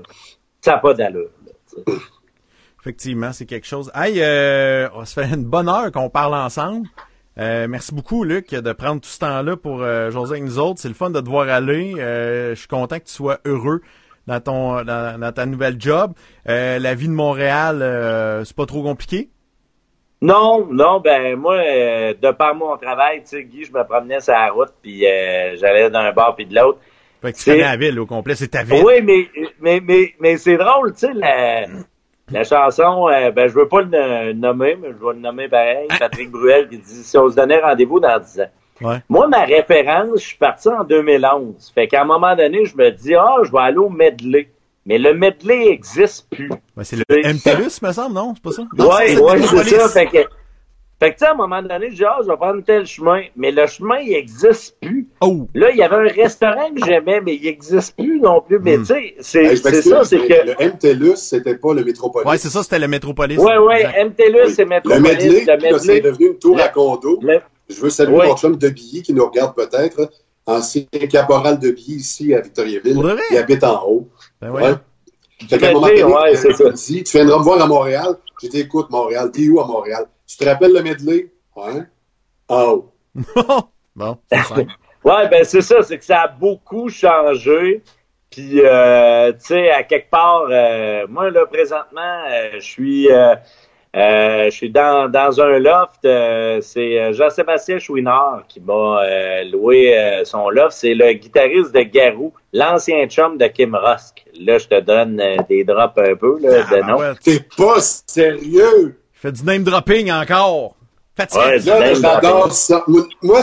ça 0.62 0.74
n'a 0.74 0.78
pas 0.78 0.94
d'allure. 0.94 1.30
Effectivement, 2.88 3.34
c'est 3.34 3.46
quelque 3.46 3.68
chose. 3.68 3.92
Hey, 3.94 4.22
euh, 4.22 4.88
on 4.96 5.04
se 5.04 5.14
fait 5.14 5.26
une 5.26 5.44
bonne 5.44 5.68
heure 5.68 5.92
qu'on 5.92 6.10
parle 6.10 6.34
ensemble. 6.34 6.88
Euh, 7.38 7.68
merci 7.68 7.94
beaucoup, 7.94 8.24
Luc, 8.24 8.52
de 8.52 8.72
prendre 8.72 9.02
tout 9.02 9.10
ce 9.10 9.20
temps-là 9.20 9.58
pour 9.58 9.82
euh, 9.82 10.10
jaser 10.10 10.36
avec 10.36 10.44
nous 10.46 10.58
autres. 10.58 10.80
C'est 10.80 10.88
le 10.88 10.94
fun 10.94 11.10
de 11.10 11.20
te 11.20 11.28
voir 11.28 11.50
aller. 11.50 11.96
Euh, 12.00 12.52
je 12.52 12.60
suis 12.60 12.70
content 12.70 12.98
que 12.98 13.04
tu 13.04 13.12
sois 13.12 13.40
heureux 13.44 13.82
dans 14.26 14.40
ton 14.40 14.86
dans, 14.86 15.34
ta 15.36 15.46
nouvelle 15.46 15.76
job. 15.78 16.14
la 16.46 16.96
vie 16.96 17.10
de 17.10 17.14
Montréal, 17.14 17.84
c'est 18.46 18.56
pas 18.56 18.66
trop 18.66 18.84
compliqué? 18.84 19.28
Non, 20.22 20.66
non, 20.72 21.02
ben 21.02 21.36
moi, 21.36 21.58
de 21.58 22.32
par 22.32 22.56
mon 22.56 22.78
travail, 22.78 23.20
tu 23.24 23.28
sais, 23.32 23.44
Guy, 23.44 23.66
je 23.66 23.74
me 23.74 23.84
promenais 23.84 24.22
sur 24.22 24.32
la 24.32 24.50
route, 24.50 24.72
puis 24.82 25.02
j'allais 25.02 25.90
d'un 25.90 26.14
bord 26.14 26.38
puis 26.38 26.46
de 26.46 26.56
l'autre. 26.56 26.80
Fait 27.22 27.34
que 27.34 27.38
tu 27.38 27.44
connais 27.44 27.64
la 27.64 27.76
ville 27.76 28.00
au 28.00 28.06
complet, 28.06 28.36
c'est 28.36 28.48
ta 28.48 28.64
ville. 28.64 28.82
Oui, 28.86 29.02
mais 29.04 29.28
mais 29.60 29.82
mais, 29.82 30.14
mais 30.22 30.38
c'est 30.38 30.56
drôle, 30.56 30.94
tu 30.94 31.00
sais, 31.00 31.14
la 31.14 31.66
la 32.32 32.44
chanson, 32.44 33.08
euh, 33.08 33.32
ben, 33.32 33.48
je 33.48 33.54
veux 33.54 33.68
pas 33.68 33.82
le 33.82 34.34
nommer, 34.34 34.78
mais 34.82 34.90
je 34.90 35.06
vais 35.06 35.14
le 35.14 35.20
nommer 35.20 35.48
pareil. 35.48 35.88
Ah. 35.90 35.96
Patrick 36.00 36.32
Bruel 36.32 36.68
qui 36.68 36.78
dit 36.78 37.04
si 37.04 37.18
on 37.18 37.30
se 37.30 37.36
donnait 37.36 37.60
rendez-vous 37.60 38.00
dans 38.00 38.20
10 38.20 38.42
ans. 38.42 39.00
Moi, 39.10 39.28
ma 39.28 39.44
référence, 39.44 40.22
je 40.22 40.28
suis 40.28 40.38
parti 40.38 40.70
en 40.70 40.84
2011. 40.84 41.72
Fait 41.74 41.88
qu'à 41.88 42.02
un 42.02 42.06
moment 42.06 42.36
donné, 42.36 42.66
je 42.66 42.76
me 42.78 42.92
dis, 42.92 43.16
ah, 43.16 43.38
je 43.44 43.52
vais 43.52 43.60
aller 43.60 43.78
au 43.78 43.90
medley. 43.90 44.50
Mais 44.86 44.98
le 44.98 45.14
medley 45.14 45.68
existe 45.68 46.30
plus. 46.30 46.50
c'est 46.84 46.96
le 46.96 47.04
MTLUS, 47.10 47.82
me 47.82 47.92
semble, 47.92 48.16
non? 48.16 48.34
C'est 48.36 48.44
pas 48.44 48.52
ça? 48.52 48.62
Oui, 48.78 49.18
oui, 49.22 49.44
c'est 49.44 49.80
ça. 49.80 49.90
Fait 49.90 50.06
que, 50.06 50.18
fait 51.00 51.12
que, 51.12 51.18
tu 51.18 51.20
sais, 51.20 51.26
à 51.28 51.34
un 51.34 51.36
moment 51.36 51.62
donné, 51.62 51.92
je 51.92 51.96
dis, 51.96 52.06
ah, 52.06 52.18
je 52.24 52.28
vais 52.28 52.38
prendre 52.38 52.64
tel 52.64 52.88
chemin. 52.88 53.22
Mais 53.36 53.52
le 53.52 53.68
chemin, 53.68 53.98
il 54.00 54.14
n'existe 54.14 54.78
plus. 54.82 55.08
Oh. 55.22 55.48
Là, 55.54 55.70
il 55.70 55.78
y 55.78 55.84
avait 55.84 56.10
un 56.10 56.14
restaurant 56.14 56.74
que 56.74 56.84
j'aimais, 56.84 57.22
mais 57.22 57.36
il 57.36 57.44
n'existe 57.44 57.96
plus 57.96 58.20
non 58.20 58.42
plus. 58.42 58.58
Mais 58.60 58.78
hmm. 58.78 58.86
tu 58.86 59.14
sais, 59.20 59.56
c'est 59.56 59.82
ça, 59.84 60.04
c'est 60.04 60.18
que. 60.18 60.48
Le 60.48 60.66
MTLUS, 60.66 61.18
c'était 61.18 61.56
pas 61.56 61.76
le 61.76 61.84
Métropolis. 61.84 62.28
Ouais, 62.28 62.40
c'est 62.40 62.50
ça, 62.50 62.64
c'était 62.64 62.80
le 62.80 62.88
Métropolis. 62.88 63.38
Ouais, 63.38 63.58
ouais, 63.58 64.06
MTLUS, 64.06 64.56
c'est 64.56 64.66
Métropolis. 64.66 65.04
Le 65.04 65.08
Medley, 65.08 65.72
le 65.72 65.78
c'est 65.78 66.02
devenu 66.02 66.28
une 66.30 66.40
tour 66.40 66.60
à 66.60 66.70
condo. 66.70 67.20
Je 67.70 67.80
veux 67.80 67.90
saluer 67.90 68.18
mon 68.28 68.36
chum 68.36 68.56
de 68.56 68.70
Billy 68.70 69.04
qui 69.04 69.14
nous 69.14 69.26
regarde 69.26 69.56
peut-être. 69.56 70.10
Ancien 70.48 70.86
caporal 71.12 71.60
de 71.60 71.72
Billy 71.72 71.98
ici 71.98 72.34
à 72.34 72.40
Victoriaville. 72.40 72.98
Il 73.32 73.38
habite 73.38 73.64
en 73.64 73.86
haut. 73.86 74.08
Ben 74.42 74.50
ouais. 74.50 74.74
Fait 75.50 75.58
qu'à 75.58 75.70
un 75.70 75.74
moment 75.74 75.88
donné, 75.88 76.04
ouais, 76.04 76.72
dit, 76.74 77.04
tu 77.04 77.18
viendras 77.18 77.38
me 77.38 77.44
voir 77.44 77.62
à 77.62 77.68
Montréal. 77.68 78.18
Je 78.42 78.48
t'écoute, 78.48 78.90
Montréal. 78.90 79.32
T'es 79.32 79.48
où 79.48 79.60
à 79.60 79.68
Montréal? 79.68 80.06
Tu 80.28 80.38
te 80.38 80.46
rappelles 80.46 80.74
le 80.74 80.82
medley? 80.82 81.32
Ouais. 81.56 81.84
Oh. 82.50 82.92
bon, 83.96 84.18
ouais, 84.30 85.30
ben 85.30 85.44
c'est 85.44 85.62
ça, 85.62 85.82
c'est 85.82 85.98
que 85.98 86.06
ça 86.06 86.22
a 86.22 86.28
beaucoup 86.28 86.90
changé. 86.90 87.84
Puis, 88.30 88.62
euh, 88.64 89.32
tu 89.34 89.40
sais, 89.40 89.72
à 89.72 89.84
quelque 89.84 90.10
part, 90.10 90.48
euh, 90.50 91.08
moi, 91.08 91.32
là, 91.32 91.46
présentement, 91.46 92.24
euh, 92.30 92.52
je 92.56 92.60
suis 92.60 93.08
je 93.98 94.50
suis 94.52 94.70
dans, 94.70 95.10
dans 95.10 95.42
un 95.42 95.60
loft. 95.60 96.08
c'est 96.64 97.14
Jean-Sébastien 97.14 97.80
Chouinard 97.80 98.44
qui 98.48 98.60
m'a 98.60 99.44
loué 99.52 100.22
son 100.24 100.50
loft. 100.50 100.72
C'est 100.72 100.94
le 100.94 101.14
guitariste 101.14 101.74
de 101.74 101.82
Garou, 101.82 102.34
l'ancien 102.54 103.08
chum 103.08 103.38
de 103.38 103.48
Kim 103.48 103.76
Rusk. 103.76 104.26
Là, 104.40 104.58
je 104.58 104.68
te 104.68 104.80
donne 104.80 105.22
des 105.50 105.64
drops 105.64 105.98
un 105.98 106.16
peu 106.16 106.40
là, 106.40 106.64
de 106.64 106.88
nom. 106.88 107.16
T'es 107.24 107.40
pas 107.58 107.80
sérieux! 107.80 109.00
Fais 109.14 109.32
du 109.32 109.44
name 109.44 109.64
dropping 109.64 110.12
encore. 110.12 110.76
Ouais, 111.36 111.60
là, 111.60 111.94
j'adore 111.96 112.52
ça. 112.52 112.84
Moi, 113.24 113.42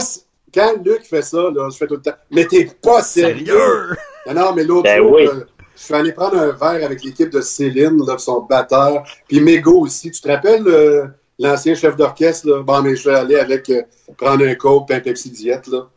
quand 0.53 0.73
Luc 0.85 1.03
fait 1.03 1.21
ça, 1.21 1.49
là, 1.53 1.69
je 1.69 1.77
fais 1.77 1.87
tout 1.87 1.95
le 1.95 2.01
temps. 2.01 2.15
Mais 2.31 2.45
t'es 2.45 2.69
pas 2.81 3.01
sérieux? 3.01 3.95
Non, 4.27 4.33
non, 4.33 4.53
mais 4.53 4.63
l'autre 4.63 4.83
ben 4.83 4.97
jour, 4.97 5.11
oui. 5.11 5.27
Je 5.75 5.81
suis 5.83 5.93
allé 5.93 6.11
prendre 6.13 6.37
un 6.37 6.51
verre 6.51 6.85
avec 6.85 7.03
l'équipe 7.03 7.29
de 7.29 7.41
Céline, 7.41 8.01
là, 8.05 8.17
son 8.17 8.41
batteur, 8.41 9.03
puis 9.27 9.39
Mégo 9.39 9.81
aussi. 9.81 10.09
Tu 10.11 10.21
te 10.21 10.27
rappelles, 10.29 10.67
euh, 10.67 11.07
l'ancien 11.39 11.75
chef 11.75 11.95
d'orchestre, 11.95 12.47
là? 12.49 12.61
Bon, 12.63 12.81
mais 12.81 12.95
je 12.95 13.09
vais 13.09 13.15
aller 13.15 13.35
avec 13.35 13.69
euh, 13.69 13.81
prendre 14.17 14.45
un 14.45 14.55
coke 14.55 14.89
et 14.91 14.95
un 14.95 14.99
Pepsi 15.01 15.29
Diète, 15.31 15.67
là. 15.67 15.87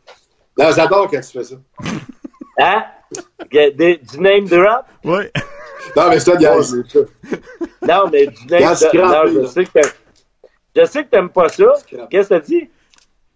Non, 0.57 0.71
j'adore 0.75 1.09
quand 1.09 1.21
tu 1.21 1.31
fais 1.37 1.43
ça. 1.43 1.55
Hein? 2.61 2.83
Du 3.49 4.19
name 4.19 4.45
drop? 4.45 4.85
Oui. 5.05 5.23
Non, 5.95 6.09
mais 6.09 6.19
ça, 6.19 6.35
gars, 6.35 6.57
c'est 6.61 6.91
ça. 6.91 6.99
Non, 7.87 8.09
mais 8.11 8.27
du 8.27 8.45
name 8.47 8.75
drop. 8.75 8.93
Non, 8.93 8.99
crampé, 9.07 9.33
je 9.41 9.45
sais 9.47 9.63
que 9.63 9.71
t'aimes- 9.71 9.91
je 10.75 10.85
sais 10.85 11.03
que 11.05 11.09
t'aimes 11.09 11.29
pas 11.29 11.47
ça. 11.47 11.63
Qu'est-ce 12.09 12.27
que 12.27 12.33
t'as 12.33 12.39
dit? 12.41 12.69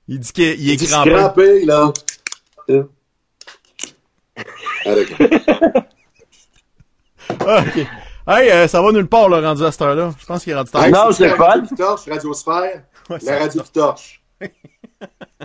Il 0.09 0.19
dit 0.19 0.33
qu'il 0.33 0.59
il 0.59 0.71
est 0.71 0.85
crampé. 0.87 1.11
crampé, 1.11 1.65
là. 1.65 1.93
Hein? 2.69 2.87
Ah, 4.85 4.89
ok. 7.41 7.87
Hey, 8.25 8.49
euh, 8.51 8.67
ça 8.67 8.81
va 8.81 8.91
nulle 8.91 9.07
part, 9.07 9.27
là, 9.27 9.41
rendu 9.41 9.63
à 9.65 9.71
cette 9.71 9.81
heure-là. 9.81 10.11
Je 10.17 10.25
pense 10.25 10.43
qu'il 10.43 10.53
est 10.53 10.55
rendu 10.55 10.71
tard. 10.71 10.85
Hey, 10.85 10.91
Non, 10.91 11.07
c'est 11.11 11.23
c'est 11.23 11.27
la 11.29 11.35
fun. 11.35 11.43
radio 11.45 11.61
qui 11.67 11.75
torche, 11.75 12.01
Radiosphère, 12.09 12.83
Ouais, 13.09 13.19
ça- 13.19 13.31
la 13.33 13.39
radio 13.39 13.61
qui 13.63 13.71
torche. 13.71 14.23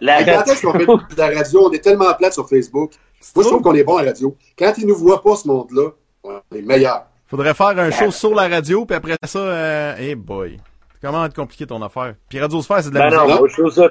La 0.01 0.21
Hey, 0.21 0.27
quand 0.27 0.53
est-ce 0.53 0.63
qu'on 0.63 0.73
fait 0.75 0.87
de 0.87 1.19
la 1.19 1.27
radio? 1.39 1.67
On 1.69 1.73
est 1.73 1.81
tellement 1.83 2.15
plate 2.15 2.33
sur 2.33 2.49
Facebook. 2.49 2.93
Moi, 3.35 3.45
je 3.45 3.49
trouve 3.49 3.63
qu'on 3.63 3.75
est 3.75 3.83
bon 3.83 3.97
à 3.97 4.03
la 4.05 4.11
radio. 4.13 4.37
Quand 4.57 4.73
ils 4.79 4.87
nous 4.87 4.95
voient 4.95 5.21
pas, 5.21 5.35
ce 5.35 5.49
monde-là, 5.49 5.89
on 6.23 6.41
est 6.55 6.63
meilleurs. 6.63 7.07
Faudrait 7.27 7.53
faire 7.55 7.77
un 7.77 7.91
show 7.91 8.13
sur 8.13 8.33
la 8.35 8.47
radio, 8.47 8.85
puis 8.87 8.95
après 8.97 9.17
ça, 9.25 9.39
euh, 9.41 9.97
hey 9.97 10.15
boy. 10.15 10.59
Comment 11.03 11.25
être 11.25 11.35
compliqué 11.35 11.67
ton 11.67 11.83
affaire? 11.83 12.15
Puis 12.29 12.39
Radiosphère, 12.41 12.83
c'est 12.83 12.91
de 12.91 12.99
la 12.99 13.11
Ben 13.11 13.17
non, 13.17 13.27
moi, 13.41 13.49
je 13.49 13.55
trouve 13.61 13.73
ça, 13.73 13.89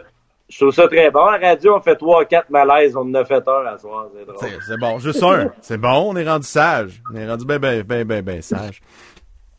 je 0.50 0.58
trouve 0.60 0.74
ça 0.74 0.88
très 0.88 1.12
bon. 1.12 1.26
À 1.26 1.38
la 1.38 1.50
radio, 1.50 1.76
on 1.76 1.82
fait 1.82 1.96
3 1.96 2.26
4 2.26 2.50
malaises, 2.50 2.96
on 2.96 3.02
en 3.02 3.14
a 3.16 3.26
fait 3.26 3.44
un 3.48 3.66
à 3.66 3.78
soir, 3.78 4.08
c'est 4.18 4.26
drôle. 4.26 4.38
C'est- 4.40 4.58
C'est 4.68 4.78
bon, 4.80 5.00
juste 5.00 5.24
un. 5.24 5.52
C'est 5.62 5.78
bon, 5.78 6.12
on 6.12 6.16
est 6.16 6.28
rendu 6.28 6.48
sage. 6.48 7.02
On 7.14 7.18
est 7.18 7.28
rendu 7.28 7.46
ben, 7.46 7.60
ben, 7.60 7.84
ben, 7.84 8.04
ben, 8.06 8.22
ben 8.22 8.42
sage. 8.42 8.82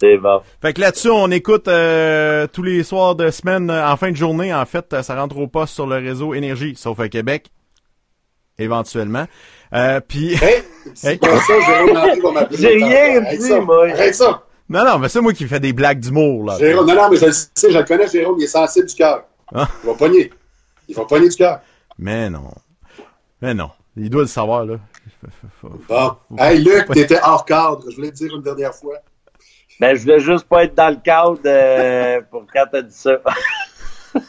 C'est 0.01 0.17
bon. 0.17 0.41
Fait 0.63 0.73
que 0.73 0.81
là-dessus, 0.81 1.11
on 1.11 1.31
écoute 1.31 1.67
euh, 1.69 2.47
tous 2.53 2.63
les 2.63 2.85
soirs 2.85 3.17
de 3.17 3.31
semaine, 3.31 3.71
en 3.71 3.97
fin 3.97 4.11
de 4.13 4.17
journée, 4.17 4.55
en 4.55 4.65
fait, 4.65 5.03
ça 5.03 5.17
rentre 5.17 5.37
au 5.39 5.49
poste 5.49 5.75
sur 5.75 5.87
le 5.89 5.97
réseau 5.97 6.35
Énergie, 6.35 6.75
sauf 6.77 7.01
à 7.01 7.09
Québec, 7.09 7.51
éventuellement. 8.59 9.27
Euh, 9.75 10.01
puis, 10.07 10.35
Hey, 10.35 10.63
c'est 10.95 11.13
Hey. 11.13 11.19
pas 11.19 11.37
ça, 11.41 11.61
Jérôme 11.67 11.95
Landry 11.95 12.21
va 12.21 12.31
m'appeler. 12.33 12.59
J'ai 12.59 12.85
rien 12.85 13.21
dit, 13.31 13.41
ça. 13.41 13.61
moi. 13.61 13.89
Arrête 13.91 14.15
ça. 14.15 14.43
non, 14.69 14.85
non, 14.85 14.99
mais 14.99 15.09
c'est 15.09 15.21
moi 15.21 15.33
qui 15.33 15.47
fais 15.47 15.61
des 15.61 15.73
blagues 15.73 16.01
d'humour, 16.01 16.45
là. 16.47 16.59
Jérôme, 16.59 16.87
non, 16.87 16.95
non, 16.95 17.09
mais 17.11 17.17
je 17.17 17.27
le 17.27 17.33
sais, 17.33 17.71
je 17.71 17.77
le 17.79 17.85
connais, 17.85 18.07
Jérôme, 18.09 18.37
il 18.39 18.45
est 18.45 18.49
sensible 18.49 18.87
du 18.87 18.95
cœur. 18.95 19.25
Ah. 19.55 19.67
Il 19.85 19.89
va 19.91 19.95
pogner. 19.95 20.31
Il 20.89 20.95
va 20.95 21.05
pogner 21.05 21.29
du 21.29 21.37
cœur. 21.37 21.61
Mais 21.99 22.31
non. 22.31 22.51
Mais 23.41 23.55
non. 23.55 23.71
Il 23.97 24.11
doit 24.11 24.23
le 24.23 24.29
savoir, 24.29 24.65
là. 24.65 24.77
Bon. 25.63 26.17
Hey, 26.39 26.59
Luc, 26.59 26.91
t'étais 26.93 27.19
hors 27.23 27.45
cadre. 27.45 27.83
Je 27.91 27.97
voulais 27.97 28.11
te 28.11 28.17
dire 28.17 28.35
une 28.35 28.43
dernière 28.43 28.75
fois. 28.75 28.97
Ben, 29.81 29.95
je 29.95 30.03
voulais 30.03 30.21
juste 30.21 30.45
pas 30.49 30.65
être 30.65 30.75
dans 30.75 30.91
le 30.91 30.97
cadre 30.97 31.39
euh, 31.47 32.21
pour 32.31 32.45
quand 32.53 32.65
t'as 32.71 32.83
dit 32.83 32.95
ça. 32.95 33.19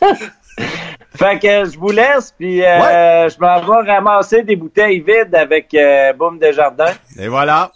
fait 1.15 1.39
que 1.39 1.65
je 1.71 1.77
vous 1.77 1.91
laisse, 1.91 2.33
puis 2.37 2.63
euh, 2.63 3.29
je 3.29 3.39
m'en 3.39 3.59
vais 3.61 3.91
ramasser 3.91 4.43
des 4.43 4.55
bouteilles 4.55 4.99
vides 4.99 5.33
avec 5.33 5.73
euh, 5.73 6.13
Boum 6.13 6.37
Desjardins. 6.37 6.93
Et 7.17 7.27
voilà. 7.27 7.71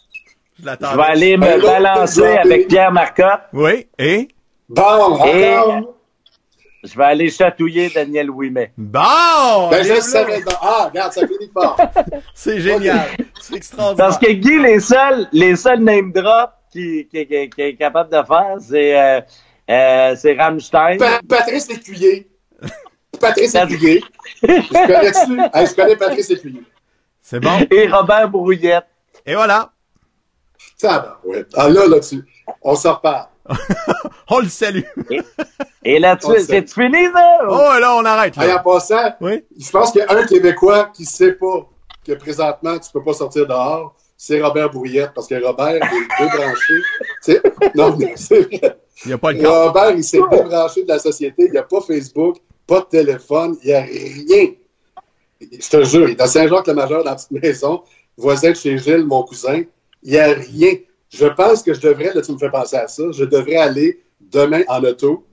Je 0.59 0.65
l'attends. 0.65 0.91
Je 0.91 0.97
vais 0.97 1.03
aller 1.03 1.37
me 1.37 1.61
balancer 1.61 2.37
avec 2.37 2.67
Pierre 2.67 2.91
Marcotte. 2.91 3.41
Oui, 3.53 3.87
et? 3.97 4.27
Bon, 4.69 5.23
Et-. 5.25 5.57
Je 6.83 6.97
vais 6.97 7.03
aller 7.05 7.29
chatouiller 7.29 7.89
Daniel 7.89 8.29
Ouimet. 8.29 8.73
Bon! 8.77 9.69
Ben, 9.71 9.83
je 9.83 10.01
savais. 10.01 10.41
donc. 10.41 10.53
Ah, 10.61 10.87
regarde, 10.91 11.13
ça 11.13 11.21
finit 11.25 11.49
fort. 11.53 11.77
C'est 12.35 12.59
génial. 12.59 13.07
C'est 13.41 13.55
extraordinaire. 13.55 14.05
Parce 14.07 14.17
que 14.17 14.31
Guy, 14.31 14.59
les 14.59 14.79
seuls, 14.81 15.27
les 15.31 15.55
seuls 15.55 15.79
name 15.79 16.11
drops 16.11 16.51
qui, 16.71 17.07
qui, 17.09 17.25
qui, 17.25 17.49
qui 17.49 17.61
est 17.61 17.75
capable 17.75 18.09
de 18.11 18.21
faire, 18.25 18.55
c'est 18.59 18.99
euh, 18.99 19.21
euh, 19.69 20.15
c'est 20.17 20.33
Rammstein. 20.33 20.97
Pa- 20.97 21.21
Patrice 21.27 21.69
Lécuyer. 21.69 22.27
Patrice 23.19 23.53
Lécuyer. 23.53 24.03
Je 24.41 24.47
connais-tu? 24.47 25.65
Je 25.69 25.75
connais 25.75 25.95
Patrice 25.95 26.29
Lécuyer. 26.29 26.63
C'est 27.21 27.39
bon. 27.39 27.65
et 27.71 27.87
Robert 27.87 28.27
Brouillette. 28.29 28.87
Et 29.25 29.35
voilà. 29.35 29.71
Ça 30.75 30.89
va, 30.99 31.19
ouais. 31.23 31.45
Ah, 31.55 31.69
là, 31.69 31.87
là-dessus. 31.87 32.23
On 32.61 32.75
s'en 32.75 32.95
reparle. 32.95 33.27
On 34.29 34.39
le 34.39 34.47
salue. 34.49 34.81
Et 35.83 35.99
là-dessus, 35.99 36.41
c'est 36.47 36.69
fini, 36.69 37.05
ça? 37.13 37.39
Oh, 37.49 37.79
là, 37.79 37.95
on 37.97 38.05
arrête, 38.05 38.37
Hey, 38.37 38.51
en 38.51 38.55
là. 38.55 38.59
passant, 38.59 39.13
Oui? 39.21 39.43
je 39.59 39.69
pense 39.69 39.91
qu'il 39.91 40.01
y 40.01 40.03
a 40.03 40.11
un 40.17 40.25
Québécois 40.25 40.89
qui 40.93 41.05
sait 41.05 41.33
pas 41.33 41.67
que 42.05 42.13
présentement, 42.13 42.77
tu 42.79 42.89
peux 42.91 43.03
pas 43.03 43.13
sortir 43.13 43.45
dehors. 43.47 43.95
C'est 44.15 44.41
Robert 44.41 44.69
Brouillette, 44.69 45.11
parce 45.13 45.27
que 45.27 45.43
Robert 45.43 45.75
est 45.75 45.79
débranché. 46.19 47.41
Non, 47.75 47.95
mais 47.97 48.13
c'est 48.15 48.41
vrai. 48.41 48.77
Il 49.05 49.11
a 49.13 49.17
pas 49.17 49.31
le 49.33 49.41
cas. 49.41 49.65
Robert, 49.65 49.91
il 49.91 50.03
s'est 50.03 50.19
débranché 50.31 50.83
de 50.83 50.87
la 50.87 50.99
société. 50.99 51.43
Il 51.45 51.51
n'y 51.51 51.57
a 51.57 51.63
pas 51.63 51.81
Facebook, 51.81 52.37
pas 52.65 52.79
de 52.81 52.85
téléphone, 52.85 53.57
il 53.63 53.67
n'y 53.67 53.73
a 53.73 53.81
rien. 53.81 54.51
Je 55.41 55.69
te 55.69 55.83
jure, 55.83 56.07
il 56.07 56.11
est 56.11 56.21
à 56.21 56.27
Saint-Jacques-le-Major, 56.27 57.03
dans 57.03 57.09
la 57.09 57.15
petite 57.15 57.31
maison, 57.31 57.83
voisin 58.17 58.51
de 58.51 58.55
chez 58.55 58.77
Gilles, 58.77 59.05
mon 59.05 59.23
cousin. 59.23 59.63
Il 60.03 60.11
n'y 60.11 60.17
a 60.17 60.27
rien. 60.33 60.75
Je 61.13 61.27
pense 61.27 61.61
que 61.61 61.73
je 61.73 61.79
devrais, 61.79 62.11
là, 62.13 62.21
tu 62.21 62.31
me 62.31 62.37
fais 62.39 62.49
penser 62.49 62.75
à 62.75 62.87
ça, 62.87 63.03
je 63.11 63.23
devrais 63.23 63.57
aller 63.57 64.03
demain 64.19 64.63
en 64.67 64.83
auto, 64.83 65.27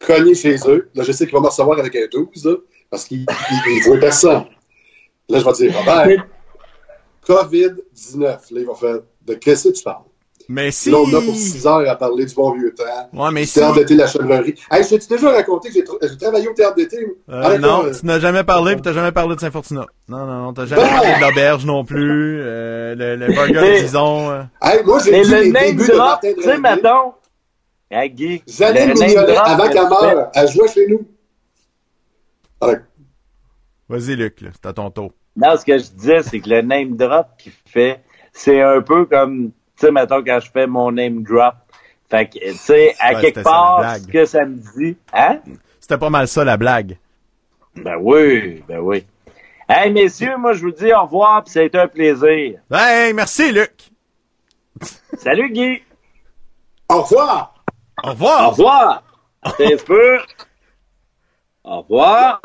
cogner 0.00 0.34
chez 0.34 0.56
eux. 0.66 0.90
Là, 0.94 1.04
je 1.04 1.12
sais 1.12 1.26
qu'il 1.26 1.34
va 1.34 1.40
me 1.40 1.46
recevoir 1.46 1.78
avec 1.78 1.94
un 1.94 2.06
12, 2.10 2.44
là, 2.44 2.56
parce 2.90 3.04
qu'il 3.04 3.20
ne 3.20 3.84
voit 3.84 4.00
personne. 4.00 4.46
Là, 5.28 5.38
je 5.38 5.44
vais 5.44 5.52
dire, 5.52 5.78
Robert, 5.78 6.26
COVID-19. 7.24 8.20
Là, 8.20 8.40
il 8.50 8.66
va 8.66 8.74
faire, 8.74 8.98
de 9.22 9.34
qu'est-ce 9.34 9.68
que 9.68 9.74
tu 9.74 9.82
parles? 9.84 10.05
Mais 10.48 10.70
si. 10.70 10.90
Là, 10.90 10.98
on 10.98 11.08
a 11.08 11.20
pour 11.20 11.34
6 11.34 11.66
heures 11.66 11.88
à 11.90 11.96
parler 11.96 12.24
du 12.24 12.34
bon 12.34 12.52
vieux 12.52 12.72
temps. 12.74 12.84
Ouais, 13.12 13.30
mais 13.32 13.40
Du 13.42 13.46
si. 13.48 13.54
théâtre 13.58 13.74
d'été, 13.76 13.94
la 13.96 14.06
chevalerie. 14.06 14.54
Hey, 14.70 14.84
je 14.84 14.94
t'ai 14.96 15.14
déjà 15.16 15.30
raconté 15.32 15.68
que 15.68 15.74
j'ai 15.74 15.82
tra- 15.82 16.16
travaillé 16.18 16.46
au 16.48 16.54
théâtre 16.54 16.76
d'été. 16.76 16.98
Euh, 17.28 17.58
non, 17.58 17.82
là. 17.82 17.90
tu 17.98 18.06
n'as 18.06 18.20
jamais 18.20 18.44
parlé, 18.44 18.76
pis 18.76 18.82
t'as 18.82 18.92
jamais 18.92 19.10
parlé 19.12 19.34
de 19.34 19.40
Saint-Fortuna. 19.40 19.86
Non, 20.08 20.24
non, 20.26 20.42
non, 20.44 20.52
t'as 20.52 20.66
jamais 20.66 20.82
Ben! 20.82 20.88
parlé 20.90 21.14
de 21.14 21.20
l'auberge 21.20 21.66
non 21.66 21.84
plus, 21.84 22.40
euh, 22.42 22.94
le, 22.94 23.16
le 23.16 23.26
burger 23.32 23.82
bison. 23.82 24.30
euh. 24.30 24.42
Hey, 24.62 24.84
moi, 24.84 25.00
j'ai 25.04 25.22
vu 25.22 25.30
le 25.30 25.40
les 25.42 25.50
name 25.50 25.64
débuts 25.70 25.82
de 25.88 25.92
drop, 25.92 25.98
Martin 25.98 26.32
tu 26.36 26.42
sais, 26.42 26.58
mettons. 26.58 27.12
Hey, 27.90 28.10
Guy. 28.10 28.42
Janine 28.46 28.88
le 28.88 28.94
name 28.94 29.08
Mignolet, 29.08 29.34
drop 29.34 29.46
avant 29.48 29.68
que 29.68 29.72
qu'elle 29.72 29.88
meure, 29.88 30.30
elle 30.34 30.48
jouait 30.48 30.68
chez 30.68 30.86
nous. 30.86 31.06
Ouais. 32.62 32.80
Vas-y, 33.88 34.16
Luc, 34.16 34.40
là, 34.40 34.50
c'est 34.52 34.66
à 34.68 34.72
ton 34.72 34.90
tour. 34.90 35.12
Non, 35.36 35.56
ce 35.58 35.64
que 35.64 35.76
je 35.78 35.84
disais, 35.90 36.22
c'est 36.22 36.40
que 36.40 36.48
le 36.48 36.62
name 36.62 36.96
drop 36.96 37.26
qu'il 37.38 37.52
fait, 37.66 38.00
c'est 38.32 38.60
un 38.62 38.80
peu 38.80 39.04
comme, 39.06 39.52
sais, 39.76 39.90
mettons, 39.90 40.22
quand 40.22 40.40
je 40.40 40.50
fais 40.50 40.66
mon 40.66 40.92
name 40.92 41.22
drop. 41.22 41.54
Fait 42.08 42.26
que, 42.28 42.38
tu 42.38 42.54
sais, 42.56 42.94
à 43.00 43.14
Ouais, 43.14 43.20
quelque 43.20 43.40
part, 43.42 43.96
ce 43.96 44.06
que 44.06 44.24
ça 44.24 44.44
me 44.44 44.56
dit, 44.78 44.96
hein? 45.12 45.40
C'était 45.80 45.98
pas 45.98 46.10
mal 46.10 46.28
ça, 46.28 46.44
la 46.44 46.56
blague. 46.56 46.96
Ben 47.74 47.96
oui, 48.00 48.62
ben 48.68 48.78
oui. 48.78 49.04
Hey, 49.68 49.92
messieurs, 49.92 50.36
moi, 50.36 50.52
je 50.52 50.62
vous 50.62 50.70
dis 50.70 50.92
au 50.92 51.02
revoir, 51.02 51.42
puis 51.42 51.52
ça 51.52 51.60
a 51.60 51.62
été 51.64 51.78
un 51.78 51.88
plaisir. 51.88 52.60
Hey, 52.72 53.12
merci, 53.12 53.50
Luc! 53.52 53.90
Salut, 55.18 55.50
Guy! 55.50 55.82
Au 56.88 57.02
revoir! 57.02 57.54
Au 58.04 58.08
Au 58.08 58.10
revoir! 58.12 58.50
revoir! 58.52 59.02
Attends 59.42 59.64
un 59.64 59.84
peu. 59.84 60.18
Au 61.64 61.80
revoir! 61.82 62.40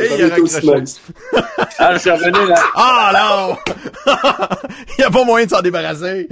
Il 0.00 0.24
a 0.24 0.28
raccroché. 0.28 0.84
Ah, 1.78 1.92
je 1.94 1.98
suis 1.98 2.10
revenu 2.10 2.46
là. 2.48 2.54
Ah, 2.74 3.12
non! 3.14 3.56
Il 4.98 5.02
y 5.02 5.04
a 5.04 5.10
pas 5.10 5.24
moyen 5.24 5.46
de 5.46 5.50
s'en 5.50 5.60
débarrasser. 5.62 6.28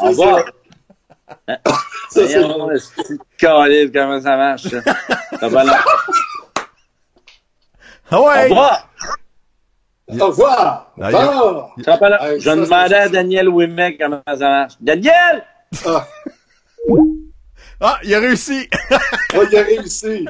Au 0.00 0.06
revoir! 0.08 0.44
Ça, 1.48 1.56
c'est 2.10 2.28
c'est 3.04 3.18
calé, 3.38 3.90
comment 3.92 4.20
ça 4.20 4.36
marche, 4.36 4.62
ça? 4.68 4.80
Ça 5.40 5.48
va 5.48 5.64
là. 5.64 5.78
Ah 8.10 8.20
Au 8.20 8.28
ouais! 8.28 8.42
revoir! 8.44 8.88
Au 10.20 10.26
revoir! 10.26 10.92
Ah, 11.00 11.10
il 11.10 11.12
y 11.12 11.16
a- 11.16 11.26
Bon! 11.26 11.68
Ça 11.84 11.96
va 11.96 12.08
là. 12.10 12.32
Hey, 12.32 12.40
Je 12.40 12.50
demandais 12.50 12.88
c'est- 12.88 12.94
à 12.96 13.08
Daniel 13.08 13.48
Ouimet 13.48 13.96
comment 13.98 14.22
ça 14.26 14.36
marche. 14.48 14.72
Daniel! 14.80 15.44
Ah, 15.86 16.06
Ah, 17.80 17.98
il 18.04 18.14
a 18.14 18.20
réussi! 18.20 18.68
oh, 19.34 19.42
il 19.50 19.58
a 19.58 19.62
réussi! 19.62 20.26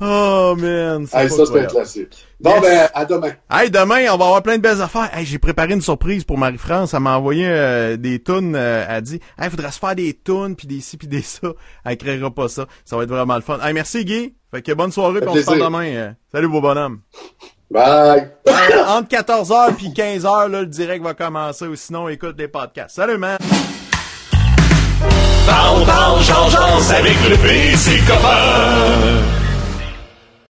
Oh, 0.00 0.54
man. 0.56 1.06
c'est 1.10 1.18
Hey, 1.22 1.28
pas 1.28 1.34
ça, 1.34 1.42
c'est 1.46 1.60
un 1.60 1.64
classique. 1.66 2.24
Bon, 2.40 2.50
Yes. 2.52 2.62
ben, 2.62 2.88
à 2.94 3.04
demain. 3.04 3.32
Hey, 3.50 3.68
demain, 3.70 4.04
on 4.12 4.16
va 4.16 4.24
avoir 4.26 4.42
plein 4.44 4.56
de 4.56 4.62
belles 4.62 4.80
affaires. 4.80 5.10
Hey, 5.12 5.26
j'ai 5.26 5.38
préparé 5.40 5.72
une 5.72 5.80
surprise 5.80 6.22
pour 6.22 6.38
Marie-France. 6.38 6.94
Elle 6.94 7.00
m'a 7.00 7.16
envoyé 7.16 7.46
euh, 7.48 7.96
des 7.96 8.22
tunes. 8.22 8.54
euh, 8.54 8.84
elle 8.88 8.94
a 8.94 9.00
dit, 9.00 9.20
hey, 9.40 9.50
faudrait 9.50 9.72
se 9.72 9.78
faire 9.80 9.96
des 9.96 10.16
tunes, 10.24 10.54
puis 10.56 10.68
des 10.68 10.80
ci, 10.80 10.96
puis 10.96 11.08
des 11.08 11.22
ça. 11.22 11.48
Elle 11.84 11.96
créera 11.96 12.30
pas 12.30 12.48
ça. 12.48 12.66
Ça 12.84 12.96
va 12.96 13.02
être 13.02 13.08
vraiment 13.10 13.34
le 13.34 13.40
fun. 13.42 13.58
Hey, 13.60 13.72
merci, 13.74 14.04
Guy. 14.04 14.34
Fait 14.52 14.62
que 14.62 14.72
bonne 14.72 14.92
soirée, 14.92 15.20
puis 15.20 15.28
on 15.30 15.34
se 15.34 15.42
parle 15.44 15.60
demain. 15.60 15.84
euh. 15.86 16.10
Salut, 16.32 16.48
beau 16.48 16.60
bonhomme. 16.60 17.00
Bye! 17.70 18.30
Hey, 18.46 18.74
entre 18.86 19.08
14h 19.08 19.74
puis 19.74 19.88
15h, 19.88 20.48
là, 20.48 20.60
le 20.60 20.66
direct 20.66 21.04
va 21.04 21.12
commencer, 21.14 21.66
ou 21.66 21.74
sinon, 21.76 22.08
écoute 22.08 22.36
les 22.38 22.48
podcasts. 22.48 22.96
Salut, 22.96 23.18
man! 23.18 23.36
Parle, 25.44 25.84
parle, 25.84 26.22
change, 26.22 26.54
avec 26.92 27.16
le 27.28 27.36
PC 27.36 27.98
copain. 28.06 29.22